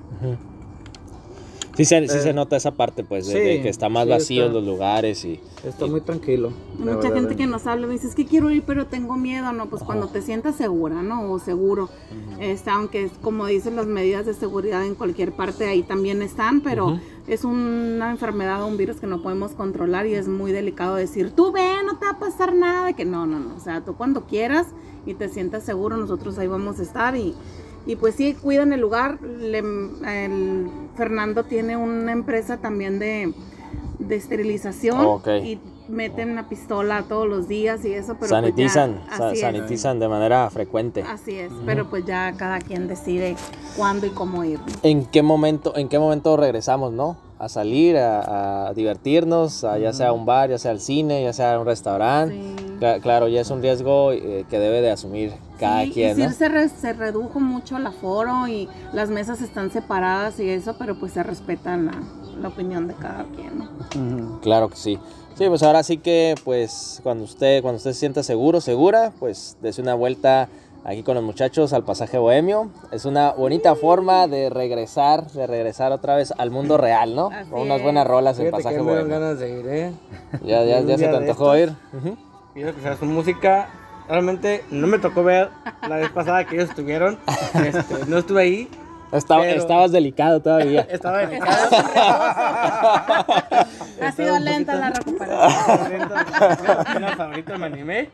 Sí 1.76 1.86
se, 1.86 2.08
sí 2.10 2.18
Eh, 2.18 2.22
se 2.22 2.34
nota 2.34 2.58
esa 2.58 2.72
parte, 2.72 3.06
pues, 3.06 3.28
de, 3.28 3.62
que 3.62 3.70
está 3.70 3.88
más 3.88 4.04
sí, 4.04 4.10
vacíos 4.10 4.48
está. 4.48 4.60
los 4.60 4.68
lugares 4.68 5.24
y... 5.24 5.40
Está 5.64 5.88
muy 5.88 6.02
tranquilo. 6.02 6.52
Mucha 6.78 6.96
verdad, 6.96 7.14
gente 7.14 7.36
que 7.38 7.48
nos 7.48 7.68
habla 7.68 7.88
y 7.88 7.92
dice, 7.92 8.08
es 8.08 8.16
que 8.16 8.26
quiero 8.26 8.52
ir, 8.52 8.64
pero 8.64 8.88
tengo 8.88 9.16
miedo, 9.16 9.52
¿no? 9.54 9.68
Pues 9.68 9.84
cuando 9.84 10.08
te 10.08 10.22
sientas 10.22 10.56
segura, 10.56 11.02
¿no? 11.04 11.32
O 11.32 11.40
seguro. 11.40 11.90
Este, 12.40 12.70
aunque, 12.70 13.06
es 13.06 13.12
como 13.22 13.46
dicen, 13.46 13.78
las 13.78 13.86
medidas 13.86 14.26
de 14.26 14.34
seguridad 14.34 14.86
en 14.86 14.96
cualquier 14.96 15.32
parte 15.34 15.68
ahí 15.68 15.84
también 15.84 16.22
están, 16.22 16.62
pero 16.62 17.00
es 17.28 17.46
una 17.46 18.12
enfermedad 18.12 18.64
o 18.64 18.68
un 18.68 18.76
virus 18.76 18.98
que 18.98 19.08
no 19.08 19.22
podemos 19.22 19.52
controlar 19.52 20.06
y 20.06 20.16
es 20.16 20.28
muy 20.28 20.52
delicado 20.52 20.96
decir, 20.96 21.32
tú 21.32 21.52
ve, 21.54 21.66
no 21.86 21.98
te 21.98 22.06
va 22.06 22.12
a 22.12 22.20
pasar 22.20 22.54
nada. 22.56 22.88
de 22.88 22.94
Que 22.94 23.06
no, 23.06 23.26
no, 23.26 23.40
no. 23.40 23.56
O 23.56 23.60
sea, 23.60 23.86
tú 23.86 23.96
cuando 23.96 24.26
quieras 24.26 24.68
y 25.06 25.14
te 25.14 25.30
sientas 25.30 25.64
seguro, 25.64 25.98
nosotros 25.98 26.38
ahí 26.38 26.48
vamos 26.48 26.80
a 26.80 26.84
estar 26.84 27.16
y... 27.16 27.36
Y 27.86 27.96
pues 27.96 28.14
sí, 28.16 28.34
cuidan 28.36 28.72
el 28.74 28.82
lugar. 28.82 29.20
Le- 29.24 29.60
el 29.60 30.68
Fernando 30.96 31.46
tiene 31.46 31.76
una 31.78 32.12
empresa 32.12 32.58
también 32.58 33.00
de, 33.00 33.34
de 34.00 34.16
esterilización 34.16 35.00
Ok. 35.00 35.28
y 35.44 35.60
meten 35.88 36.30
una 36.32 36.48
pistola 36.50 37.04
todos 37.08 37.28
los 37.28 37.48
días 37.48 37.84
y 37.86 37.94
eso, 37.94 38.08
pero 38.10 38.20
pues 38.20 38.30
sanitizan, 38.32 39.02
ya, 39.10 39.18
sa- 39.18 39.28
así 39.30 39.36
es. 39.38 39.42
sanitizan 39.42 40.00
de 40.00 40.08
manera 40.08 40.48
frecuente. 40.52 41.02
Así 41.02 41.36
es, 41.36 41.52
pero 41.66 41.90
pues 41.90 42.06
ya 42.06 42.34
cada 42.38 42.60
quien 42.60 42.88
decide 42.88 43.36
cuándo 43.76 44.06
y 44.06 44.10
cómo 44.12 44.44
ir. 44.44 44.60
¿En 44.84 45.06
qué 45.06 45.24
momento, 45.24 45.76
en 45.76 45.88
qué 45.90 45.98
momento 45.98 46.38
regresamos, 46.38 46.92
no? 46.94 47.18
A 47.40 47.48
salir, 47.50 47.98
a, 47.98 48.68
a 48.68 48.74
divertirnos, 48.74 49.64
a 49.64 49.78
ya 49.80 49.94
sea 49.94 50.10
a 50.10 50.12
un 50.12 50.26
bar, 50.26 50.50
ya 50.50 50.58
sea 50.58 50.72
al 50.72 50.82
cine, 50.82 51.24
ya 51.24 51.32
sea 51.34 51.56
a 51.56 51.60
un 51.60 51.66
restaurante. 51.66 52.36
Sí. 52.36 52.56
Cla- 52.80 53.00
claro, 53.02 53.28
ya 53.28 53.42
es 53.42 53.50
un 53.50 53.62
riesgo 53.62 54.12
eh, 54.12 54.46
que 54.50 54.60
debe 54.60 54.82
de 54.82 54.92
asumir 54.92 55.34
cada 55.60 55.84
Sí, 55.84 55.92
quien, 55.92 56.12
y 56.12 56.16
sí 56.16 56.28
¿no? 56.28 56.34
se, 56.34 56.48
re- 56.50 56.70
se 56.70 56.94
redujo 56.94 57.40
mucho 57.40 57.78
el 57.78 57.86
aforo 57.88 58.48
y 58.48 58.68
las 58.94 59.10
mesas 59.10 59.42
están 59.42 59.72
separadas 59.72 60.40
y 60.40 60.50
eso, 60.50 60.76
pero 60.78 61.00
pues 61.00 61.14
se 61.14 61.24
respeta 61.24 61.76
la, 61.78 61.92
la 62.42 62.48
opinión 62.50 62.88
de 62.88 62.94
cada 62.96 63.26
quien. 63.36 64.40
Claro 64.42 64.70
que 64.70 64.76
sí. 64.78 65.00
Sí, 65.36 65.46
pues 65.48 65.64
ahora 65.64 65.84
sí 65.84 65.98
que, 65.98 66.36
pues, 66.44 67.00
cuando 67.04 67.24
usted, 67.24 67.62
cuando 67.62 67.78
usted 67.78 67.94
se 67.94 68.00
sienta 68.00 68.24
seguro, 68.24 68.60
segura, 68.60 69.14
pues, 69.20 69.56
dese 69.62 69.82
una 69.82 69.94
vuelta 69.96 70.50
aquí 70.84 71.04
con 71.04 71.16
los 71.16 71.24
muchachos 71.24 71.74
al 71.74 71.84
pasaje 71.84 72.18
bohemio. 72.18 72.70
Es 72.92 73.06
una 73.06 73.32
bonita 73.32 73.76
forma 73.76 74.28
de 74.28 74.50
regresar, 74.50 75.28
de 75.32 75.48
regresar 75.48 75.92
otra 75.92 76.16
vez 76.16 76.34
al 76.38 76.52
mundo 76.52 76.78
real, 76.78 77.16
¿no? 77.16 77.28
Así 77.28 77.50
Con 77.50 77.62
unas 77.62 77.82
buenas 77.82 78.08
rolas 78.08 78.38
en 78.40 78.46
Fíjate 78.46 78.64
pasaje 78.64 78.76
que 78.78 78.82
bohemio. 78.82 79.08
ganas 79.20 79.40
de 79.40 79.60
ir, 79.60 79.68
¿eh? 79.68 79.92
Ya, 80.44 80.64
ya, 80.64 80.82
ya 80.82 80.98
se 80.98 81.08
te 81.08 81.16
antojó 81.16 81.58
ir. 81.58 81.74
Ujú. 81.94 82.18
Quiero 82.54 82.70
escuchar 82.70 82.98
su 82.98 83.06
música. 83.06 83.70
Realmente 84.08 84.64
no 84.72 84.88
me 84.88 84.98
tocó 84.98 85.24
ver 85.24 85.50
la 85.88 85.98
vez 85.98 86.10
pasada 86.10 86.46
que 86.46 86.56
ellos 86.56 86.70
estuvieron. 86.70 87.20
Este, 87.54 88.06
no 88.08 88.18
estuve 88.18 88.42
ahí. 88.42 88.70
Estaba- 89.12 89.42
Pero- 89.42 89.60
Estabas 89.62 89.92
delicado 89.92 90.40
todavía. 90.42 90.82
Estaba 90.90 91.20
delicado. 91.26 91.70
Ha 94.02 94.12
sido 94.16 94.40
lenta 94.40 94.76
la 94.76 94.90
recuperación. 94.92 96.12
Apenas 96.80 97.20
ahorita 97.20 97.58
me 97.58 97.66
animé. 97.66 98.10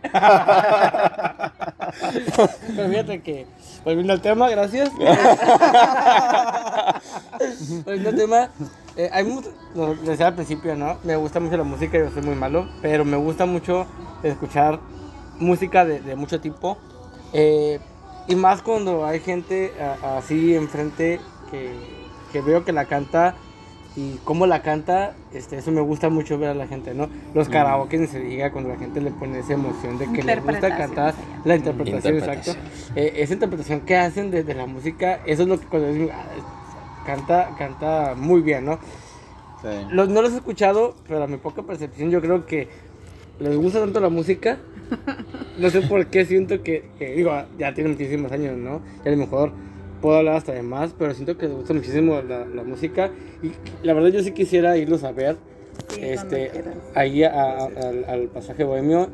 Pero 2.76 2.90
fíjate 2.90 3.22
que, 3.22 3.46
volviendo 3.84 4.14
al 4.14 4.22
tema, 4.22 4.50
gracias. 4.50 4.90
volviendo 7.86 8.10
al 8.10 8.16
tema, 8.16 8.50
eh, 8.98 9.10
hay 9.12 9.24
mucho, 9.26 9.52
lo 9.76 9.96
decía 9.96 10.28
al 10.28 10.36
principio, 10.36 10.76
¿no? 10.76 10.98
Me 11.04 11.16
gusta 11.16 11.40
mucho 11.40 11.58
la 11.58 11.64
música, 11.64 11.98
yo 11.98 12.10
soy 12.12 12.22
muy 12.22 12.36
malo, 12.36 12.68
pero 12.82 13.04
me 13.06 13.18
gusta 13.18 13.46
mucho 13.46 13.86
escuchar 14.24 14.80
música 15.40 15.84
de, 15.86 16.00
de 16.02 16.16
mucho 16.16 16.40
tipo. 16.42 16.78
eh, 17.34 17.80
y 18.28 18.36
más 18.36 18.62
cuando 18.62 19.06
hay 19.06 19.20
gente 19.20 19.74
a- 19.80 20.18
así 20.18 20.56
enfrente 20.56 21.20
que, 21.52 21.72
que 22.32 22.42
veo 22.42 22.64
que 22.66 22.72
la 22.72 22.86
canta 22.86 23.36
y 23.98 24.20
cómo 24.26 24.46
la 24.46 24.62
canta, 24.62 25.14
este, 25.34 25.58
eso 25.58 25.72
me 25.72 25.80
gusta 25.80 26.10
mucho 26.10 26.38
ver 26.38 26.50
a 26.50 26.54
la 26.54 26.68
gente, 26.68 26.94
¿no? 26.94 27.08
Los 27.34 27.48
karaoke 27.48 27.98
ni 27.98 28.08
se 28.08 28.20
diga 28.20 28.52
cuando 28.52 28.70
la 28.72 28.78
gente 28.78 29.00
le 29.00 29.12
pone 29.12 29.40
esa 29.40 29.54
emoción 29.54 29.98
de 29.98 30.12
que 30.12 30.22
le 30.22 30.36
gusta 30.42 30.78
cantar, 30.78 31.14
la 31.46 31.56
interpretación, 31.56 32.16
Interpretación. 32.16 32.58
exacto. 32.58 33.00
Eh, 33.00 33.14
esa 33.18 33.34
interpretación 33.36 33.82
que 33.82 33.96
hacen 33.96 34.32
de, 34.32 34.44
de 34.44 34.54
la 34.54 34.66
música, 34.66 35.22
eso 35.26 35.44
es 35.44 35.48
lo 35.48 35.58
que 35.60 35.66
cuando 35.68 35.94
dicen, 35.94 36.10
"Ah, 36.14 36.26
canta, 37.06 37.52
canta 37.58 38.16
muy 38.18 38.42
bien, 38.42 38.66
¿no? 38.66 38.80
Sí. 39.62 39.70
Los, 39.92 40.10
no 40.10 40.22
los 40.22 40.34
he 40.34 40.38
escuchado, 40.38 40.96
pero 41.08 41.24
a 41.24 41.28
mi 41.28 41.38
poca 41.38 41.62
percepción 41.64 42.10
yo 42.12 42.20
creo 42.20 42.46
que 42.46 42.68
les 43.40 43.56
gusta 43.56 43.80
tanto 43.80 44.02
la 44.02 44.10
música. 44.10 44.58
No 45.58 45.70
sé 45.70 45.82
por 45.82 46.06
qué 46.08 46.26
siento 46.26 46.62
que, 46.64 46.90
que, 47.00 47.14
digo, 47.16 47.32
ya 47.58 47.74
tiene 47.74 47.90
muchísimos 47.92 48.32
años, 48.32 48.58
¿no? 48.58 48.82
Y 49.04 49.08
a 49.08 49.12
lo 49.12 49.18
mejor 49.18 49.52
puedo 50.02 50.18
hablar 50.18 50.36
hasta 50.36 50.52
de 50.52 50.62
más, 50.64 50.94
pero 50.98 51.14
siento 51.14 51.38
que 51.38 51.48
les 51.48 51.56
gusta 51.56 51.74
muchísimo 51.74 52.22
la, 52.22 52.46
la 52.46 52.64
música. 52.64 53.10
Y 53.42 53.52
la 53.86 53.94
verdad 53.94 54.10
yo 54.10 54.22
sí 54.22 54.32
quisiera 54.32 54.76
irlos 54.78 55.04
a 55.04 55.12
ver 55.12 55.38
Sí, 55.90 56.00
este, 56.04 56.52
ahí 56.94 57.24
a- 57.24 57.32
a- 57.34 57.66
al, 57.66 58.06
al 58.08 58.28
pasaje 58.28 58.64
bohemio 58.64 59.10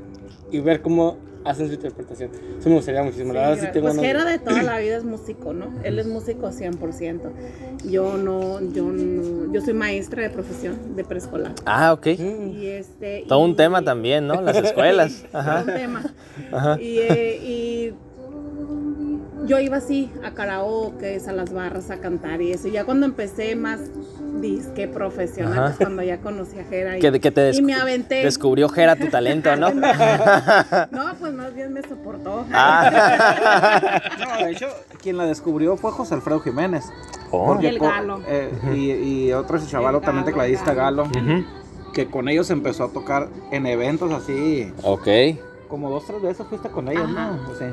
y 0.51 0.60
ver 0.60 0.81
cómo 0.81 1.17
hacen 1.43 1.67
su 1.67 1.73
interpretación. 1.73 2.32
Eso 2.60 2.69
me 2.69 2.75
gustaría 2.75 3.04
muchísimo. 3.04 3.34
la 3.34 3.49
verdad 3.49 3.63
sí 3.65 3.69
tengo 3.73 3.88
pues 3.88 3.97
de- 3.99 4.08
Jera 4.08 4.25
de 4.25 4.39
toda 4.39 4.63
la 4.63 4.77
vida 4.80 4.97
es 4.97 5.04
músico, 5.04 5.54
¿no? 5.54 5.67
Él 5.84 5.99
es 5.99 6.08
músico 6.08 6.49
100%. 6.51 7.32
Yo 7.89 8.17
no, 8.17 8.60
yo 8.73 8.84
no, 8.86 9.51
yo 9.54 9.62
soy 9.62 9.73
maestra 9.73 10.21
de 10.23 10.30
profesión 10.30 10.95
de 10.95 11.04
preescolar. 11.04 11.54
Ah, 11.65 11.93
ok. 11.93 12.08
Mm. 12.19 12.49
Y 12.60 12.67
este, 12.67 13.25
Todo 13.27 13.39
un 13.39 13.51
y- 13.51 13.56
tema 13.56 13.82
también, 13.84 14.27
¿no? 14.27 14.41
Las 14.41 14.58
escuelas. 14.58 15.23
Todo 15.32 15.41
Ajá. 15.41 15.60
un 15.62 15.73
tema. 15.73 16.04
Ajá. 16.51 16.82
Y, 16.82 16.99
eh, 16.99 17.39
y 17.43 17.93
yo 19.47 19.60
iba 19.60 19.77
así 19.77 20.10
a 20.23 20.32
karaoke, 20.34 21.19
a 21.27 21.32
las 21.32 21.51
barras 21.51 21.89
a 21.89 21.97
cantar 21.97 22.41
y 22.41 22.51
eso. 22.51 22.67
Y 22.67 22.71
ya 22.71 22.86
cuando 22.86 23.06
empecé 23.08 23.56
más 23.56 23.80
disque 24.39 24.87
profesional, 24.87 25.57
Ajá. 25.59 25.69
es 25.71 25.77
cuando 25.77 26.03
ya 26.03 26.17
conocí 26.19 26.57
a 26.59 26.63
Jera 26.63 26.97
y, 26.97 27.01
Que, 27.01 27.19
que 27.19 27.31
te 27.31 27.51
y 27.55 27.61
me 27.61 27.73
aventé. 27.73 28.23
descubrió 28.23 28.69
Jera 28.69 28.95
tu 28.95 29.07
talento, 29.07 29.55
¿no? 29.55 29.69
No, 30.91 31.13
pues 31.19 31.33
más 31.33 31.53
bien 31.53 31.73
me 31.73 31.81
soportó. 31.81 32.45
Ah. 32.53 33.99
No, 34.19 34.45
de 34.45 34.51
hecho, 34.51 34.67
quien 35.01 35.17
la 35.17 35.25
descubrió 35.25 35.75
fue 35.77 35.91
José 35.91 36.13
Alfredo 36.15 36.39
Jiménez. 36.39 36.85
Oh. 37.31 37.57
Y 37.61 37.65
el 37.65 37.79
Galo. 37.79 38.21
eh, 38.27 38.51
y, 38.73 38.91
y 38.91 39.33
otro 39.33 39.57
chavalo 39.65 39.99
El 39.99 40.03
también 40.03 40.25
tecladista 40.25 40.73
Galo. 40.73 41.07
Que 41.93 42.07
con 42.07 42.29
ellos 42.29 42.49
empezó 42.49 42.85
a 42.85 42.89
tocar 42.91 43.27
en 43.51 43.65
eventos 43.65 44.11
así. 44.13 44.71
Ok. 44.83 45.07
Como 45.67 45.89
dos, 45.89 46.05
tres 46.05 46.21
veces 46.21 46.45
fuiste 46.47 46.69
con 46.69 46.87
ellos, 46.89 47.03
Ajá. 47.09 47.31
¿no? 47.31 47.55
Sí. 47.57 47.65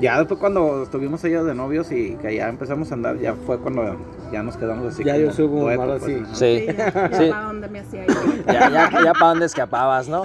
Ya 0.00 0.18
después 0.18 0.38
cuando 0.38 0.82
estuvimos 0.82 1.24
ellos 1.24 1.46
de 1.46 1.54
novios 1.54 1.90
y 1.90 2.16
que 2.20 2.34
ya 2.36 2.48
empezamos 2.48 2.90
a 2.90 2.94
andar, 2.94 3.18
ya 3.18 3.34
fue 3.34 3.58
cuando 3.58 3.96
ya 4.30 4.42
nos 4.42 4.56
quedamos 4.56 4.92
así. 4.92 5.02
Ya 5.04 5.14
como 5.14 5.24
yo 5.26 5.32
soy 5.32 5.46
como 5.48 5.60
dueto, 5.62 5.86
pues, 5.86 6.02
así. 6.02 6.22
Sí. 6.34 6.66
Sí, 6.66 6.66
ya, 6.76 6.92
ya 7.10 7.18
Sí. 7.18 7.30
para 7.30 7.42
dónde 7.46 7.68
me 7.68 7.80
hacía 7.80 8.04
ir. 8.04 8.10
Ya, 8.46 8.70
ya, 8.70 8.90
ya 9.04 9.12
para 9.12 9.28
dónde 9.28 9.46
escapabas, 9.46 10.08
¿no? 10.08 10.22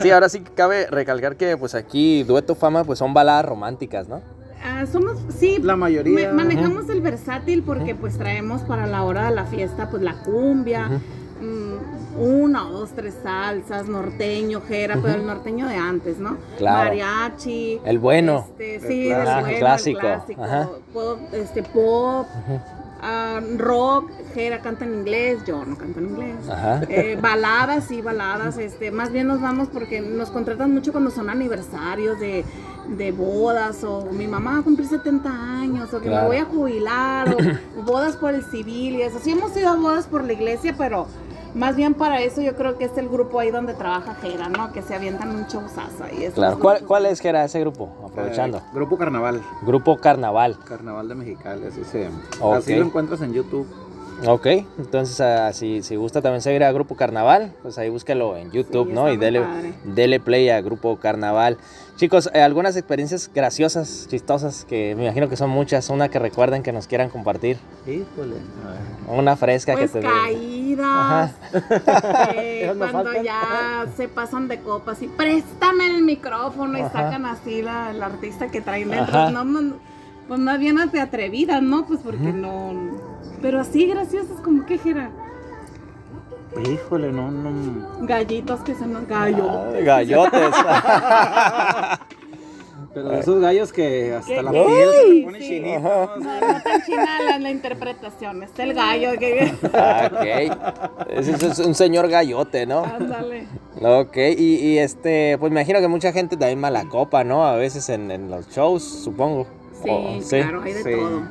Sí, 0.00 0.10
ahora 0.10 0.28
sí 0.28 0.40
que 0.40 0.52
cabe 0.52 0.86
recalcar 0.88 1.36
que 1.36 1.56
pues 1.56 1.74
aquí 1.74 2.22
Dueto 2.24 2.54
Fama 2.54 2.84
pues 2.84 2.98
son 2.98 3.14
baladas 3.14 3.44
románticas, 3.46 4.08
¿no? 4.08 4.20
Ah, 4.62 4.84
somos, 4.86 5.16
sí, 5.36 5.58
La 5.62 5.76
mayoría. 5.76 6.28
ma- 6.32 6.42
manejamos 6.42 6.88
el 6.88 7.00
versátil 7.00 7.62
porque 7.62 7.94
pues 7.94 8.18
traemos 8.18 8.62
para 8.62 8.86
la 8.88 9.04
hora 9.04 9.28
de 9.30 9.34
la 9.34 9.44
fiesta 9.46 9.88
pues 9.88 10.02
la 10.02 10.14
cumbia, 10.22 11.00
una 12.18 12.68
o 12.68 12.72
dos, 12.72 12.90
tres 12.94 13.14
salsas, 13.22 13.88
norteño, 13.88 14.60
jera, 14.60 14.98
pero 15.02 15.14
el 15.16 15.26
norteño 15.26 15.66
de 15.68 15.76
antes, 15.76 16.18
¿no? 16.18 16.36
Claro. 16.58 16.90
Mariachi. 16.90 17.80
El 17.84 17.98
bueno. 17.98 18.46
Este, 18.58 18.76
El 18.76 18.80
sí, 18.82 19.08
del 19.08 19.58
clásico. 19.58 20.00
bueno, 20.00 20.24
el 20.28 20.36
Clásico. 20.36 20.78
Pop, 20.92 21.18
este, 21.32 21.62
pop, 21.62 22.26
ah, 23.02 23.40
rock, 23.56 24.10
jera 24.34 24.60
canta 24.60 24.84
en 24.84 24.94
inglés, 24.94 25.38
yo 25.46 25.64
no 25.64 25.76
canto 25.76 26.00
en 26.00 26.06
inglés. 26.10 26.48
Ajá. 26.48 26.80
Eh, 26.88 27.18
baladas, 27.20 27.84
sí, 27.84 28.00
baladas. 28.02 28.58
Este, 28.58 28.90
más 28.90 29.10
bien 29.12 29.26
nos 29.26 29.40
vamos 29.40 29.68
porque 29.72 30.00
nos 30.00 30.30
contratan 30.30 30.72
mucho 30.72 30.92
cuando 30.92 31.10
son 31.10 31.30
aniversarios 31.30 32.18
de, 32.20 32.44
de 32.96 33.12
bodas 33.12 33.84
o 33.84 34.06
mi 34.12 34.26
mamá 34.26 34.52
va 34.54 34.58
a 34.58 34.62
cumplir 34.62 34.88
70 34.88 35.28
años 35.60 35.92
o 35.94 36.00
que 36.00 36.08
Claro. 36.08 36.22
me 36.22 36.28
voy 36.28 36.36
a 36.38 36.44
jubilar 36.46 37.34
o 37.78 37.82
bodas 37.84 38.16
por 38.16 38.34
el 38.34 38.42
civil 38.44 38.96
y 38.96 39.02
eso. 39.02 39.18
Sí 39.22 39.32
hemos 39.32 39.56
ido 39.56 39.68
a 39.70 39.76
bodas 39.76 40.06
por 40.06 40.24
la 40.24 40.32
iglesia, 40.32 40.74
pero 40.76 41.06
más 41.54 41.76
bien 41.76 41.94
para 41.94 42.20
eso 42.20 42.40
yo 42.40 42.54
creo 42.54 42.76
que 42.78 42.84
es 42.84 42.96
el 42.98 43.08
grupo 43.08 43.40
ahí 43.40 43.50
donde 43.50 43.74
trabaja 43.74 44.14
Jera, 44.16 44.48
¿no? 44.48 44.72
Que 44.72 44.82
se 44.82 44.94
avientan 44.94 45.30
un 45.30 45.46
showzazo 45.46 46.04
ahí. 46.04 46.24
Eso 46.24 46.34
Claro. 46.36 46.54
es 46.54 46.58
¿Cuál, 46.60 46.84
cuál 46.84 47.06
es 47.06 47.20
que 47.20 47.28
era 47.28 47.44
ese 47.44 47.60
grupo? 47.60 47.88
Aprovechando. 48.04 48.58
Eh, 48.58 48.62
Grupo 48.72 48.96
Carnaval. 48.98 49.42
Grupo 49.62 49.96
Carnaval. 49.96 50.58
Carnaval 50.64 51.08
de 51.08 51.14
Mexicali, 51.14 51.66
así 51.66 51.84
se. 51.84 52.08
Así 52.54 52.74
lo 52.76 52.84
encuentras 52.84 53.20
en 53.22 53.32
YouTube. 53.32 53.66
Ok, 54.26 54.46
entonces 54.78 55.20
ah, 55.20 55.52
si, 55.52 55.82
si 55.82 55.94
gusta 55.94 56.20
también 56.20 56.42
seguir 56.42 56.64
a 56.64 56.72
Grupo 56.72 56.96
Carnaval, 56.96 57.52
pues 57.62 57.78
ahí 57.78 57.88
búsquelo 57.88 58.36
en 58.36 58.50
YouTube, 58.50 58.88
Sí, 58.88 58.92
¿no? 58.92 59.10
Y 59.12 59.16
dele, 59.16 59.42
dele 59.84 60.18
play 60.18 60.48
a 60.48 60.60
Grupo 60.60 60.96
Carnaval. 60.96 61.56
Chicos, 61.96 62.28
eh, 62.32 62.40
algunas 62.40 62.76
experiencias 62.76 63.30
graciosas, 63.32 64.06
chistosas, 64.08 64.64
que 64.64 64.94
me 64.96 65.04
imagino 65.04 65.28
que 65.28 65.36
son 65.36 65.50
muchas, 65.50 65.88
una 65.88 66.08
que 66.08 66.18
recuerden 66.18 66.62
que 66.62 66.72
nos 66.72 66.86
quieran 66.86 67.10
compartir, 67.10 67.58
Híjole. 67.86 68.36
una 69.08 69.36
fresca 69.36 69.74
Pues 69.74 69.92
que 69.92 70.00
te 70.00 70.06
caídas, 70.06 71.32
eh, 72.34 72.72
cuando 72.78 73.22
ya 73.22 73.86
se 73.96 74.08
pasan 74.08 74.48
de 74.48 74.60
copas 74.60 75.00
y 75.02 75.08
préstame 75.08 75.86
el 75.86 76.02
micrófono 76.02 76.78
y 76.78 76.82
sacan 76.82 77.24
así 77.26 77.62
la, 77.62 77.90
el 77.90 78.02
artista 78.02 78.48
que 78.48 78.60
traen 78.60 78.90
dentro. 78.90 79.30
No, 79.30 79.74
pues 80.28 80.38
más 80.38 80.58
bien 80.58 80.76
de 80.92 81.00
atrevidas, 81.00 81.62
¿no? 81.62 81.86
Pues 81.86 82.00
porque 82.04 82.32
no. 82.32 83.17
Pero 83.40 83.60
así 83.60 83.86
graciosas 83.86 84.40
como 84.40 84.66
que 84.66 84.78
Jera. 84.78 85.10
Híjole, 86.68 87.12
no, 87.12 87.30
no. 87.30 88.06
Gallitos 88.06 88.60
que 88.60 88.74
son 88.74 88.94
los 88.94 89.06
gallos. 89.06 89.48
Ay, 89.74 89.84
gallotes. 89.84 90.50
Pero 92.94 93.10
de 93.10 93.20
esos 93.20 93.40
gallos 93.40 93.70
que 93.72 94.14
hasta 94.14 94.34
¿Qué? 94.34 94.42
la 94.42 94.50
piel 94.50 94.64
se 94.66 95.08
le 95.14 95.22
pone 95.24 95.38
Sí. 95.40 95.48
chinita. 95.48 95.78
No, 95.78 96.16
no 96.16 96.62
tan 96.62 96.82
china 96.84 97.06
la, 97.28 97.38
la 97.38 97.50
interpretación, 97.50 98.42
está 98.42 98.62
el 98.64 98.74
gallo 98.74 99.10
que. 99.18 99.52
Ah, 99.74 100.10
ok. 100.10 101.06
Ese 101.10 101.32
es, 101.32 101.42
es 101.42 101.58
un 101.60 101.74
señor 101.74 102.08
gallote, 102.08 102.66
¿no? 102.66 102.82
Ándale. 102.84 103.46
Ok, 103.80 104.16
y, 104.38 104.54
y, 104.56 104.78
este, 104.78 105.36
pues 105.38 105.52
me 105.52 105.60
imagino 105.60 105.80
que 105.80 105.86
mucha 105.88 106.12
gente 106.12 106.36
también 106.36 106.58
mala 106.60 106.86
copa, 106.86 107.22
¿no? 107.24 107.46
A 107.46 107.54
veces 107.56 107.88
en, 107.90 108.10
en 108.10 108.30
los 108.30 108.48
shows, 108.48 108.82
supongo. 108.82 109.46
Sí, 109.84 109.90
O- 109.90 110.18
claro, 110.28 110.62
hay 110.62 110.72
de 110.72 110.82
sí. 110.82 110.90
todo. 110.90 111.22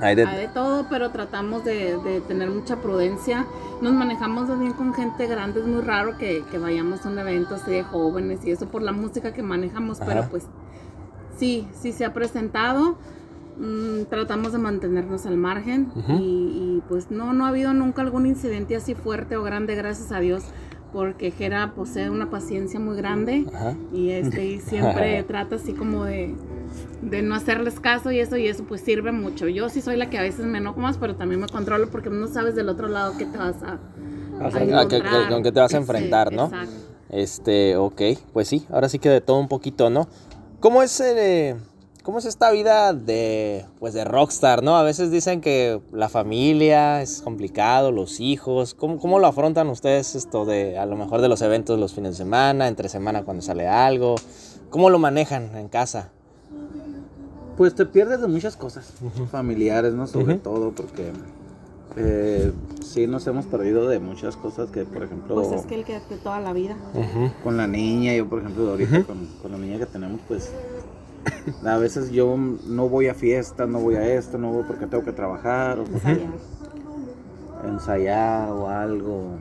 Hay 0.00 0.14
de- 0.14 0.24
Hay 0.26 0.38
de 0.42 0.48
todo, 0.48 0.86
pero 0.88 1.10
tratamos 1.10 1.64
de, 1.64 1.96
de 1.98 2.20
tener 2.20 2.50
mucha 2.50 2.76
prudencia. 2.76 3.46
Nos 3.80 3.92
manejamos 3.92 4.46
bien 4.58 4.72
con 4.72 4.92
gente 4.94 5.26
grande. 5.26 5.60
Es 5.60 5.66
muy 5.66 5.80
raro 5.82 6.16
que, 6.18 6.44
que 6.50 6.58
vayamos 6.58 7.04
a 7.04 7.08
un 7.10 7.18
evento 7.18 7.54
así 7.56 7.70
de 7.70 7.82
jóvenes 7.84 8.44
y 8.44 8.50
eso 8.50 8.66
por 8.68 8.82
la 8.82 8.92
música 8.92 9.32
que 9.32 9.42
manejamos, 9.42 9.98
pero 10.04 10.20
Ajá. 10.20 10.28
pues 10.30 10.46
sí, 11.36 11.66
sí 11.72 11.92
se 11.92 12.04
ha 12.04 12.12
presentado. 12.12 12.96
Mm, 13.58 14.04
tratamos 14.08 14.52
de 14.52 14.58
mantenernos 14.58 15.26
al 15.26 15.36
margen 15.36 15.90
Ujú. 15.96 16.12
y, 16.12 16.22
y, 16.22 16.82
pues 16.88 17.10
no, 17.10 17.32
no 17.32 17.44
ha 17.44 17.48
habido 17.48 17.74
nunca 17.74 18.02
algún 18.02 18.24
incidente 18.26 18.76
así 18.76 18.94
fuerte 18.94 19.36
o 19.36 19.42
grande, 19.42 19.74
gracias 19.74 20.12
a 20.12 20.20
Dios, 20.20 20.44
porque 20.92 21.30
Jera 21.30 21.72
posee 21.74 22.10
una 22.10 22.30
paciencia 22.30 22.80
muy 22.80 22.96
grande 22.96 23.44
Ajá. 23.52 23.74
y 23.92 24.10
este 24.10 24.46
y 24.46 24.60
siempre 24.60 25.22
trata 25.28 25.56
así 25.56 25.72
como 25.72 26.04
de, 26.04 26.34
de 27.02 27.22
no 27.22 27.34
hacerles 27.34 27.80
caso 27.80 28.10
y 28.10 28.20
eso 28.20 28.36
y 28.36 28.46
eso 28.48 28.64
pues 28.64 28.80
sirve 28.80 29.12
mucho. 29.12 29.48
Yo 29.48 29.68
sí 29.68 29.80
soy 29.80 29.96
la 29.96 30.10
que 30.10 30.18
a 30.18 30.22
veces 30.22 30.46
me 30.46 30.58
enojo 30.58 30.80
más, 30.80 30.98
pero 30.98 31.16
también 31.16 31.40
me 31.40 31.48
controlo 31.48 31.88
porque 31.90 32.10
no 32.10 32.26
sabes 32.26 32.54
del 32.54 32.68
otro 32.68 32.88
lado 32.88 33.14
qué 33.18 33.26
te 33.26 33.38
vas 33.38 33.56
a, 33.62 33.78
que- 34.88 35.02
que- 35.02 35.28
con 35.28 35.42
qué 35.42 35.52
te 35.52 35.60
vas 35.60 35.72
a 35.72 35.76
Sí, 35.76 35.76
enfrentar, 35.76 36.32
¿no? 36.32 36.44
exacto. 36.44 36.72
Este, 37.10 37.76
ok, 37.76 38.02
pues 38.32 38.48
sí, 38.48 38.66
ahora 38.70 38.88
sí 38.88 38.98
que 38.98 39.08
de 39.08 39.20
todo 39.20 39.38
un 39.38 39.48
poquito, 39.48 39.88
¿no? 39.90 40.08
¿Cómo 40.60 40.82
es, 40.82 41.00
eh, 41.00 41.56
cómo 42.08 42.20
es 42.20 42.24
esta 42.24 42.50
vida 42.50 42.94
de, 42.94 43.66
pues 43.78 43.92
de 43.92 44.02
rockstar, 44.02 44.62
¿no? 44.62 44.78
A 44.78 44.82
veces 44.82 45.10
dicen 45.10 45.42
que 45.42 45.78
la 45.92 46.08
familia 46.08 47.02
es 47.02 47.20
complicado, 47.20 47.92
los 47.92 48.18
hijos, 48.18 48.72
¿cómo, 48.72 48.98
cómo 48.98 49.18
lo 49.18 49.26
afrontan 49.26 49.68
ustedes 49.68 50.14
esto 50.14 50.46
de, 50.46 50.78
a 50.78 50.86
lo 50.86 50.96
mejor 50.96 51.20
de 51.20 51.28
los 51.28 51.42
eventos 51.42 51.78
los 51.78 51.92
fines 51.92 52.12
de 52.12 52.16
semana, 52.24 52.66
entre 52.66 52.88
semana 52.88 53.24
cuando 53.24 53.42
sale 53.42 53.68
algo? 53.68 54.14
¿Cómo 54.70 54.88
lo 54.88 54.98
manejan 54.98 55.54
en 55.54 55.68
casa? 55.68 56.08
Pues 57.58 57.74
te 57.74 57.84
pierdes 57.84 58.22
de 58.22 58.26
muchas 58.26 58.56
cosas 58.56 58.90
familiares, 59.30 59.92
¿no? 59.92 60.06
Sobre 60.06 60.36
todo 60.36 60.72
porque 60.72 61.12
eh, 61.96 62.52
sí 62.82 63.06
nos 63.06 63.26
hemos 63.26 63.44
perdido 63.44 63.86
de 63.86 63.98
muchas 63.98 64.34
cosas 64.38 64.70
que, 64.70 64.86
por 64.86 65.02
ejemplo, 65.02 65.34
Pues 65.34 65.52
es 65.52 65.66
que 65.66 65.74
el 65.74 65.84
que 65.84 66.00
de 66.00 66.16
toda 66.16 66.40
la 66.40 66.54
vida. 66.54 66.74
con 67.44 67.58
la 67.58 67.66
niña, 67.66 68.14
yo 68.14 68.26
por 68.26 68.38
ejemplo 68.38 68.70
ahorita 68.70 69.04
con, 69.04 69.26
con 69.42 69.52
la 69.52 69.58
niña 69.58 69.76
que 69.76 69.84
tenemos, 69.84 70.22
pues 70.26 70.50
a 71.64 71.76
veces 71.78 72.10
yo 72.10 72.36
no 72.36 72.88
voy 72.88 73.08
a 73.08 73.14
fiestas, 73.14 73.68
no 73.68 73.80
voy 73.80 73.96
a 73.96 74.06
esto, 74.14 74.38
no 74.38 74.52
voy 74.52 74.64
porque 74.64 74.86
tengo 74.86 75.04
que 75.04 75.12
trabajar 75.12 75.78
o 75.78 75.84
ensayar. 75.86 76.30
ensayar 77.66 78.50
o 78.50 78.68
algo. 78.68 79.38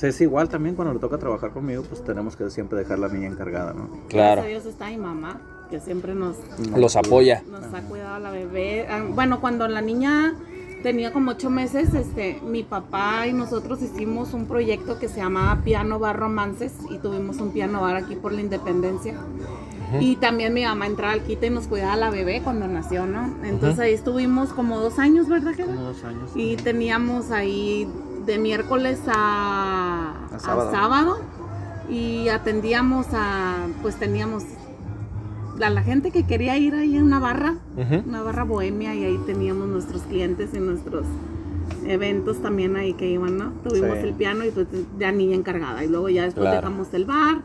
Es 0.00 0.20
igual 0.22 0.48
también 0.48 0.74
cuando 0.76 0.94
le 0.94 1.00
toca 1.00 1.18
trabajar 1.18 1.50
conmigo, 1.50 1.82
pues 1.82 2.02
tenemos 2.02 2.34
que 2.34 2.48
siempre 2.48 2.78
dejar 2.78 2.98
la 2.98 3.08
niña 3.08 3.26
encargada, 3.26 3.74
¿no? 3.74 3.90
Claro, 4.08 4.42
Gracias 4.42 4.44
a 4.44 4.48
Dios 4.48 4.66
está 4.66 4.88
mi 4.88 4.96
mamá, 4.96 5.40
que 5.68 5.78
siempre 5.78 6.14
nos, 6.14 6.36
los 6.74 6.96
apoya. 6.96 7.42
nos 7.50 7.74
ha 7.74 7.82
cuidado 7.82 8.18
la 8.18 8.30
bebé. 8.30 8.86
Ah, 8.88 9.04
Bueno, 9.10 9.42
cuando 9.42 9.68
la 9.68 9.82
niña 9.82 10.34
tenía 10.82 11.12
como 11.12 11.32
ocho 11.32 11.50
meses, 11.50 11.94
este, 11.94 12.40
mi 12.44 12.62
papá 12.62 13.26
y 13.26 13.32
nosotros 13.32 13.82
hicimos 13.82 14.32
un 14.34 14.46
proyecto 14.46 14.98
que 14.98 15.08
se 15.08 15.18
llamaba 15.18 15.62
Piano 15.62 15.98
Bar 15.98 16.18
Romances 16.18 16.72
y 16.90 16.98
tuvimos 16.98 17.38
un 17.38 17.52
piano 17.52 17.80
bar 17.82 17.96
aquí 17.96 18.16
por 18.16 18.32
la 18.32 18.40
Independencia. 18.40 19.14
Y 19.98 20.16
también 20.16 20.54
mi 20.54 20.64
mamá 20.64 20.86
entraba 20.86 21.12
al 21.14 21.22
quite 21.22 21.48
y 21.48 21.50
nos 21.50 21.66
cuidaba 21.66 21.96
la 21.96 22.10
bebé 22.10 22.42
cuando 22.44 22.68
nació, 22.68 23.06
¿no? 23.06 23.34
Entonces 23.44 23.80
ahí 23.80 23.92
estuvimos 23.92 24.52
como 24.52 24.78
dos 24.78 25.00
años, 25.00 25.28
¿verdad, 25.28 25.52
Gerardo? 25.52 25.74
Como 25.74 25.86
dos 25.88 26.04
años. 26.04 26.30
Y 26.36 26.54
teníamos 26.56 27.32
ahí 27.32 27.88
de 28.24 28.38
miércoles 28.38 29.00
a, 29.08 30.14
A 30.32 30.36
a 30.36 30.38
sábado. 30.70 31.18
y 31.88 32.28
atendíamos 32.28 33.06
a, 33.12 33.66
pues 33.82 33.96
teníamos 33.96 34.44
a 35.62 35.70
la 35.70 35.82
gente 35.82 36.10
que 36.10 36.24
quería 36.24 36.56
ir 36.58 36.74
ahí 36.74 36.96
a 36.96 37.02
una 37.02 37.18
barra, 37.18 37.56
una 38.06 38.22
barra 38.22 38.44
bohemia 38.44 38.94
y 38.94 39.04
ahí 39.04 39.18
teníamos 39.26 39.68
nuestros 39.68 40.02
clientes 40.02 40.50
y 40.54 40.60
nuestros 40.60 41.04
eventos 41.86 42.40
también 42.40 42.76
ahí 42.76 42.94
que 42.94 43.08
iban, 43.10 43.36
¿no? 43.36 43.52
Tuvimos 43.64 43.98
Sí. 43.98 44.06
el 44.08 44.14
piano 44.14 44.44
y 44.44 44.50
pues 44.50 44.66
ya 44.98 45.12
niña 45.12 45.34
encargada 45.36 45.84
y 45.84 45.88
luego 45.88 46.08
ya 46.08 46.24
después 46.24 46.44
Claro. 46.44 46.56
dejamos 46.68 46.92
el 46.94 47.04
bar. 47.04 47.38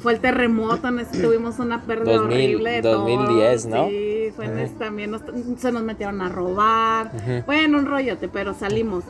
Fue 0.00 0.12
el 0.12 0.20
terremoto, 0.20 0.86
tuvimos 1.22 1.58
una 1.60 1.80
pérdida 1.82 2.16
2000, 2.16 2.56
horrible. 2.56 2.70
de 2.72 2.82
todo, 2.82 2.98
2010, 3.08 3.66
¿no? 3.66 3.88
Sí, 3.88 4.26
fue 4.36 4.44
en 4.46 4.50
Ujú. 4.52 4.60
ese 4.60 4.74
también 4.74 5.10
nos- 5.12 5.22
se 5.56 5.72
nos 5.72 5.82
metieron 5.82 6.20
a 6.20 6.28
robar. 6.28 7.10
Ujú. 7.14 7.42
Bueno, 7.46 7.78
un 7.78 7.86
rollote, 7.86 8.28
pero 8.28 8.52
salimos. 8.52 9.02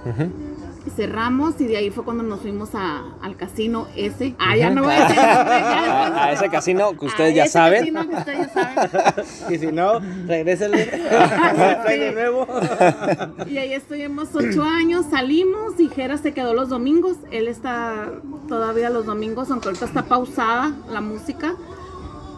Cerramos 0.91 1.61
y 1.61 1.67
de 1.67 1.77
ahí 1.79 1.91
fue 1.91 2.05
cuando 2.05 2.23
nos 2.23 2.41
fuimos 2.41 2.75
a, 2.75 3.03
al 3.23 3.37
casino 3.37 3.89
ese. 3.97 4.35
Ah, 4.39 4.57
ya 4.57 4.71
no 4.71 4.83
voy 4.83 4.93
a 4.95 5.07
A, 5.07 6.25
a 6.27 6.33
ese 6.33 6.49
casino 6.51 6.97
que 6.99 7.07
ustedes 7.07 7.33
A 7.33 7.35
ya 7.35 7.45
ese 7.45 7.53
saben. 7.53 7.81
casino 7.81 8.09
que 8.09 8.17
ustedes 8.17 8.39
ya 8.39 8.49
saben. 8.49 9.25
Y 9.55 9.59
si 9.59 9.67
no, 9.73 10.01
de 10.27 12.13
nuevo. 12.15 12.47
Y 13.49 13.59
ahí 13.59 13.73
estuvimos 13.73 14.35
ocho 14.35 14.63
años, 14.65 15.07
salimos 15.11 15.79
y 15.79 15.89
Jera 15.89 16.19
se 16.19 16.33
quedó 16.33 16.55
los 16.55 16.69
domingos. 16.69 17.17
Él 17.31 17.49
está 17.49 18.11
todavía 18.49 18.91
los 18.91 19.07
domingos, 19.07 19.51
aunque 19.51 19.69
ahorita 19.69 19.87
está 19.87 20.03
pausada 20.03 20.73
la 20.91 21.01
música. 21.01 21.55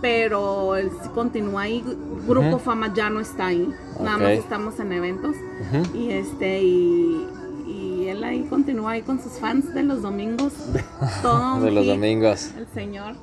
Pero 0.01 0.77
él 0.77 0.91
sí 1.03 1.09
continúa 1.15 1.63
ahí. 1.63 1.83
Grupo. 2.27 2.59
Fama 2.59 2.93
ya 2.95 3.09
no 3.11 3.21
está 3.21 3.47
ahí. 3.47 3.73
Nada 4.01 4.19
más 4.19 4.31
estamos 4.33 4.79
en 4.79 4.93
eventos. 4.93 5.35
Y 5.95 6.11
este, 6.11 6.63
y, 6.63 7.27
y 8.07 8.11
él 8.11 8.23
ahí 8.23 8.43
continúa 8.45 8.93
ahí 8.93 9.03
con 9.03 9.21
sus 9.21 9.33
fans 9.33 9.75
de 9.75 9.83
los 9.83 10.01
domingos. 10.03 10.53
Todo 11.23 11.61
De 11.61 11.73
los 11.73 11.85
hit, 11.85 11.93
domingos. 11.95 12.51
El 12.57 12.67
señor. 12.69 13.15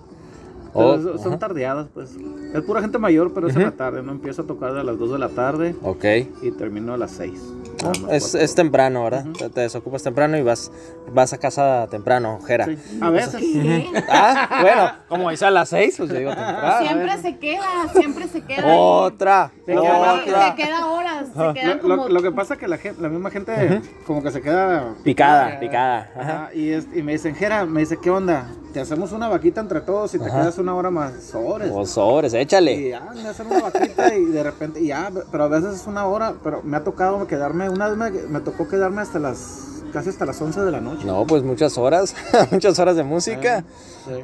Oh, 0.74 0.98
son 1.20 1.40
tardeadas, 1.40 1.88
pues. 1.94 2.18
Es 2.54 2.62
pura 2.64 2.82
gente 2.82 2.98
mayor, 2.98 3.32
pero 3.34 3.48
es 3.48 3.56
en 3.56 3.62
la 3.64 3.72
tarde, 3.72 4.02
¿no? 4.04 4.12
Empiezo 4.12 4.42
a 4.42 4.46
tocar 4.46 4.76
a 4.76 4.84
las 4.84 4.98
2 4.98 5.12
de 5.14 5.20
la 5.20 5.30
tarde 5.30 5.76
Ok. 5.84 6.04
y 6.42 6.52
termino 6.52 6.94
a 6.94 6.98
las 6.98 7.12
6. 7.12 7.40
No, 7.82 8.10
es, 8.12 8.36
es 8.36 8.56
temprano, 8.56 9.04
¿verdad? 9.04 9.26
te, 9.38 9.50
te 9.50 9.62
desocupas 9.62 10.04
temprano 10.04 10.38
y 10.38 10.42
vas, 10.44 10.72
vas 11.12 11.34
a 11.34 11.38
casa 11.38 11.88
temprano, 11.90 12.40
Jera. 12.46 12.68
A 13.02 13.10
veces. 13.10 13.36
¿Qué? 13.42 13.90
Ah, 14.10 14.60
bueno, 14.62 14.92
como 15.10 15.30
dice 15.32 15.46
a 15.46 15.52
las 15.52 15.70
seis, 15.70 15.96
pues 15.98 16.10
yo 16.10 16.16
digo 16.18 16.30
temprano. 16.36 16.88
Siempre 16.88 17.18
se 17.22 17.38
queda, 17.38 17.88
siempre 17.94 18.28
se 18.28 18.42
queda. 18.42 18.68
Otra, 18.68 19.52
Se 19.66 19.72
queda- 19.74 20.14
otra. 20.14 20.48
se 20.50 20.56
queda 20.56 20.86
horas, 20.86 21.28
se 21.28 21.54
quedan 21.60 21.80
Lo, 21.82 21.88
lo- 21.88 21.98
como 21.98 22.10
lo 22.10 22.22
que 22.22 22.32
pasa 22.32 22.54
es 22.54 22.60
que 22.60 22.68
la, 22.68 22.78
gente, 22.78 23.02
la 23.02 23.10
misma 23.10 23.30
gente 23.32 23.82
como 24.06 24.22
que 24.24 24.32
se 24.32 24.42
queda 24.42 24.94
Picada, 25.04 25.60
picada. 25.60 26.12
Ajá. 26.16 26.32
Ajá, 26.44 26.50
y, 26.54 26.70
es- 26.70 26.88
y 26.94 27.02
me 27.02 27.14
dicen, 27.14 27.36
Jera, 27.36 27.66
me 27.66 27.82
dice, 27.82 27.98
¿qué 28.02 28.10
onda? 28.12 28.46
Te 28.74 28.80
hacemos 28.82 29.12
una 29.12 29.28
vaquita 29.28 29.62
entre 29.62 29.82
todos 29.82 30.14
y 30.16 30.20
te 30.20 30.26
Ajá. 30.26 30.42
quedas 30.42 30.58
una 30.58 30.74
hora 30.76 30.90
más 30.90 31.14
sobres. 31.32 31.72
O 31.74 31.86
sobres, 31.86 32.34
échale. 32.34 32.74
Y 32.74 32.90
ya, 32.90 33.02
me 33.14 33.28
hacen 33.30 33.46
una 33.48 33.62
vaquita 33.62 34.16
y 34.16 34.26
de 34.26 34.42
repente, 34.44 34.82
y 34.82 34.88
ya, 34.88 35.12
pero 35.32 35.44
a 35.44 35.48
veces 35.48 35.76
es 35.82 35.88
una 35.88 36.06
hora, 36.08 36.34
pero 36.44 36.62
me 36.64 36.76
ha 36.78 36.84
tocado 36.84 37.26
quedarme, 37.28 37.70
una 37.70 37.88
vez 37.90 37.98
me, 37.98 38.10
me 38.28 38.40
tocó 38.40 38.68
quedarme 38.68 39.02
hasta 39.04 39.20
las, 39.20 39.84
casi 39.94 40.10
hasta 40.10 40.26
las 40.26 40.42
11 40.42 40.62
de 40.62 40.72
la 40.72 40.82
noche. 40.82 41.06
No, 41.06 41.24
pues 41.28 41.44
muchas 41.44 41.78
horas, 41.78 42.16
muchas 42.52 42.80
horas 42.80 42.96
de 42.96 43.04
música. 43.04 43.64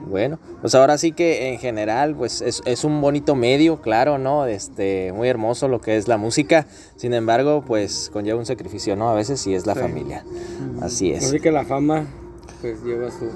Bueno, 0.07 0.39
pues 0.61 0.73
ahora 0.73 0.97
sí 0.97 1.11
que 1.11 1.53
en 1.53 1.59
general, 1.59 2.15
pues 2.15 2.41
es, 2.41 2.63
es 2.65 2.83
un 2.83 2.99
bonito 3.01 3.35
medio, 3.35 3.79
claro, 3.81 4.17
¿no? 4.17 4.47
Este, 4.47 5.13
muy 5.13 5.27
hermoso 5.29 5.67
lo 5.67 5.79
que 5.79 5.95
es 5.95 6.07
la 6.07 6.17
música. 6.17 6.65
Sin 6.95 7.13
embargo, 7.13 7.63
pues 7.65 8.09
conlleva 8.11 8.39
un 8.39 8.47
sacrificio, 8.47 8.95
¿no? 8.95 9.09
A 9.11 9.13
veces 9.13 9.39
sí 9.39 9.53
es 9.53 9.67
la 9.67 9.75
Sí. 9.75 9.79
familia. 9.81 10.25
Así 10.81 11.11
es. 11.11 11.23
Así 11.25 11.39
que 11.39 11.51
la 11.51 11.63
fama, 11.65 12.07
pues 12.61 12.83
lleva 12.83 13.09
su, 13.11 13.29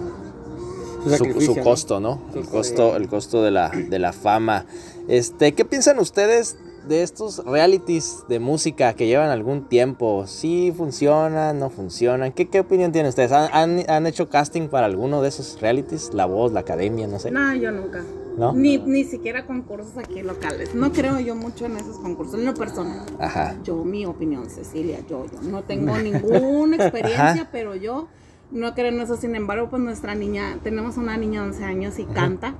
su 1.39 1.55
costo, 1.61 1.99
¿no? 1.99 2.21
El 2.33 2.41
costo. 2.41 2.51
costo, 2.51 2.95
el 2.95 3.07
costo 3.07 3.43
de 3.43 3.51
la, 3.51 3.69
de 3.69 3.99
la 3.99 4.13
fama. 4.13 4.65
Este, 5.07 5.53
¿qué 5.53 5.65
piensan 5.65 5.99
ustedes 5.99 6.57
de 6.87 7.03
estos 7.03 7.43
realities 7.45 8.23
de 8.27 8.39
música 8.39 8.93
que 8.93 9.07
llevan 9.07 9.29
algún 9.29 9.67
tiempo? 9.67 10.25
¿Sí 10.27 10.73
funcionan, 10.75 11.59
no 11.59 11.69
funcionan? 11.69 12.31
¿Qué, 12.31 12.49
qué 12.49 12.59
opinión 12.59 12.91
tienen 12.91 13.09
ustedes? 13.09 13.31
¿Han, 13.31 13.49
han, 13.53 13.89
han 13.89 14.07
hecho 14.07 14.29
casting 14.29 14.67
para 14.67 14.85
alguno 14.85 15.21
de 15.21 15.29
esos 15.29 15.59
realities? 15.61 16.13
La 16.13 16.25
voz, 16.25 16.51
la 16.51 16.61
academia, 16.61 17.07
no 17.07 17.19
sé. 17.19 17.31
No, 17.31 17.53
yo 17.55 17.71
nunca. 17.71 18.03
¿No? 18.37 18.51
Ni, 18.53 18.79
ni 18.79 19.03
siquiera 19.03 19.45
concursos 19.45 19.95
aquí 19.97 20.23
locales. 20.23 20.73
No 20.73 20.91
creo 20.91 21.19
yo 21.19 21.35
mucho 21.35 21.65
en 21.65 21.77
esos 21.77 21.97
concursos, 21.97 22.39
en 22.39 22.45
lo 22.45 22.55
personal. 22.55 23.05
Ajá. 23.19 23.55
Yo, 23.63 23.83
mi 23.83 24.05
opinión, 24.05 24.49
Cecilia, 24.49 24.99
yo, 25.07 25.25
yo 25.31 25.41
no 25.43 25.63
tengo 25.63 25.95
ninguna 25.99 26.77
experiencia, 26.77 27.31
Ajá. 27.31 27.49
pero 27.51 27.75
yo 27.75 28.07
no 28.51 28.73
creen 28.75 28.99
eso, 29.01 29.15
sin 29.17 29.35
embargo, 29.35 29.69
pues 29.69 29.81
nuestra 29.81 30.13
niña, 30.15 30.57
tenemos 30.63 30.97
una 30.97 31.17
niña 31.17 31.41
de 31.41 31.47
11 31.47 31.63
años 31.63 31.99
y 31.99 32.05
canta. 32.05 32.53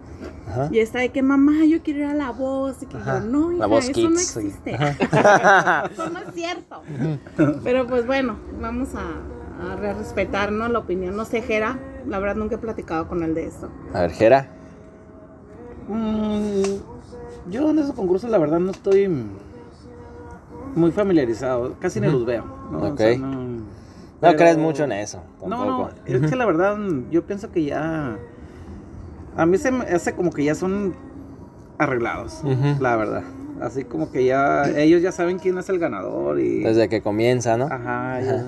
Ajá. 0.48 0.70
Y 0.72 0.80
está 0.80 1.00
de 1.00 1.10
que 1.10 1.22
mamá, 1.22 1.66
yo 1.66 1.82
quiero 1.84 2.00
ir 2.00 2.06
a 2.06 2.14
la 2.14 2.32
voz. 2.32 2.82
Y 2.82 2.86
que 2.88 2.98
Ajá. 2.98 3.20
yo, 3.20 3.26
no, 3.28 3.50
La 3.52 3.58
hija, 3.58 3.68
Voz 3.68 3.84
eso 3.86 3.94
Kids, 3.94 4.10
no 4.12 4.18
sí. 4.20 4.40
existe. 4.48 4.72
eso 5.92 6.10
no 6.10 6.20
es 6.20 6.34
cierto. 6.34 6.82
Pero 7.64 7.86
pues 7.88 8.06
bueno, 8.08 8.38
vamos 8.62 8.90
a, 8.96 9.72
a 9.72 9.76
re- 9.76 9.94
respetar 9.94 10.52
¿no? 10.52 10.68
la 10.68 10.80
opinión. 10.80 11.16
No 11.16 11.26
sé, 11.26 11.42
Jera, 11.42 11.78
la 12.08 12.18
verdad 12.20 12.36
nunca 12.36 12.56
he 12.56 12.60
platicado 12.60 13.08
con 13.08 13.22
él 13.24 13.36
de 13.36 13.46
esto. 13.46 13.70
A 13.94 14.02
ver, 14.02 14.12
Jera. 14.12 14.48
Mm, 15.88 16.64
yo 17.52 17.70
en 17.70 17.80
esos 17.80 17.94
concursos 17.94 18.30
la 18.30 18.38
verdad 18.38 18.60
no 18.60 18.72
estoy 18.72 19.08
muy 20.76 20.92
familiarizado, 20.92 21.76
casi 21.80 22.00
ni 22.00 22.08
los 22.08 22.26
veo. 22.26 22.46
¿no? 22.72 22.80
O 22.80 22.88
Ok. 22.90 22.98
sea, 22.98 23.18
no, 23.18 23.53
No 24.24 24.30
pero- 24.30 24.38
crees 24.38 24.58
mucho 24.58 24.84
en 24.86 24.92
eso. 24.94 25.22
No, 25.46 25.66
no, 25.66 25.88
Tampoco. 25.88 25.92
es 26.06 26.30
que 26.30 26.36
la 26.36 26.46
verdad 26.46 26.78
yo 27.12 27.26
pienso 27.26 27.52
que 27.52 27.64
ya... 27.66 28.18
A 29.36 29.46
mí 29.46 29.58
se 29.58 29.72
me 29.72 29.86
hace 29.86 30.14
como 30.14 30.32
que 30.32 30.44
ya 30.44 30.56
son 30.56 30.96
arreglados, 31.78 32.42
Ujú. 32.44 32.82
la 32.82 32.96
verdad. 32.96 33.24
Así 33.62 33.84
como 33.84 34.12
que 34.12 34.26
ya 34.26 34.66
ellos 34.70 35.02
ya 35.02 35.12
saben 35.12 35.40
quién 35.40 35.58
es 35.58 35.70
el 35.70 35.80
ganador 35.80 36.40
y... 36.40 36.60
Desde 36.64 36.90
que 36.90 37.02
comienza, 37.02 37.58
¿no? 37.58 37.66
Ajá, 37.66 38.20
ya. 38.22 38.46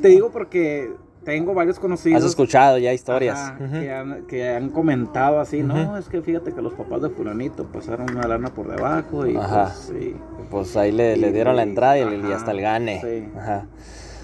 Te 0.00 0.08
digo 0.08 0.30
porque 0.30 0.92
tengo 1.24 1.54
varios 1.54 1.78
conocidos. 1.78 2.22
Has 2.22 2.28
escuchado 2.30 2.76
ya 2.78 2.92
historias. 2.92 3.38
Ajá, 3.38 3.56
Ujú. 3.64 3.72
que, 3.80 3.92
han, 3.92 4.26
que 4.26 4.48
han 4.50 4.68
comentado 4.70 5.40
así, 5.40 5.62
no, 5.62 5.74
Ujú. 5.74 5.96
es 5.96 6.08
que 6.08 6.20
fíjate 6.20 6.52
que 6.52 6.60
los 6.62 6.74
papás 6.74 7.00
de 7.02 7.10
fulanito 7.10 7.64
pasaron 7.64 8.10
una 8.10 8.26
lana 8.28 8.48
por 8.52 8.68
debajo 8.68 9.26
y 9.26 9.36
Ajá. 9.36 9.64
pues, 9.72 9.92
sí. 9.98 10.16
Pues 10.50 10.76
ahí 10.76 10.92
le, 10.92 11.16
le 11.16 11.28
Y- 11.28 11.32
dieron 11.32 11.56
la 11.56 11.62
entrada 11.62 11.98
y, 11.98 12.02
y 12.02 12.20
ajá, 12.24 12.36
hasta 12.36 12.50
el 12.50 12.60
gane. 12.60 13.00
sí. 13.00 13.28
Ajá. 13.38 13.66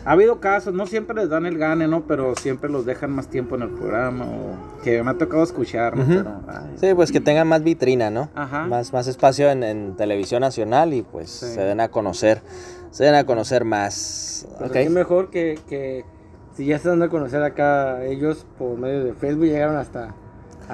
Ha 0.05 0.12
habido 0.12 0.40
casos, 0.40 0.72
no 0.72 0.86
siempre 0.86 1.14
les 1.14 1.28
dan 1.28 1.44
el 1.46 1.59
gane, 1.59 1.86
¿no? 1.86 2.07
Pero 2.07 2.34
siempre 2.34 2.70
los 2.70 2.86
dejan 2.86 3.11
más 3.11 3.28
tiempo 3.28 3.55
en 3.57 3.62
el 3.62 3.68
programa 3.70 4.24
o 4.24 4.82
que 4.82 5.03
me 5.03 5.11
ha 5.11 5.18
tocado 5.18 5.42
escuchar, 5.42 5.96
¿no? 5.96 6.05
Pero, 6.07 6.40
ay, 6.48 6.72
Sí, 6.76 6.94
pues 6.94 7.12
que 7.12 7.20
tengan 7.20 7.46
más 7.48 7.62
vitrina, 7.62 8.09
¿no? 8.11 8.30
Ajá. 8.34 8.66
Más, 8.66 8.92
más 8.94 9.07
espacio 9.09 9.51
en, 9.51 9.62
en 9.62 9.96
televisión 9.96 10.40
nacional 10.40 10.94
y 10.94 11.03
pues 11.03 11.28
Sí. 11.30 11.46
se 11.55 11.61
den 11.61 11.80
a 11.80 11.88
conocer. 11.88 12.40
Se 12.90 13.05
den 13.05 13.14
a 13.14 13.24
conocer 13.24 13.64
más. 13.64 14.46
Pero 14.59 14.66
Ok. 14.70 14.72
qué 14.72 14.90
mejor 14.90 15.30
que, 15.30 15.59
que 15.68 16.05
si 16.57 16.64
ya 16.66 16.78
se 16.78 16.88
dan 16.88 17.03
a 17.03 17.09
conocer 17.09 17.42
acá 17.42 18.03
ellos 18.05 18.46
por 18.59 18.78
medio 18.78 19.05
de 19.05 19.12
Facebook, 19.12 19.44
llegaron 19.46 19.76
hasta, 19.76 20.14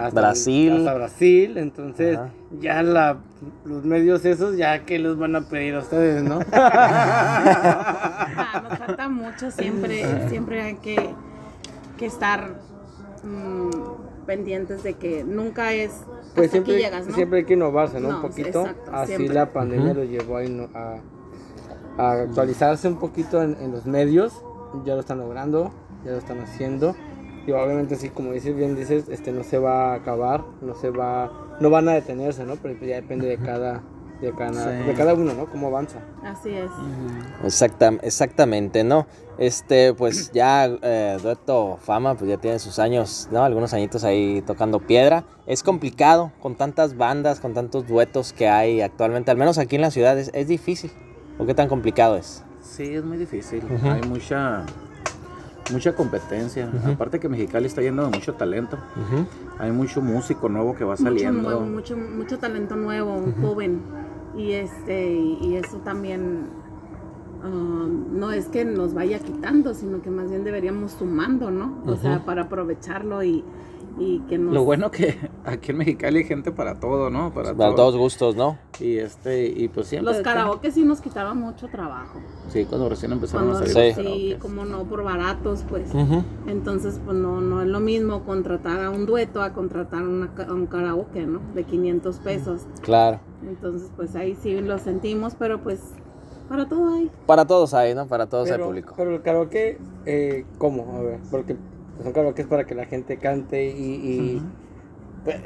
hasta 0.04 0.20
Brasil. 0.20 0.76
Hasta 0.78 0.94
Brasil, 0.94 1.58
entonces 1.58 2.16
Ajá. 2.16 2.30
ya 2.60 2.82
la, 2.82 3.18
los 3.64 3.84
medios 3.84 4.24
esos, 4.24 4.56
ya 4.56 4.84
que 4.84 4.98
los 4.98 5.18
van 5.18 5.36
a 5.36 5.48
pedir 5.48 5.74
a 5.74 5.80
ustedes, 5.80 6.22
¿no? 6.22 6.38
Ah, 6.52 8.62
nos 8.68 8.78
falta 8.78 9.08
mucho, 9.08 9.50
siempre, 9.50 10.28
siempre 10.28 10.62
hay 10.62 10.74
que, 10.76 11.14
que 11.96 12.06
estar 12.06 12.60
mm, 13.24 13.70
pendientes 14.26 14.82
de 14.82 14.94
que 14.94 15.24
nunca 15.24 15.72
es 15.72 15.92
hasta 15.92 16.06
Pues 16.34 16.50
siempre, 16.50 16.74
aquí 16.74 16.82
llegas, 16.82 17.06
¿no? 17.06 17.14
siempre 17.14 17.38
hay 17.40 17.44
que 17.44 17.54
innovarse, 17.54 18.00
¿no? 18.00 18.08
No, 18.10 18.16
un 18.16 18.22
poquito. 18.22 18.62
exacto, 18.62 18.90
Así 18.92 19.14
siempre. 19.16 19.34
la 19.34 19.52
pandemia 19.52 19.94
los 19.94 20.08
llevó 20.08 20.38
a, 20.38 20.42
a- 20.74 21.00
a 21.98 22.12
actualizarse 22.22 22.88
un 22.88 22.98
poquito 22.98 23.42
en, 23.42 23.56
en 23.60 23.72
los 23.72 23.86
medios. 23.86 24.42
Ya 24.84 24.94
lo 24.94 25.00
están 25.00 25.18
logrando, 25.18 25.70
ya 26.04 26.10
lo 26.12 26.18
están 26.18 26.40
haciendo. 26.40 26.94
Y 27.46 27.52
obviamente 27.52 27.96
sí, 27.96 28.08
como 28.10 28.32
dices, 28.32 28.56
bien 28.56 28.74
dices, 28.74 29.08
este 29.08 29.30
no 29.32 29.44
se 29.44 29.58
va 29.58 29.92
a 29.92 29.94
acabar, 29.94 30.44
no 30.62 30.74
se 30.74 30.90
va, 30.90 31.30
no 31.60 31.70
van 31.70 31.88
a 31.88 31.92
detenerse, 31.92 32.44
¿no? 32.44 32.56
Pero 32.56 32.74
ya 32.84 32.96
depende 32.96 33.28
de 33.28 33.38
cada, 33.38 33.82
de 34.20 34.32
cada, 34.34 34.64
Sí. 34.80 34.86
de 34.86 34.94
cada 34.94 35.14
uno, 35.14 35.32
¿no? 35.32 35.46
Cómo 35.46 35.68
avanza. 35.68 36.00
Así 36.24 36.50
es. 36.50 36.70
Exacta- 37.44 37.98
exactamente, 38.02 38.82
¿no? 38.84 39.06
Este, 39.38 39.92
pues 39.94 40.32
ya 40.32 40.64
eh, 40.82 41.18
Dueto 41.22 41.76
Fama, 41.82 42.14
pues 42.16 42.28
ya 42.30 42.38
tiene 42.38 42.58
sus 42.58 42.78
años, 42.78 43.28
¿no? 43.30 43.44
Algunos 43.44 43.72
añitos 43.74 44.02
ahí 44.02 44.42
tocando 44.46 44.80
piedra. 44.80 45.24
Es 45.46 45.62
complicado 45.62 46.32
con 46.40 46.56
tantas 46.56 46.96
bandas, 46.96 47.38
con 47.40 47.52
tantos 47.54 47.86
duetos 47.86 48.32
que 48.32 48.48
hay 48.48 48.80
actualmente, 48.80 49.30
al 49.30 49.36
menos 49.36 49.58
aquí 49.58 49.76
en 49.76 49.82
la 49.82 49.90
ciudad, 49.90 50.18
es, 50.18 50.30
es 50.34 50.48
difícil. 50.48 50.90
¿O 51.38 51.44
qué 51.44 51.54
tan 51.54 51.68
complicado 51.68 52.16
es? 52.16 52.42
Sí, 52.62 52.94
es 52.94 53.04
muy 53.04 53.18
difícil. 53.18 53.62
Ujú. 53.64 53.88
Hay 53.90 54.00
mucha 54.08 54.64
mucha 55.72 55.94
competencia. 55.94 56.70
Aparte 56.86 57.20
que 57.20 57.28
Mexicali 57.28 57.66
está 57.66 57.80
lleno 57.82 58.04
de 58.04 58.16
mucho 58.16 58.34
talento. 58.34 58.78
Hay 59.58 59.72
mucho 59.72 60.00
músico 60.02 60.48
nuevo 60.48 60.74
que 60.74 60.84
va 60.84 60.92
Mucho 60.92 61.02
saliendo. 61.04 61.42
nuevo, 61.42 61.60
mucho, 61.62 61.96
mucho 61.96 62.38
talento 62.38 62.76
nuevo, 62.76 63.22
joven. 63.40 63.80
Y 64.36 64.52
este, 64.52 65.14
y 65.14 65.56
eso 65.56 65.78
también 65.78 66.48
ah, 67.42 67.86
no 68.12 68.32
es 68.32 68.48
que 68.48 68.64
nos 68.64 68.92
vaya 68.92 69.18
quitando, 69.18 69.72
sino 69.74 70.02
que 70.02 70.10
más 70.10 70.28
bien 70.30 70.44
deberíamos 70.44 70.92
sumando, 70.92 71.50
¿no? 71.50 71.78
O 71.86 71.96
sea, 71.96 72.24
para 72.24 72.42
aprovecharlo 72.42 73.22
y, 73.22 73.42
y 73.98 74.20
que 74.28 74.36
nos 74.38 74.52
Lo 74.52 74.64
bueno 74.64 74.90
que 74.90 75.16
aquí 75.46 75.70
en 75.70 75.78
Mexicali 75.78 76.18
hay 76.18 76.24
gente 76.24 76.52
para 76.52 76.74
todo, 76.80 77.08
¿no? 77.10 77.32
Para, 77.32 77.54
Para 77.54 77.70
todo. 77.70 77.74
todos 77.76 77.96
gustos, 77.96 78.36
¿no? 78.36 78.58
Y 78.80 78.96
este, 78.98 79.46
y 79.46 79.68
pues 79.68 79.86
siempre. 79.86 80.12
los 80.12 80.22
karaoke 80.22 80.70
sí 80.70 80.84
nos 80.84 81.00
quitaban 81.00 81.38
mucho 81.38 81.68
trabajo. 81.68 82.20
Sí, 82.48 82.64
cuando 82.64 82.88
recién 82.88 83.12
empezaron 83.12 83.48
Cuando 83.48 83.64
a 83.64 83.68
Sí. 83.68 83.92
salir 83.94 84.32
sí, 84.34 84.36
como 84.40 84.64
no 84.64 84.84
por 84.84 85.02
baratos, 85.02 85.64
pues. 85.68 85.90
Entonces, 86.46 87.00
pues 87.04 87.16
no, 87.16 87.40
no 87.40 87.62
es 87.62 87.68
lo 87.68 87.80
mismo 87.80 88.24
contratar 88.24 88.80
a 88.82 88.90
un 88.90 89.06
dueto 89.06 89.42
a 89.42 89.52
contratar 89.52 90.02
una 90.02 90.30
a 90.48 90.52
un 90.52 90.66
karaoke, 90.66 91.26
¿no? 91.26 91.40
De 91.54 91.64
500 91.64 92.18
pesos. 92.18 92.62
Claro. 92.82 93.20
Entonces, 93.46 93.90
pues 93.96 94.14
ahí 94.16 94.36
sí 94.42 94.60
lo 94.60 94.78
sentimos, 94.78 95.34
pero 95.38 95.62
pues 95.62 95.80
para 96.48 96.68
todo 96.68 96.94
hay. 96.94 97.10
Para 97.26 97.46
todos 97.46 97.74
hay, 97.74 97.94
¿no? 97.94 98.06
Para 98.06 98.26
todos 98.26 98.46
hay 98.46 98.52
pero, 98.52 98.66
público. 98.66 98.94
pero 98.96 99.14
el 99.14 99.22
karaoke, 99.22 99.78
eh, 100.04 100.44
¿cómo? 100.58 100.96
A 100.96 101.02
ver, 101.02 101.20
porque 101.30 101.56
son 102.02 102.12
karaoke 102.12 102.42
es 102.42 102.48
para 102.48 102.64
que 102.66 102.74
la 102.74 102.84
gente 102.86 103.16
cante 103.18 103.66
y, 103.70 103.94
y 103.94 104.42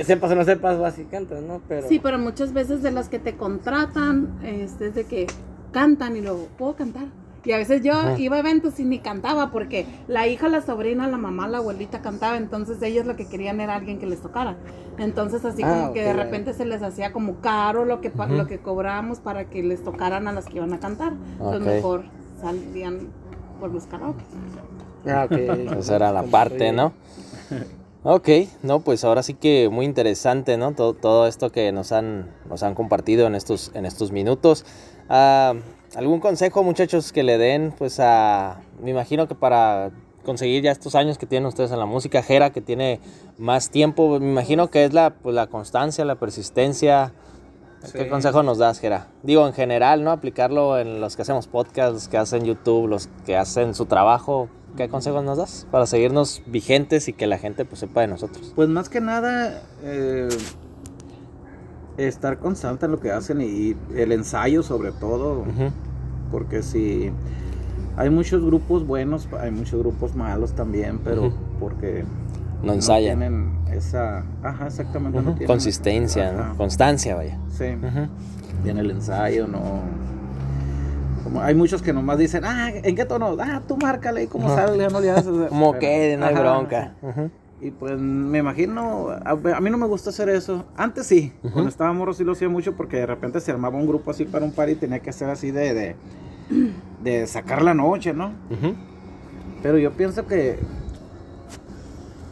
sepas 0.05 0.31
o 0.31 0.35
no 0.35 0.45
sepas, 0.45 0.79
vas 0.79 0.99
y 0.99 1.05
cantas, 1.05 1.43
¿no? 1.43 1.61
Pero 1.69 1.89
Sí, 1.89 1.99
pero 1.99 2.19
muchas 2.19 2.53
veces 2.53 2.83
de 2.83 2.91
las 2.91 3.09
que 3.09 3.19
te 3.19 3.37
contratan, 3.37 4.39
este, 4.45 4.89
es 4.89 4.95
de 4.95 5.05
que 5.05 5.27
cantan 5.73 6.17
y 6.17 6.21
luego, 6.21 6.49
¿puedo 6.59 6.75
cantar? 6.77 7.05
Y 7.43 7.53
a 7.53 7.57
veces 7.57 7.81
yo 7.83 7.95
Ajá. 7.95 8.19
iba 8.19 8.37
a 8.37 8.41
eventos 8.41 8.79
y 8.81 8.85
ni 8.85 8.99
cantaba 8.99 9.51
porque 9.51 9.87
la 10.09 10.27
hija, 10.27 10.49
la 10.49 10.61
sobrina, 10.61 11.09
la 11.09 11.17
mamá, 11.17 11.49
la 11.49 11.59
abuelita 11.59 12.03
cantaba, 12.03 12.37
entonces 12.37 12.83
ellos 12.83 13.07
lo 13.07 13.17
que 13.17 13.27
querían 13.29 13.61
era 13.61 13.77
alguien 13.77 13.99
que 13.99 14.05
les 14.07 14.21
tocara. 14.21 14.57
Entonces 14.99 15.43
así 15.47 15.63
Ah, 15.65 15.71
como 15.71 15.93
que 15.95 16.01
ok, 16.01 16.07
de 16.07 16.13
repente 16.13 16.53
se 16.53 16.67
les 16.67 16.83
hacía 16.83 17.13
como 17.13 17.37
caro 17.37 17.87
lo 17.87 18.03
que, 18.03 18.13
lo 18.29 18.47
que 18.47 18.59
cobrábamos 18.59 19.21
para 19.21 19.47
que 19.49 19.63
les 19.63 19.83
tocaran 19.83 20.29
a 20.29 20.33
las 20.33 20.45
que 20.47 20.59
iban 20.59 20.75
a 20.75 20.81
cantar. 20.81 21.15
Entonces 21.33 21.77
mejor 21.77 22.05
salían 22.43 23.09
por 23.59 23.73
los 23.73 23.87
karaoke. 23.87 24.25
Ah, 25.07 25.25
ok. 25.25 25.33
Esa 25.79 25.97
era 25.97 26.13
la 26.13 26.25
parte, 26.25 26.73
¿no? 26.73 26.93
Ok, 28.03 28.29
no, 28.63 28.81
pues 28.81 29.05
ahora 29.05 29.23
sí 29.23 29.35
que 29.35 29.69
muy 29.69 29.85
interesante, 29.85 30.57
¿no? 30.57 30.73
Todo, 30.73 30.95
todo 30.95 31.27
esto 31.27 31.53
que 31.53 31.71
nos 31.71 31.93
han, 31.93 32.35
nos 32.49 32.63
han 32.63 32.75
compartido 32.75 33.27
en 33.27 33.35
estos, 33.35 33.73
en 33.75 33.85
estos 33.85 34.11
minutos. 34.11 34.65
Ah, 35.11 35.53
¿Algún 35.95 36.19
consejo, 36.19 36.63
muchachos, 36.63 37.13
que 37.13 37.23
le 37.23 37.37
den, 37.37 37.75
pues 37.77 38.01
a, 38.01 38.63
me 38.83 38.91
imagino 38.91 39.29
que 39.29 39.35
para 39.35 39.91
conseguir 40.25 40.63
ya 40.63 40.71
estos 40.71 40.95
años 40.95 41.19
que 41.19 41.27
tienen 41.27 41.47
ustedes 41.47 41.73
en 41.73 41.79
la 41.79 41.85
música, 41.85 42.23
Jera, 42.23 42.51
que 42.51 42.63
tiene 42.63 43.01
más 43.37 43.69
tiempo, 43.69 44.19
me 44.19 44.31
imagino 44.31 44.71
que 44.71 44.85
es 44.85 44.95
la, 44.95 45.11
pues, 45.11 45.35
la 45.35 45.49
constancia, 45.49 46.03
la 46.07 46.15
persistencia. 46.15 47.13
¿Qué 47.93 48.09
consejo 48.09 48.43
nos 48.43 48.57
das, 48.57 48.79
Jera? 48.79 49.09
Digo, 49.23 49.47
en 49.47 49.53
general, 49.53 50.05
¿no? 50.05 50.11
Aplicarlo 50.11 50.79
en 50.79 51.03
los 51.03 51.17
que 51.17 51.23
hacemos 51.23 51.49
podcast, 51.49 51.93
los 51.93 52.09
que 52.09 52.17
hacen 52.17 52.45
YouTube, 52.45 52.87
los 52.89 53.09
que 53.27 53.37
hacen 53.37 53.75
su 53.75 53.85
trabajo. 53.85 54.49
¿Qué 54.77 54.89
consejos 54.89 55.23
nos 55.25 55.37
das 55.39 55.67
para 55.71 55.87
seguirnos 55.87 56.43
vigentes 56.47 57.09
y 57.09 57.13
que 57.13 57.27
la 57.27 57.39
gente 57.39 57.65
pues 57.65 57.81
sepa 57.81 58.03
de 58.03 58.07
nosotros? 58.09 58.53
Pues 58.55 58.69
más 58.69 58.89
que 58.89 59.01
nada, 59.01 59.63
eh, 59.83 60.29
estar 61.99 62.39
constante 62.39 62.87
en 62.87 62.93
lo 62.93 63.01
que 63.01 63.11
hacen 63.11 63.41
y 63.41 63.77
el 63.95 64.13
ensayo 64.13 64.63
sobre 64.63 64.93
todo, 64.93 65.45
porque 66.31 66.63
si 66.63 67.11
hay 67.97 68.09
muchos 68.11 68.43
grupos 68.45 68.87
buenos, 68.87 69.29
hay 69.39 69.51
muchos 69.51 69.81
grupos 69.81 70.15
malos 70.15 70.53
también, 70.53 70.99
pero 71.05 71.33
porque 71.59 72.05
No 72.63 72.73
ensayan. 72.73 73.19
tienen 73.19 73.59
esa, 73.73 74.25
ajá, 74.43 74.69
exactamente, 74.69 75.19
no 75.21 75.31
tienen- 75.33 75.47
Consistencia, 75.47 76.31
ajá, 76.31 76.49
¿no? 76.51 76.57
Constancia, 76.57 77.17
vaya. 77.17 77.39
Sí, 77.51 77.65
Ujú. 77.75 78.09
tiene 78.63 78.81
el 78.81 78.93
ensayo, 78.93 79.47
no. 79.47 79.81
Como 81.25 81.41
hay 81.43 81.55
muchos 81.55 81.83
que 81.83 81.93
nomás 81.93 82.19
dicen, 82.19 82.45
ah, 82.45 82.71
¿en 82.73 82.97
qué 82.97 83.05
tono? 83.05 83.37
Ah, 83.39 83.61
tú 83.67 83.77
márcale 83.77 84.25
y 84.25 84.27
como 84.27 84.47
Ajá. 84.47 84.67
salga, 84.67 84.89
no 84.89 85.01
le 85.01 85.11
haces. 85.11 85.27
Como 85.49 85.73
Pero- 85.73 85.81
que 85.81 86.17
no 86.19 86.27
hay 86.27 86.35
ajá, 86.35 86.41
bronca. 86.43 86.95
Y 87.63 87.71
pues 87.73 87.99
me 87.99 88.39
imagino, 88.39 89.09
a, 89.11 89.31
a 89.33 89.61
mí 89.61 89.69
no 89.69 89.77
me 89.77 89.87
gusta 89.87 90.09
hacer 90.11 90.31
eso. 90.31 90.65
Antes 90.79 91.07
sí, 91.07 91.31
cuando 91.53 91.69
estaba 91.69 91.93
morro 91.93 92.15
sí 92.15 92.25
lo 92.25 92.33
hacía 92.33 92.49
mucho 92.49 92.75
porque 92.75 92.97
de 92.97 93.07
repente 93.07 93.39
se 93.41 93.51
armaba 93.53 93.77
un 93.77 93.87
grupo 93.87 94.11
así 94.11 94.25
para 94.25 94.47
un 94.47 94.53
par 94.53 94.71
y 94.71 94.77
tenía 94.77 95.01
que 95.01 95.11
hacer 95.11 95.29
así 95.29 95.51
de, 95.51 95.75
de, 95.75 95.97
de 97.03 97.27
sacar 97.27 97.61
la 97.61 97.75
noche, 97.75 98.15
¿no? 98.15 98.33
Pero 99.63 99.77
yo 99.77 99.93
pienso 99.93 100.27
que, 100.27 100.59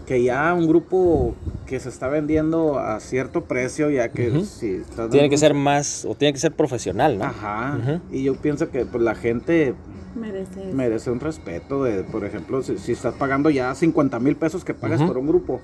que 0.09 0.23
ya 0.23 0.55
un 0.55 0.67
grupo 0.67 1.35
que 1.67 1.79
se 1.79 1.91
está 1.91 2.09
vendiendo 2.09 2.79
a 2.79 2.99
cierto 2.99 3.45
precio, 3.45 3.91
ya 3.91 4.09
que 4.09 4.43
si 4.47 4.71
estás 4.77 5.11
Tiene 5.11 5.29
que 5.29 5.35
un- 5.35 5.39
ser 5.39 5.53
más, 5.53 6.07
o 6.07 6.15
tiene 6.15 6.33
que 6.33 6.39
ser 6.39 6.53
profesional, 6.53 7.19
¿no? 7.19 7.25
Ajá. 7.27 7.79
Y 8.11 8.23
yo 8.25 8.35
pienso 8.37 8.71
que 8.71 8.87
pues 8.87 9.05
la 9.05 9.15
gente 9.15 9.75
Merece 10.17 10.73
merece 10.73 11.11
un 11.11 11.21
respeto 11.21 11.85
de, 11.85 12.03
por 12.05 12.25
ejemplo, 12.25 12.63
si, 12.63 12.79
si 12.79 12.93
estás 12.93 13.15
pagando 13.15 13.51
ya 13.51 13.75
50 13.75 14.19
mil 14.19 14.35
pesos 14.37 14.65
que 14.65 14.73
pagas 14.73 15.03
por 15.03 15.19
un 15.19 15.27
grupo 15.29 15.61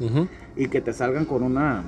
y 0.56 0.68
que 0.68 0.82
te 0.82 0.92
salgan 0.92 1.24
con 1.24 1.42
una... 1.42 1.82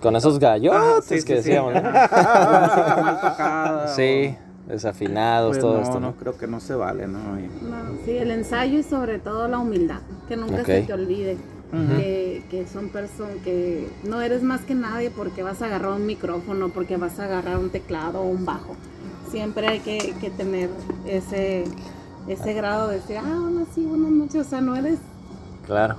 Con 0.00 0.14
esos 0.14 0.38
gallotes 0.38 0.80
Ah, 0.80 1.00
sí, 1.02 1.18
sí, 1.20 1.26
que 1.26 1.42
sí. 1.42 1.48
decíamos, 1.50 1.72
tocada, 3.20 3.88
Sí, 3.88 4.36
desafinados, 4.68 5.50
pues 5.50 5.60
todo 5.60 5.74
no, 5.74 5.82
esto, 5.82 5.94
no, 6.00 6.08
¿no? 6.10 6.16
creo 6.16 6.36
que 6.38 6.46
no 6.46 6.60
se 6.60 6.74
vale, 6.74 7.06
¿no? 7.08 7.18
Y- 7.40 7.48
No, 7.68 7.76
sí, 8.04 8.12
el 8.16 8.30
ensayo 8.30 8.78
y 8.78 8.82
sobre 8.82 9.18
todo 9.18 9.48
la 9.48 9.58
humildad, 9.58 10.00
que 10.28 10.36
nunca 10.36 10.64
se 10.64 10.82
te 10.82 10.92
olvide. 10.92 11.36
Que, 11.72 12.44
que 12.50 12.66
son 12.68 12.88
personas 12.90 13.36
que 13.42 13.88
no 14.04 14.20
eres 14.20 14.42
más 14.44 14.60
que 14.60 14.74
nadie 14.76 15.10
porque 15.10 15.42
vas 15.42 15.60
a 15.60 15.66
agarrar 15.66 15.90
un 15.92 16.06
micrófono, 16.06 16.68
porque 16.68 16.96
vas 16.96 17.18
a 17.18 17.24
agarrar 17.24 17.58
un 17.58 17.70
teclado 17.70 18.20
o 18.20 18.26
un 18.26 18.44
bajo. 18.44 18.76
Siempre 19.30 19.66
hay 19.66 19.80
que, 19.80 20.14
que 20.20 20.30
tener 20.30 20.70
ese, 21.04 21.64
ese 22.28 22.52
grado 22.52 22.88
de 22.88 22.96
decir, 22.96 23.16
ah, 23.18 23.40
hola, 23.44 23.64
sí, 23.74 23.84
buenas 23.86 24.10
noches. 24.12 24.46
O 24.46 24.50
sea, 24.50 24.60
no 24.60 24.76
eres, 24.76 24.98
Claro. 25.66 25.96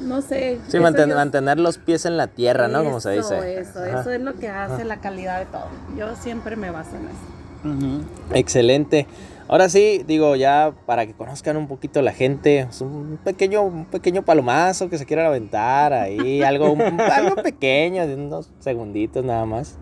no 0.00 0.22
sé. 0.22 0.58
Sí, 0.68 0.76
eso 0.78 0.80
manten- 0.80 1.10
yo- 1.10 1.14
mantener 1.14 1.60
los 1.60 1.78
pies 1.78 2.04
en 2.04 2.16
la 2.16 2.26
tierra, 2.26 2.66
¿no? 2.66 2.82
Como 2.82 2.98
se 2.98 3.16
Eso, 3.16 3.34
dice. 3.34 3.60
Eso, 3.60 3.78
Ajá. 3.78 4.00
eso 4.00 4.10
es 4.10 4.20
lo 4.22 4.34
que 4.34 4.48
hace 4.48 4.84
la 4.84 4.96
calidad 5.00 5.38
de 5.38 5.46
todo. 5.46 5.66
Yo 5.96 6.16
siempre 6.16 6.56
me 6.56 6.72
baso 6.72 6.90
en 6.96 7.04
eso. 7.04 8.04
Excelente. 8.34 9.06
Ahora 9.52 9.68
sí, 9.68 10.02
digo, 10.06 10.34
ya 10.34 10.72
para 10.86 11.04
que 11.04 11.12
conozcan 11.12 11.58
un 11.58 11.68
poquito 11.68 12.00
la 12.00 12.12
gente, 12.14 12.66
un 12.80 13.18
pequeño, 13.22 13.60
un 13.60 13.84
pequeño 13.84 14.22
palomazo 14.24 14.88
que 14.88 14.96
se 14.96 15.04
quieran 15.04 15.26
aventar 15.26 15.92
ahí, 15.92 16.40
algo, 16.42 16.72
un- 16.72 16.98
algo 16.98 17.36
pequeño, 17.42 18.06
de 18.06 18.14
unos 18.14 18.50
segunditos 18.60 19.22
nada 19.22 19.44
más. 19.44 19.76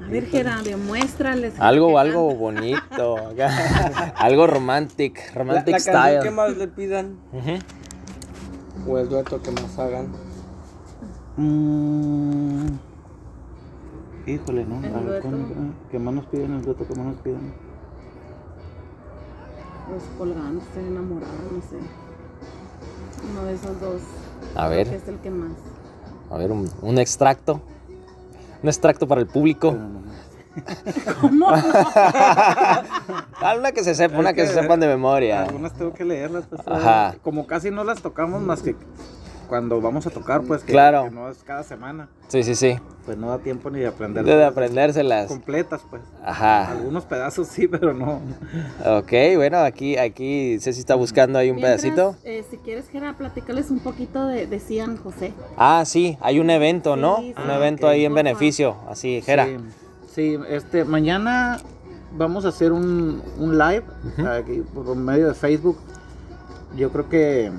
A 0.00 0.08
ver, 0.08 0.26
Gerard, 0.26 0.62
demuéstrales. 0.62 1.54
Algo, 1.58 1.98
algo 1.98 2.28
canta. 2.28 2.40
bonito, 2.40 3.16
algo 4.14 4.46
romantic, 4.46 5.18
La, 5.30 5.34
romantic 5.40 5.66
la 5.72 5.72
canción 5.78 5.96
style. 6.04 6.20
que 6.22 6.30
más 6.30 6.56
le 6.56 6.68
pidan 6.68 7.16
o 8.86 8.96
el 8.96 9.08
dueto 9.08 9.42
que 9.42 9.50
más 9.50 9.76
hagan. 9.76 10.06
Mm. 11.36 12.66
Híjole, 14.26 14.64
¿no? 14.66 14.76
A 14.76 14.80
ver, 14.82 14.92
dueto. 15.04 15.22
¿cuándo- 15.22 15.74
¿Qué 15.90 15.98
más 15.98 16.14
nos 16.14 16.26
piden? 16.26 16.54
El 16.54 16.62
dueto 16.62 16.86
que 16.86 16.94
más 16.94 17.06
nos 17.06 17.16
piden. 17.16 17.69
Pues 19.88 20.02
colgándose, 20.18 20.80
enamorado, 20.80 21.32
no 21.52 21.60
sé. 21.62 21.76
Uno 23.32 23.44
de 23.44 23.54
esos 23.54 23.80
dos. 23.80 24.02
A 24.54 24.68
ver. 24.68 24.88
que 24.88 24.96
es 24.96 25.08
el 25.08 25.18
que 25.18 25.30
más. 25.30 25.52
A 26.30 26.36
ver, 26.36 26.52
un, 26.52 26.70
un 26.82 26.98
extracto. 26.98 27.60
Un 28.62 28.68
extracto 28.68 29.06
para 29.08 29.20
el 29.20 29.26
público. 29.26 29.76
Ah, 33.42 33.54
una 33.56 33.72
que 33.72 33.84
se 33.84 33.94
sepa, 33.94 34.18
una 34.18 34.34
que 34.34 34.46
se 34.46 34.52
sepan 34.52 34.80
de 34.80 34.86
memoria. 34.86 35.44
Algunas 35.44 35.72
tengo 35.72 35.92
que 35.94 36.04
leerlas, 36.04 36.44
pues. 36.50 36.60
Ajá. 36.66 37.14
Como 37.22 37.46
casi 37.46 37.70
no 37.70 37.84
las 37.84 38.02
tocamos 38.02 38.42
más 38.42 38.60
que 38.60 38.74
cuando 39.50 39.78
vamos 39.82 40.06
a 40.06 40.10
tocar, 40.10 40.40
pues 40.42 40.62
que, 40.62 40.72
Claro. 40.72 41.04
que 41.04 41.10
no 41.10 41.28
es 41.28 41.42
cada 41.44 41.62
semana. 41.62 42.08
Sí, 42.28 42.42
sí, 42.42 42.54
sí. 42.54 42.78
Pues 43.04 43.18
no 43.18 43.28
da 43.28 43.38
tiempo 43.40 43.68
ni 43.68 43.80
de 43.80 43.88
aprender. 43.88 44.24
De 44.24 44.42
aprendérselas. 44.44 45.26
completas, 45.26 45.82
pues. 45.90 46.00
Ajá. 46.24 46.70
Algunos 46.70 47.04
pedazos 47.04 47.48
sí, 47.48 47.68
pero 47.68 47.92
no. 47.92 48.20
Ok, 48.86 49.12
bueno, 49.36 49.58
aquí, 49.58 49.98
aquí 49.98 50.58
Ceci 50.60 50.80
está 50.80 50.94
buscando 50.94 51.38
ahí 51.38 51.50
un 51.50 51.56
Mientras, 51.56 51.82
pedacito. 51.82 52.16
eh, 52.24 52.42
si 52.48 52.56
quieres, 52.56 52.88
Gerard, 52.88 53.16
platícales 53.16 53.70
un 53.70 53.80
poquito 53.80 54.26
de, 54.26 54.46
de 54.46 54.58
Cian 54.60 54.96
José. 54.96 55.34
Ah, 55.58 55.82
sí, 55.84 56.16
hay 56.22 56.38
un 56.40 56.48
evento, 56.48 56.96
¿no? 56.96 57.16
Sí, 57.18 57.34
sí. 57.36 57.42
Un 57.44 57.50
Ah, 57.50 57.56
evento 57.56 57.88
ahí 57.88 58.06
en 58.06 58.14
beneficio, 58.14 58.76
así, 58.88 59.20
Jera. 59.20 59.46
Sí, 59.46 59.56
sí, 60.14 60.38
este, 60.48 60.84
mañana 60.84 61.58
vamos 62.16 62.44
a 62.44 62.48
hacer 62.48 62.72
un, 62.72 63.20
un 63.38 63.58
live 63.58 63.82
aquí 64.38 64.62
por 64.72 64.94
medio 64.96 65.26
de 65.28 65.34
Facebook. 65.34 65.76
Yo 66.76 66.90
creo 66.92 67.08
que 67.08 67.50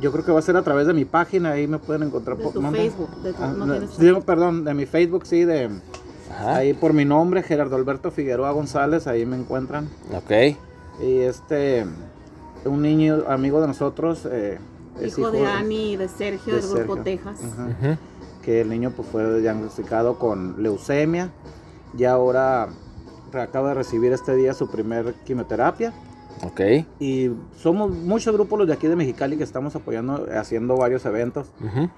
yo 0.00 0.12
creo 0.12 0.24
que 0.24 0.32
va 0.32 0.38
a 0.38 0.42
ser 0.42 0.56
a 0.56 0.62
través 0.62 0.86
de 0.86 0.94
mi 0.94 1.04
página, 1.04 1.50
ahí 1.52 1.66
me 1.66 1.78
pueden 1.78 2.04
encontrar 2.04 2.36
De 2.36 2.42
por 2.44 2.52
tu. 2.52 2.62
Facebook. 2.70 3.10
De 3.22 3.32
tu, 3.32 3.42
Ah, 3.42 3.54
no 3.56 3.64
tienes 3.66 3.98
digo, 3.98 4.20
perdón, 4.22 4.64
de 4.64 4.74
mi 4.74 4.86
Facebook, 4.86 5.26
sí, 5.26 5.44
de 5.44 5.70
Ajá. 6.30 6.56
ahí 6.56 6.72
por 6.74 6.92
mi 6.92 7.04
nombre, 7.04 7.42
Gerardo 7.42 7.76
Alberto 7.76 8.10
Figueroa 8.10 8.50
González, 8.52 9.06
ahí 9.06 9.26
me 9.26 9.36
encuentran. 9.36 9.88
Ok. 10.14 10.56
Y 11.02 11.18
este, 11.20 11.86
un 12.64 12.82
niño 12.82 13.24
amigo 13.28 13.60
de 13.60 13.66
nosotros, 13.68 14.26
eh, 14.30 14.58
es 15.00 15.16
hijo 15.18 15.30
de 15.30 15.46
Ani 15.46 15.92
y 15.92 15.96
de 15.96 16.08
Sergio 16.08 16.54
de 16.56 16.60
del 16.62 16.70
grupo. 16.84 16.96
Texas. 17.02 17.38
Ajá. 17.52 17.64
Ujú. 17.66 17.96
que 18.42 18.62
el 18.62 18.70
niño 18.70 18.90
pues 18.96 19.06
fue 19.08 19.40
diagnosticado 19.40 20.18
con 20.18 20.62
leucemia 20.62 21.30
y 21.96 22.04
ahora 22.04 22.68
acaba 23.34 23.68
de 23.68 23.74
recibir 23.74 24.12
este 24.12 24.34
día 24.34 24.54
su 24.54 24.70
primer 24.70 25.12
quimioterapia 25.26 25.92
Ok. 26.42 26.60
y 27.00 27.30
somos 27.58 27.90
muchos 27.90 28.32
grupos 28.34 28.58
los 28.58 28.68
de 28.68 28.74
aquí 28.74 28.86
de 28.86 28.96
Mexicali 28.96 29.36
que 29.36 29.44
estamos 29.44 29.76
apoyando 29.76 30.26
haciendo 30.34 30.76
varios 30.76 31.04
eventos 31.04 31.48
Ujú. 31.62 31.88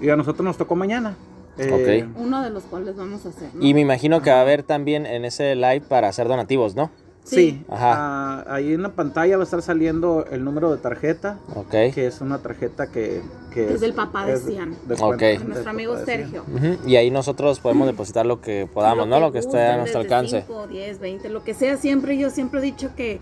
y 0.00 0.08
a 0.10 0.16
nosotros 0.16 0.44
nos 0.44 0.56
tocó 0.56 0.74
mañana 0.76 1.16
Eh, 1.60 2.04
Ok. 2.12 2.16
Uno 2.20 2.40
de 2.42 2.50
los 2.50 2.62
cuales 2.64 2.94
vamos 2.96 3.26
a 3.26 3.30
hacer. 3.30 3.50
¿no? 3.52 3.60
Y 3.64 3.74
me 3.74 3.80
imagino 3.80 4.22
que 4.22 4.30
va 4.30 4.36
a 4.38 4.42
haber 4.42 4.62
también 4.62 5.06
en 5.06 5.24
ese 5.24 5.56
live 5.56 5.80
para 5.80 6.06
hacer 6.08 6.28
donativos, 6.28 6.76
¿no? 6.76 6.90
sí, 7.24 7.62
Ajá. 7.68 7.92
ah, 7.96 8.44
ahí 8.54 8.72
en 8.72 8.82
la 8.82 8.90
pantalla 8.92 9.36
va 9.36 9.42
a 9.42 9.44
estar 9.44 9.60
saliendo 9.60 10.24
el 10.30 10.44
número 10.44 10.70
de 10.70 10.78
tarjeta 10.78 11.38
Ok. 11.56 11.70
que 11.92 12.06
es 12.06 12.20
una 12.22 12.38
tarjeta 12.38 12.86
que, 12.92 13.20
que 13.52 13.74
Es 13.74 13.80
del 13.80 13.92
papá 13.92 14.24
de 14.24 14.36
Cian. 14.38 14.70
de 14.86 14.94
De 14.94 15.38
Nuestro 15.44 15.70
amigo. 15.70 15.96
Sergio. 16.06 16.44
Ujú. 16.46 16.88
Y 16.88 16.94
ahí 16.96 17.10
nosotros 17.10 17.58
podemos 17.60 17.86
depositar 17.88 18.24
lo 18.24 18.40
que 18.40 18.66
podamos, 18.72 19.06
¿no? 19.08 19.18
Lo 19.20 19.30
que 19.32 19.40
esté 19.40 19.60
a 19.66 19.76
nuestro 19.78 20.00
alcance. 20.00 20.44
5, 20.46 20.68
10, 20.68 21.00
20, 21.00 21.28
lo 21.28 21.42
que 21.44 21.52
sea. 21.54 21.76
Siempre, 21.76 22.16
yo 22.16 22.30
siempre 22.30 22.60
he 22.60 22.62
dicho 22.62 22.90
que 22.96 23.20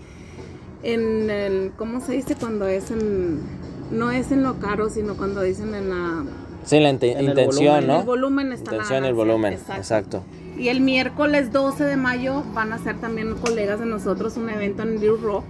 en 0.93 1.31
el, 1.31 1.73
¿cómo 1.77 2.01
se 2.01 2.13
dice 2.13 2.35
cuando 2.37 2.67
es 2.67 2.91
en, 2.91 3.41
no 3.91 4.11
es 4.11 4.31
en 4.33 4.43
lo 4.43 4.59
caro, 4.59 4.89
sino 4.91 5.17
cuando 5.17 5.43
dicen 5.43 5.75
en 5.75 5.91
la, 5.91 6.25
Sí, 6.65 6.81
la 6.81 6.91
inte- 6.91 7.13
En 7.13 7.19
el 7.19 7.29
intención, 7.29 7.67
volumen. 7.75 7.87
¿no? 7.87 8.01
el 8.01 8.07
volumen 8.07 8.53
está 8.53 8.71
la 8.73 8.77
Intención 8.79 9.05
y 9.05 9.09
el 9.09 9.15
volumen. 9.15 9.53
exacto. 9.53 9.81
Exacto. 9.81 10.23
Y 10.59 10.69
el 10.69 10.81
miércoles 10.81 11.53
12 11.53 11.85
de 11.85 11.97
mayo 11.97 12.43
van 12.55 12.73
a 12.73 12.77
hacer 12.77 12.97
también 12.99 13.35
colegas 13.35 13.79
de 13.79 13.87
nosotros 13.87 14.37
un 14.37 14.49
evento 14.51 14.83
en 14.83 14.93
Little 14.95 15.19
Rock, 15.23 15.45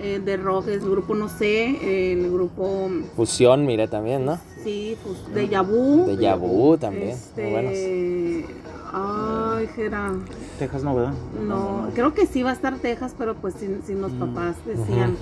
eh, 0.00 0.20
de 0.24 0.36
rock, 0.36 0.68
es 0.68 0.82
el 0.82 0.90
grupo 0.90 1.14
No 1.14 1.28
sé, 1.28 2.12
el 2.12 2.30
grupo, 2.30 2.88
Fusión, 3.16 3.66
mire 3.66 3.88
también, 3.88 4.24
¿no? 4.24 4.38
sí, 4.62 4.96
pues, 5.02 5.34
de 5.34 5.48
Yabu. 5.48 6.06
De 6.06 6.16
Yabu 6.16 6.76
también. 6.78 7.10
Este, 7.10 7.42
Muy 7.42 7.52
buenos. 7.52 7.72
Ay, 8.92 9.68
Gera. 9.76 10.12
Texas 10.58 10.82
no 10.82 10.94
¿verdad? 10.94 11.12
No, 11.46 11.88
creo 11.94 12.14
que 12.14 12.26
sí 12.26 12.42
va 12.42 12.50
a 12.50 12.52
estar 12.54 12.78
Texas, 12.78 13.14
pero 13.18 13.34
pues 13.34 13.54
si, 13.54 13.66
si 13.86 13.94
los 13.94 14.12
papás 14.12 14.56
decían 14.64 15.16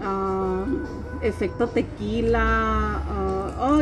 ah, 0.00 0.64
efecto 1.22 1.66
tequila. 1.68 3.02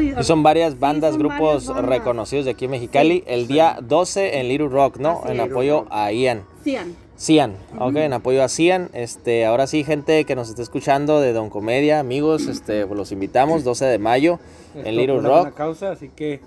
Y 0.01 0.23
son 0.25 0.43
varias 0.43 0.73
sí, 0.73 0.79
bandas, 0.79 1.13
son 1.13 1.19
grupos 1.21 1.39
varias 1.39 1.67
bandas. 1.69 1.85
reconocidos 1.87 2.45
de 2.47 2.53
aquí 2.53 2.65
en 2.67 2.71
Mexicali. 2.71 3.25
el 3.27 3.47
día 3.49 3.79
12 3.83 4.39
en 4.39 4.49
Little 4.49 4.69
Rock, 4.69 4.99
¿no? 4.99 5.21
Así 5.25 5.33
en 5.33 5.41
apoyo 5.41 5.87
a 5.91 6.13
Ian. 6.13 6.45
Cian. 6.63 6.95
Cian, 7.23 7.55
ok, 7.79 7.95
en 7.97 8.13
apoyo 8.15 8.43
a 8.43 8.49
Cian. 8.49 8.91
Este, 8.95 9.47
ahora 9.47 9.69
sí, 9.69 9.85
gente 9.85 10.25
que 10.25 10.35
nos 10.35 10.49
esté 10.49 10.61
escuchando 10.63 11.21
de 11.21 11.33
Don 11.33 11.51
Comedia, 11.51 12.01
amigos, 12.01 12.49
este, 12.49 12.85
pues 12.85 12.99
los 12.99 13.13
invitamos 13.13 13.63
12 13.63 13.85
de 13.85 13.99
mayo 14.01 14.41
en 14.75 14.81
Esto 14.81 14.91
Little 14.91 15.07
por 15.15 15.19
una 15.21 15.29
Rock. 15.29 15.39
buena 15.43 15.55
causa, 15.57 15.93
así 15.93 16.09
que 16.09 16.41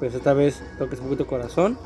pues 0.00 0.14
esta 0.14 0.32
vez 0.32 0.60
toques 0.76 0.98
un 0.98 1.04
poquito 1.06 1.28
corazón 1.28 1.78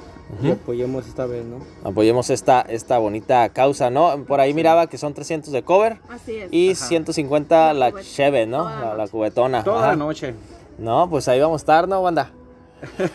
y 0.42 0.50
apoyemos 0.50 1.06
esta 1.06 1.26
vez, 1.26 1.44
¿no? 1.44 1.58
Apoyemos 1.86 2.30
esta, 2.30 2.62
esta 2.62 2.96
bonita 2.96 3.50
causa, 3.50 3.90
¿no? 3.90 4.24
Por 4.24 4.40
ahí 4.40 4.54
miraba 4.54 4.86
que 4.86 4.96
son 4.96 5.12
300 5.12 5.52
de 5.52 5.62
cover 5.62 5.98
Así 6.08 6.36
es. 6.36 6.48
y 6.50 6.70
Ajá. 6.72 6.86
150 6.86 7.74
la 7.74 7.90
La 7.90 8.00
cheve, 8.02 8.46
¿no? 8.46 8.62
toda 8.64 8.94
la 8.94 9.08
cubetona. 9.08 9.62
toda 9.62 9.78
Ajá. 9.80 9.86
la 9.88 9.96
noche 9.96 10.34
No, 10.78 11.10
pues 11.10 11.28
ahí 11.28 11.38
vamos 11.38 11.60
a 11.60 11.62
estar, 11.64 11.86
¿no, 11.86 12.02
banda? 12.02 12.30
Sí, 12.96 13.04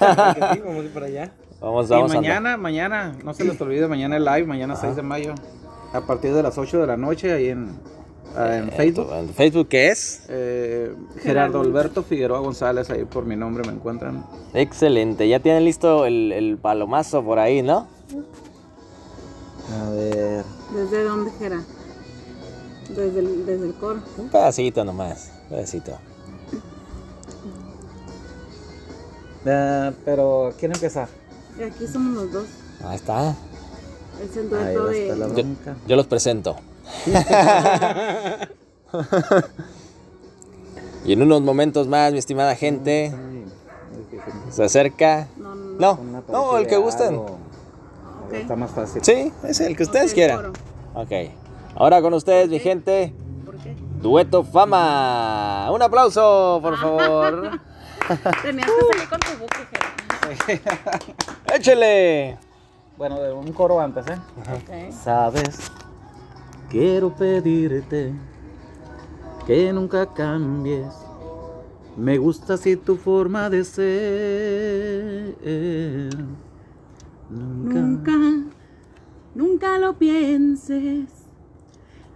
vamos 0.64 0.82
a 0.82 0.84
ir 0.86 0.94
para 0.94 1.08
allá. 1.08 1.32
Vamos, 1.62 1.88
Y 1.88 1.90
vamos. 1.90 2.12
andar. 2.12 2.22
mañana, 2.22 2.58
mañana, 2.58 3.16
no 3.24 3.34
se 3.34 3.44
les 3.44 3.60
olvide, 3.60 3.88
mañana 3.88 4.18
el 4.18 4.26
live, 4.26 4.46
mañana 4.46 4.74
Ajá. 4.74 4.84
6 4.84 4.96
de 4.98 5.02
mayo, 5.02 5.34
a 5.94 6.02
partir 6.02 6.34
de 6.34 6.44
las 6.44 6.58
8 6.58 6.80
de 6.82 6.88
la 6.88 6.98
noche, 6.98 7.34
ahí 7.34 7.48
en, 7.50 7.70
ah, 8.36 8.58
en 8.58 8.70
Eh, 8.70 8.72
Facebook. 8.72 9.08
¿En 9.14 9.30
Facebook 9.34 9.68
qué 9.68 9.88
es? 9.90 10.26
Eh, 10.30 10.94
Gerardo 11.24 11.62
Alberto 11.62 12.04
Figueroa 12.04 12.40
González, 12.40 12.90
ahí 12.92 13.06
por 13.06 13.26
mi 13.26 13.36
nombre 13.36 13.64
me 13.68 13.74
encuentran. 13.74 14.24
Excelente, 14.54 15.28
ya 15.28 15.40
tienen 15.40 15.66
listo 15.66 16.06
el, 16.06 16.32
el 16.32 16.58
palomazo 16.58 17.24
por 17.24 17.40
ahí, 17.40 17.62
¿no? 17.64 17.88
A 19.82 19.90
ver. 19.90 20.44
¿Desde 20.76 21.04
dónde, 21.04 21.32
Gera? 21.40 21.62
Desde 22.90 23.20
el, 23.20 23.46
desde 23.46 23.66
el 23.68 23.74
coro. 23.74 24.00
Un 24.18 24.30
pedacito 24.30 24.86
nomás, 24.86 25.32
un 25.44 25.50
pedacito. 25.50 25.98
Ah, 29.46 29.92
pero, 30.06 30.54
¿quién 30.60 30.72
empezar? 30.74 31.08
Aquí 31.66 31.88
somos 31.88 32.14
los 32.24 32.32
dos. 32.32 32.46
Ahí 32.86 32.96
está. 32.96 33.36
Es 34.24 34.38
el 34.38 34.54
Ahí 34.54 34.74
dueto 34.74 34.86
de. 34.88 35.34
Yo, 35.36 35.44
yo 35.88 35.96
los 35.96 36.08
presento. 36.08 36.56
y 41.06 41.14
en 41.14 41.22
unos 41.22 41.42
momentos 41.42 41.88
más, 41.88 42.12
mi 42.12 42.20
estimada 42.20 42.56
gente, 42.56 43.14
se 44.50 44.64
acerca. 44.64 45.28
No, 45.38 45.56
no, 45.56 46.00
No, 46.00 46.24
no, 46.30 46.58
el 46.58 46.68
que 46.68 46.78
gusten. 46.78 47.22
Está 48.32 48.56
más 48.56 48.72
fácil. 48.72 49.04
Sí, 49.04 49.32
es 49.44 49.60
el 49.62 49.76
que 49.76 49.84
ustedes 49.84 50.12
Ok, 50.12 50.16
quieran. 50.16 50.54
Ok. 50.94 51.12
Ahora 51.76 52.02
con 52.02 52.14
ustedes, 52.14 52.50
mi 52.50 52.60
gente, 52.60 53.14
¿Por 53.46 53.56
qué? 53.58 53.76
Dueto 54.02 54.44
Fama. 54.44 55.70
Un 55.72 55.82
aplauso, 55.82 56.60
por 56.62 56.78
favor. 56.78 57.52
Tenías 58.42 58.68
que 58.68 58.86
salir 58.94 59.10
con 59.10 59.20
tu 59.20 59.32
buque. 59.40 59.97
Échele. 61.54 62.38
Bueno, 62.98 63.20
de 63.22 63.32
un 63.32 63.52
coro 63.54 63.80
antes, 63.80 64.06
¿eh? 64.08 64.18
Ok. 64.54 64.92
Sabes, 64.92 65.72
quiero 66.70 67.16
pedirte 67.16 68.14
que 69.46 69.72
nunca 69.72 70.14
cambies. 70.14 70.94
Me 71.96 72.18
gusta 72.18 72.56
así 72.56 72.76
tu 72.76 72.98
forma 72.98 73.50
de 73.50 73.64
ser. 73.64 75.36
Nunca. 77.30 77.80
Nunca, 77.80 78.12
nunca 79.36 79.78
lo 79.78 79.98
pienses. 79.98 81.10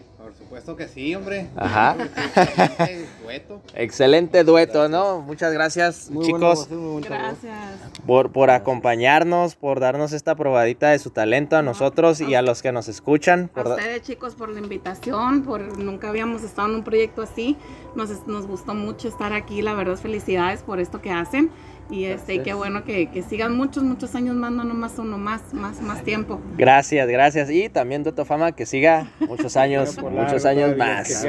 Supuesto 0.59 0.75
que 0.75 0.87
sí, 0.89 1.15
hombre. 1.15 1.47
Ajá. 1.55 1.95
Excelente 2.35 3.07
dueto. 3.23 3.61
Excelente 3.73 4.43
dueto, 4.43 4.89
¿no? 4.89 5.21
Muchas 5.21 5.53
gracias, 5.53 6.09
Muy 6.11 6.25
chicos, 6.25 6.67
voz. 6.69 7.01
Gracias. 7.05 7.79
por, 8.05 8.31
por 8.31 8.49
acompañarnos, 8.49 9.55
por 9.55 9.79
darnos 9.79 10.11
esta 10.11 10.35
probadita 10.35 10.89
de 10.89 10.99
su 10.99 11.11
talento 11.11 11.55
a 11.55 11.61
nosotros 11.61 12.19
y 12.19 12.35
a 12.35 12.41
los 12.41 12.61
que 12.61 12.73
nos 12.73 12.89
escuchan. 12.89 13.49
A 13.55 13.61
ustedes 13.61 14.01
chicos 14.01 14.35
por 14.35 14.49
la 14.49 14.59
invitación, 14.59 15.43
por 15.43 15.77
nunca 15.77 16.09
habíamos 16.09 16.43
estado 16.43 16.67
en 16.67 16.75
un 16.75 16.83
proyecto 16.83 17.21
así. 17.21 17.55
Nos, 17.95 18.27
nos 18.27 18.45
gustó 18.45 18.73
mucho 18.73 19.07
estar 19.07 19.31
aquí, 19.31 19.61
la 19.61 19.73
verdad 19.73 19.95
felicidades 19.95 20.61
por 20.63 20.81
esto 20.81 21.01
que 21.01 21.11
hacen. 21.11 21.51
Y 21.89 22.05
este, 22.05 22.35
y 22.35 22.39
qué 22.39 22.53
bueno 22.53 22.83
que, 22.83 23.07
que 23.07 23.23
sigan 23.23 23.57
muchos, 23.57 23.83
muchos 23.83 24.13
años 24.13 24.35
más, 24.35 24.51
no 24.51 24.63
nomás 24.63 24.99
uno 24.99 25.17
más, 25.17 25.53
más, 25.53 25.81
más 25.81 26.03
tiempo. 26.03 26.39
Gracias, 26.55 27.07
gracias. 27.07 27.49
Y 27.49 27.69
también 27.69 28.03
Dueto 28.03 28.25
Fama 28.25 28.51
que 28.51 28.67
siga 28.67 29.11
muchos 29.19 29.57
años, 29.57 29.95
por 29.95 30.11
muchos 30.11 30.43
largo 30.43 30.61
años 30.65 30.77
más. 30.77 31.25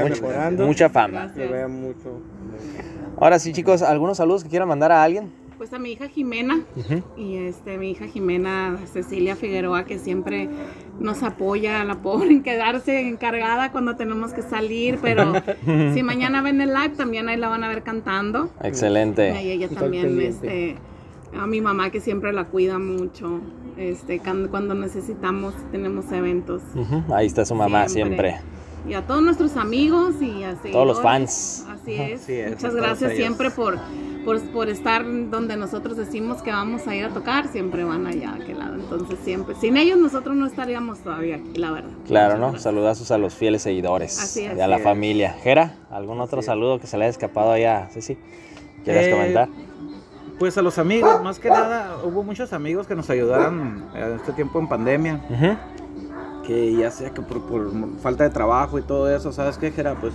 Mucha, 0.58 0.90
fama. 0.90 1.32
Que 1.34 1.46
vea 1.46 1.66
mucho. 1.66 2.20
Ahora 3.16 3.38
sí, 3.38 3.52
chicos, 3.52 3.82
¿algunos 3.82 4.18
saludos 4.18 4.44
que 4.44 4.50
quieran 4.50 4.68
mandar 4.68 4.92
a 4.92 5.02
alguien? 5.02 5.32
Pues 5.60 5.74
a 5.74 5.78
mi 5.78 5.92
hija 5.92 6.08
Jimena 6.08 6.62
y 7.18 7.36
este 7.36 7.76
mi 7.76 7.90
hija 7.90 8.06
Jimena 8.06 8.78
Cecilia 8.90 9.36
Figueroa 9.36 9.84
que 9.84 9.98
siempre 9.98 10.48
nos 10.98 11.22
apoya, 11.22 11.84
la 11.84 12.00
pobre 12.00 12.30
en 12.30 12.42
quedarse 12.42 13.06
encargada 13.06 13.70
cuando 13.70 13.94
tenemos 13.94 14.32
que 14.32 14.40
salir, 14.40 14.98
pero 15.02 15.34
si 15.92 16.02
mañana 16.02 16.40
ven 16.40 16.62
el 16.62 16.72
live 16.72 16.94
también 16.96 17.28
ahí 17.28 17.36
la 17.36 17.50
van 17.50 17.62
a 17.62 17.68
ver 17.68 17.82
cantando. 17.82 18.48
Excelente. 18.62 19.38
Y 19.42 19.50
ella 19.50 19.68
también, 19.68 20.18
este, 20.22 20.76
a 21.38 21.46
mi 21.46 21.60
mamá 21.60 21.90
que 21.90 22.00
siempre 22.00 22.32
la 22.32 22.46
cuida 22.46 22.78
mucho, 22.78 23.40
este, 23.76 24.18
cuando, 24.18 24.74
necesitamos, 24.74 25.52
tenemos 25.70 26.10
eventos. 26.10 26.62
Ahí 27.14 27.26
está 27.26 27.44
su 27.44 27.54
mamá 27.54 27.86
siempre. 27.86 28.36
Y 28.88 28.94
a 28.94 29.06
todos 29.06 29.22
nuestros 29.22 29.58
amigos 29.58 30.22
y 30.22 30.42
así. 30.42 30.70
Todos 30.72 30.86
los 30.86 31.02
fans. 31.02 31.66
Así 31.68 31.96
es. 31.96 32.22
Así 32.22 32.32
es, 32.32 32.46
a 32.46 32.50
Muchas 32.54 32.74
gracias 32.74 33.12
siempre 33.12 33.50
por, 33.50 33.78
por, 34.24 34.40
por 34.50 34.68
estar 34.68 35.04
donde 35.30 35.56
nosotros 35.56 35.96
decimos 35.96 36.42
que 36.42 36.50
vamos 36.50 36.86
a 36.86 36.94
ir 36.94 37.04
a 37.04 37.08
tocar, 37.10 37.48
siempre 37.48 37.84
van 37.84 38.06
allá 38.06 38.30
a 38.30 38.34
aquel 38.36 38.58
lado. 38.58 38.74
Entonces 38.76 39.18
siempre, 39.24 39.54
sin 39.56 39.76
ellos 39.76 39.98
nosotros 39.98 40.36
no 40.36 40.46
estaríamos 40.46 40.98
todavía 41.00 41.36
aquí, 41.36 41.54
la 41.58 41.70
verdad. 41.72 41.90
Claro, 42.06 42.34
¿no? 42.36 42.40
gracias. 42.42 42.62
Saludazos 42.62 43.10
a 43.10 43.18
los 43.18 43.34
fieles 43.34 43.62
seguidores 43.62 44.18
Así 44.20 44.44
es. 44.44 44.56
y 44.56 44.60
a 44.60 44.66
la 44.68 44.76
es. 44.76 44.82
familia. 44.82 45.32
Jera, 45.42 45.74
¿algún 45.90 46.20
otro 46.20 46.42
saludo 46.42 46.78
que 46.80 46.86
se 46.86 46.96
le 46.98 47.04
haya 47.04 47.10
escapado 47.10 47.52
allá? 47.52 47.88
Sí, 47.92 48.02
sí. 48.02 48.18
¿Quieres 48.84 49.08
Eh, 49.08 49.10
comentar? 49.10 49.48
Pues 50.38 50.56
a 50.56 50.62
los 50.62 50.78
amigos, 50.78 51.22
más 51.22 51.38
que 51.38 51.50
nada, 51.50 51.96
hubo 52.02 52.22
muchos 52.22 52.52
amigos 52.54 52.86
que 52.86 52.94
nos 52.94 53.10
ayudaron 53.10 53.84
en 53.94 54.14
este 54.14 54.32
tiempo 54.32 54.58
en 54.58 54.68
pandemia. 54.68 55.20
Ujú. 55.28 55.56
que 56.46 56.74
ya 56.74 56.90
sea 56.90 57.10
que 57.10 57.20
por, 57.20 57.42
por 57.46 57.70
falta 58.00 58.24
de 58.24 58.30
trabajo 58.30 58.78
y 58.78 58.82
todo 58.82 59.14
eso, 59.14 59.30
¿sabes 59.32 59.56
qué, 59.58 59.70
Jera? 59.70 59.94
Pues 60.00 60.14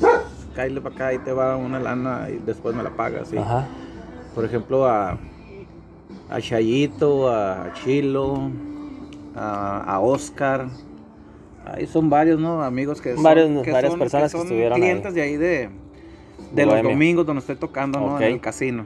cállate 0.55 0.81
para 0.81 0.95
acá 0.95 1.13
y 1.13 1.19
te 1.19 1.31
va 1.31 1.55
una 1.55 1.79
lana 1.79 2.27
y 2.29 2.39
después 2.45 2.75
me 2.75 2.83
la 2.83 2.89
pagas, 2.89 3.29
¿sí? 3.29 3.37
Ajá. 3.37 3.65
Por 4.35 4.43
ejemplo, 4.45 4.85
a, 4.85 5.17
a 6.29 6.41
Chayito, 6.41 7.29
a 7.29 7.71
Chilo, 7.83 8.51
a, 9.35 9.81
a 9.95 9.99
Oscar. 10.01 10.67
Ahí 11.65 11.87
son 11.87 12.09
varios, 12.09 12.39
¿no? 12.39 12.61
Amigos 12.61 13.01
que 13.01 13.15
son, 13.15 13.23
Varios- 13.23 13.63
que 13.63 13.71
varias 13.71 13.93
son- 13.93 13.99
personas 13.99 14.31
que 14.31 14.37
son 14.37 14.45
estuvieron 14.47 14.73
ahí. 14.75 14.81
clientes 14.81 15.13
de 15.15 15.21
ahí 15.21 15.37
de, 15.37 15.69
de 16.53 16.65
los 16.65 16.81
domingos 16.83 17.25
donde 17.25 17.39
estoy 17.39 17.55
tocando. 17.55 18.17
En 18.19 18.23
el 18.23 18.41
casino. 18.41 18.85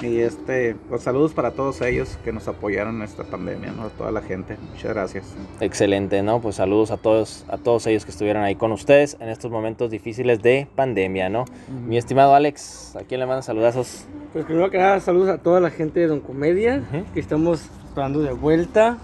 Y 0.00 0.20
este, 0.20 0.76
pues 0.88 1.02
saludos 1.02 1.32
para 1.32 1.50
todos 1.50 1.80
ellos 1.80 2.18
que 2.24 2.32
nos 2.32 2.46
apoyaron 2.46 2.96
en 2.96 3.02
esta 3.02 3.24
pandemia, 3.24 3.72
¿no? 3.72 3.84
A 3.84 3.88
toda 3.88 4.12
la 4.12 4.20
gente. 4.20 4.56
Muchas 4.70 4.92
gracias. 4.94 5.34
Excelente, 5.60 6.22
¿no? 6.22 6.40
Pues 6.40 6.56
saludos 6.56 6.92
a 6.92 6.98
todos, 6.98 7.44
a 7.48 7.58
todos 7.58 7.86
ellos 7.88 8.04
que 8.04 8.12
estuvieron 8.12 8.44
ahí 8.44 8.54
con 8.54 8.70
ustedes 8.70 9.16
en 9.18 9.28
estos 9.28 9.50
momentos 9.50 9.90
difíciles 9.90 10.40
de 10.40 10.68
pandemia, 10.76 11.28
¿no? 11.28 11.46
Mi 11.86 11.98
estimado 11.98 12.34
Alex, 12.34 12.94
¿a 12.94 13.00
quién 13.00 13.18
le 13.18 13.26
mandan 13.26 13.42
saludazos? 13.42 14.04
Pues 14.32 14.44
primero 14.44 14.70
que 14.70 14.78
nada, 14.78 15.00
saludos 15.00 15.30
a 15.30 15.38
toda 15.38 15.58
la 15.58 15.70
gente 15.70 15.98
de 15.98 16.06
Don 16.06 16.20
Comedia, 16.20 16.82
que 17.12 17.18
estamos 17.18 17.62
esperando 17.88 18.20
de 18.20 18.32
vuelta. 18.32 18.98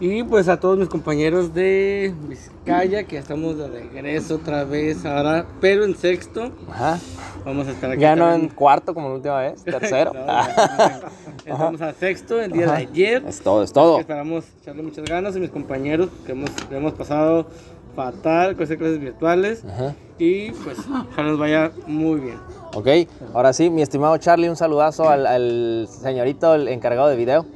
Y 0.00 0.24
pues 0.24 0.48
a 0.48 0.58
todos 0.58 0.76
mis 0.76 0.88
compañeros 0.88 1.54
de 1.54 2.12
Vizcaya, 2.28 3.04
que 3.04 3.14
ya 3.14 3.20
estamos 3.20 3.56
de 3.56 3.68
regreso 3.68 4.36
otra 4.36 4.64
vez 4.64 5.04
ahora, 5.04 5.46
pero 5.60 5.84
en 5.84 5.96
sexto. 5.96 6.50
Ajá. 6.68 6.98
Vamos 7.44 7.68
a 7.68 7.70
estar 7.70 7.90
aquí. 7.92 8.00
Ya 8.00 8.16
no 8.16 8.32
en 8.32 8.48
cuarto 8.48 8.92
como 8.92 9.08
la 9.10 9.14
última 9.14 9.38
vez, 9.40 9.62
tercero. 9.64 10.12
No, 10.12 10.20
Estamos 11.46 11.80
a 11.80 11.92
sexto 11.92 12.40
el 12.40 12.52
día 12.52 12.66
Ajá. 12.66 12.76
de 12.76 12.82
ayer. 12.82 13.24
es 13.26 13.40
todo, 13.40 13.62
es 13.62 13.72
todo. 13.72 14.00
Esperamos 14.00 14.44
echarle 14.60 14.82
muchas 14.82 15.04
ganas 15.04 15.36
a 15.36 15.38
mis 15.38 15.50
compañeros 15.50 16.08
que 16.26 16.32
hemos, 16.32 16.50
que 16.50 16.76
hemos 16.76 16.94
pasado 16.94 17.46
fatal 17.94 18.54
con 18.56 18.64
esas 18.64 18.76
clases 18.76 18.98
virtuales. 18.98 19.64
Ajá. 19.64 19.94
Y 20.18 20.50
pues 20.50 20.78
ojalá 20.80 21.28
nos 21.28 21.38
vaya 21.38 21.70
muy 21.86 22.18
bien. 22.20 22.38
Ok, 22.74 22.88
ahora 23.32 23.52
sí, 23.52 23.70
mi 23.70 23.82
estimado 23.82 24.16
Charlie, 24.18 24.48
un 24.48 24.56
saludazo 24.56 25.08
al, 25.08 25.26
al 25.26 25.88
señorito 25.88 26.54
el 26.56 26.66
encargado 26.66 27.08
de 27.08 27.16
video. 27.16 27.46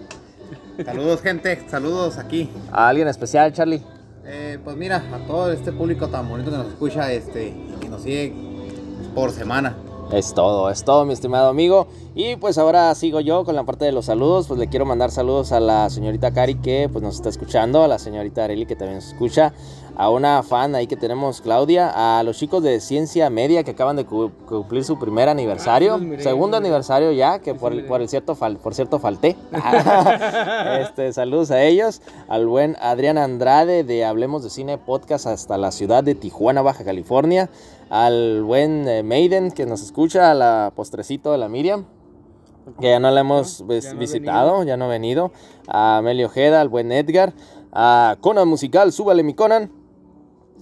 Saludos, 0.85 1.23
gente. 1.23 1.65
Saludos 1.69 2.19
aquí. 2.19 2.51
¿A 2.71 2.89
alguien 2.89 3.09
especial, 3.09 3.53
Charlie? 3.53 3.83
Eh, 4.25 4.59
pues 4.63 4.77
mira, 4.77 5.03
a 5.13 5.27
todo 5.27 5.51
este 5.51 5.73
público 5.73 6.09
tan 6.09 6.29
bonito 6.29 6.51
que 6.51 6.57
nos 6.57 6.69
escucha 6.69 7.13
este, 7.13 7.49
y 7.83 7.89
nos 7.89 8.03
sigue 8.03 8.33
por 9.15 9.33
semana. 9.33 9.77
Es 10.13 10.33
todo, 10.33 10.71
es 10.71 10.85
todo, 10.85 11.05
mi 11.05 11.13
estimado 11.13 11.49
amigo. 11.49 11.89
Y 12.21 12.35
pues 12.35 12.59
ahora 12.59 12.93
sigo 12.97 13.21
yo 13.21 13.45
con 13.45 13.55
la 13.55 13.63
parte 13.63 13.85
de 13.85 13.93
los 13.93 14.07
saludos. 14.07 14.49
Pues 14.49 14.59
le 14.59 14.67
quiero 14.67 14.85
mandar 14.85 15.13
saludos 15.13 15.53
a 15.53 15.61
la 15.61 15.89
señorita 15.89 16.33
Cari 16.33 16.57
que 16.57 16.89
pues 16.91 17.01
nos 17.01 17.15
está 17.15 17.29
escuchando, 17.29 17.85
a 17.85 17.87
la 17.87 18.01
señorita 18.01 18.43
Areli 18.43 18.67
que 18.67 18.75
también 18.75 18.97
nos 18.97 19.07
escucha, 19.07 19.53
a 19.97 20.11
una 20.11 20.43
fan 20.43 20.75
ahí 20.75 20.89
que 20.89 20.97
tenemos, 20.97 21.41
Claudia, 21.41 22.19
a 22.19 22.25
los 22.25 22.37
chicos 22.37 22.65
de 22.65 22.81
Ciencia 22.81 23.31
Media 23.31 23.63
que 23.63 23.71
acaban 23.71 23.95
de 23.95 24.05
cu- 24.05 24.33
cumplir 24.49 24.83
su 24.83 24.99
primer 24.99 25.29
aniversario, 25.29 25.95
Ah, 25.95 25.99
miré, 25.99 26.21
segundo 26.25 26.57
miré. 26.57 26.67
aniversario 26.67 27.13
ya, 27.13 27.39
que 27.39 27.55
por, 27.55 27.73
el- 27.73 27.85
por 27.85 28.03
el 28.03 28.09
cierto 28.09 28.35
fal- 28.35 28.59
por 28.59 28.75
cierto 28.75 28.99
falté. 28.99 29.37
este, 30.81 31.13
saludos 31.13 31.53
a 31.53 31.63
ellos, 31.63 32.03
al 32.29 32.49
buen 32.49 32.77
Adrián 32.81 33.17
Andrade 33.19 33.85
de 33.85 34.05
Hablemos 34.05 34.43
de 34.43 34.51
Cine 34.51 34.77
Podcast 34.77 35.29
hasta 35.29 35.57
la 35.57 35.71
ciudad 35.71 36.03
de 36.03 36.17
Tijuana, 36.17 36.63
Baja 36.63 36.83
California, 36.85 37.49
al 37.91 38.43
buen 38.43 38.89
eh, 38.89 39.05
Maiden 39.05 39.53
que 39.53 39.67
nos 39.67 39.83
escucha, 39.83 40.33
a 40.33 40.35
la 40.35 40.73
postrecito 40.75 41.31
de 41.31 41.39
la 41.39 41.49
Miriam. 41.49 41.85
Que 42.81 42.91
ya 42.91 43.01
no 43.01 43.11
la 43.11 43.21
hemos 43.21 43.59
Ya 43.59 43.93
no 43.93 43.99
visitado, 43.99 44.63
ya 44.65 44.77
no 44.77 44.87
ha 44.87 44.89
venido. 44.89 45.33
A 45.67 45.99
Amelio 45.99 46.27
Ojeda, 46.27 46.61
al 46.61 46.69
buen 46.69 46.93
Edgar. 46.93 47.33
A 47.73 48.17
Conan 48.21 48.49
Musical, 48.49 48.93
súbale 48.93 49.23
mi 49.23 49.35
Conan. 49.35 49.71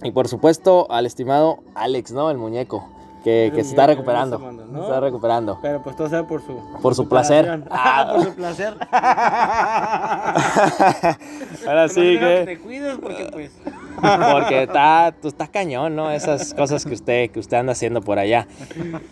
Y 0.03 0.11
por 0.11 0.27
supuesto 0.27 0.87
al 0.91 1.05
estimado 1.05 1.59
Alex, 1.75 2.11
¿no? 2.11 2.29
El 2.29 2.37
muñeco. 2.37 2.87
Que, 3.23 3.51
que 3.53 3.63
se 3.63 3.71
está 3.71 3.87
recuperando. 3.87 4.39
Se 4.39 4.79
está 4.79 4.99
recuperando. 4.99 5.59
Pero 5.61 5.81
pues 5.83 5.95
todo 5.95 6.07
sea 6.07 6.25
por 6.25 6.41
su... 6.41 6.53
Por 6.81 6.95
su 6.95 7.09
placer. 7.09 7.65
Ah, 7.71 8.13
por 8.13 8.23
su 8.23 8.35
placer. 8.35 8.75
Ahora 11.67 11.89
sí 11.89 12.15
Nomás 12.15 12.29
que. 12.29 12.43
Te 12.45 12.59
cuides 12.59 12.97
porque 12.99 13.29
pues... 13.33 13.51
Porque 13.97 14.63
está, 14.63 15.15
tú 15.21 15.27
está 15.27 15.47
cañón, 15.47 15.95
¿no? 15.95 16.11
Esas 16.11 16.53
cosas 16.53 16.85
que 16.85 16.93
usted, 16.93 17.31
que 17.31 17.39
usted 17.39 17.57
anda 17.57 17.73
haciendo 17.73 18.01
por 18.01 18.19
allá. 18.19 18.47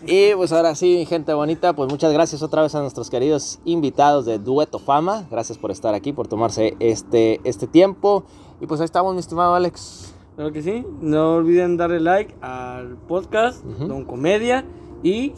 Y 0.06 0.34
pues 0.34 0.52
ahora 0.52 0.74
sí, 0.74 1.04
gente 1.06 1.34
bonita, 1.34 1.72
pues 1.74 1.90
muchas 1.90 2.12
gracias 2.12 2.42
otra 2.42 2.62
vez 2.62 2.74
a 2.74 2.80
nuestros 2.80 3.10
queridos 3.10 3.60
invitados 3.64 4.26
de 4.26 4.38
Dueto 4.38 4.78
Fama. 4.78 5.26
Gracias 5.30 5.58
por 5.58 5.70
estar 5.70 5.94
aquí, 5.94 6.12
por 6.12 6.28
tomarse 6.28 6.76
este, 6.80 7.40
este 7.44 7.66
tiempo. 7.66 8.24
Y 8.60 8.66
pues 8.66 8.80
ahí 8.80 8.86
estamos, 8.86 9.14
mi 9.14 9.20
estimado 9.20 9.54
Alex. 9.54 10.14
Claro 10.36 10.52
que 10.52 10.62
sí. 10.62 10.84
No 11.00 11.34
olviden 11.34 11.76
darle 11.76 12.00
like 12.00 12.34
al 12.40 12.96
podcast. 13.08 13.64
Don 13.64 14.04
Comedia 14.04 14.64
y... 15.02 15.32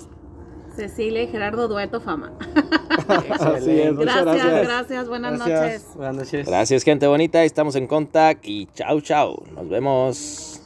Cecilia 0.79 1.25
y 1.25 1.27
Gerardo 1.27 1.67
Dueto 1.67 2.01
Fama. 2.01 2.33
Así 3.41 3.81
es, 3.81 3.93
muchas 3.93 4.25
Gracias, 4.25 4.63
gracias, 4.63 5.09
buenas 5.09 5.33
Gracias. 5.37 5.61
noches. 5.61 5.97
Buenas 5.97 6.15
noches. 6.15 6.47
Gracias, 6.47 6.85
gente 6.85 7.09
bonita. 7.09 7.43
Estamos 7.43 7.75
en 7.75 7.89
contact 7.89 8.47
y 8.47 8.69
chau, 8.75 9.01
chau. 9.01 9.43
Nos 9.57 9.69
vemos. 9.69 10.58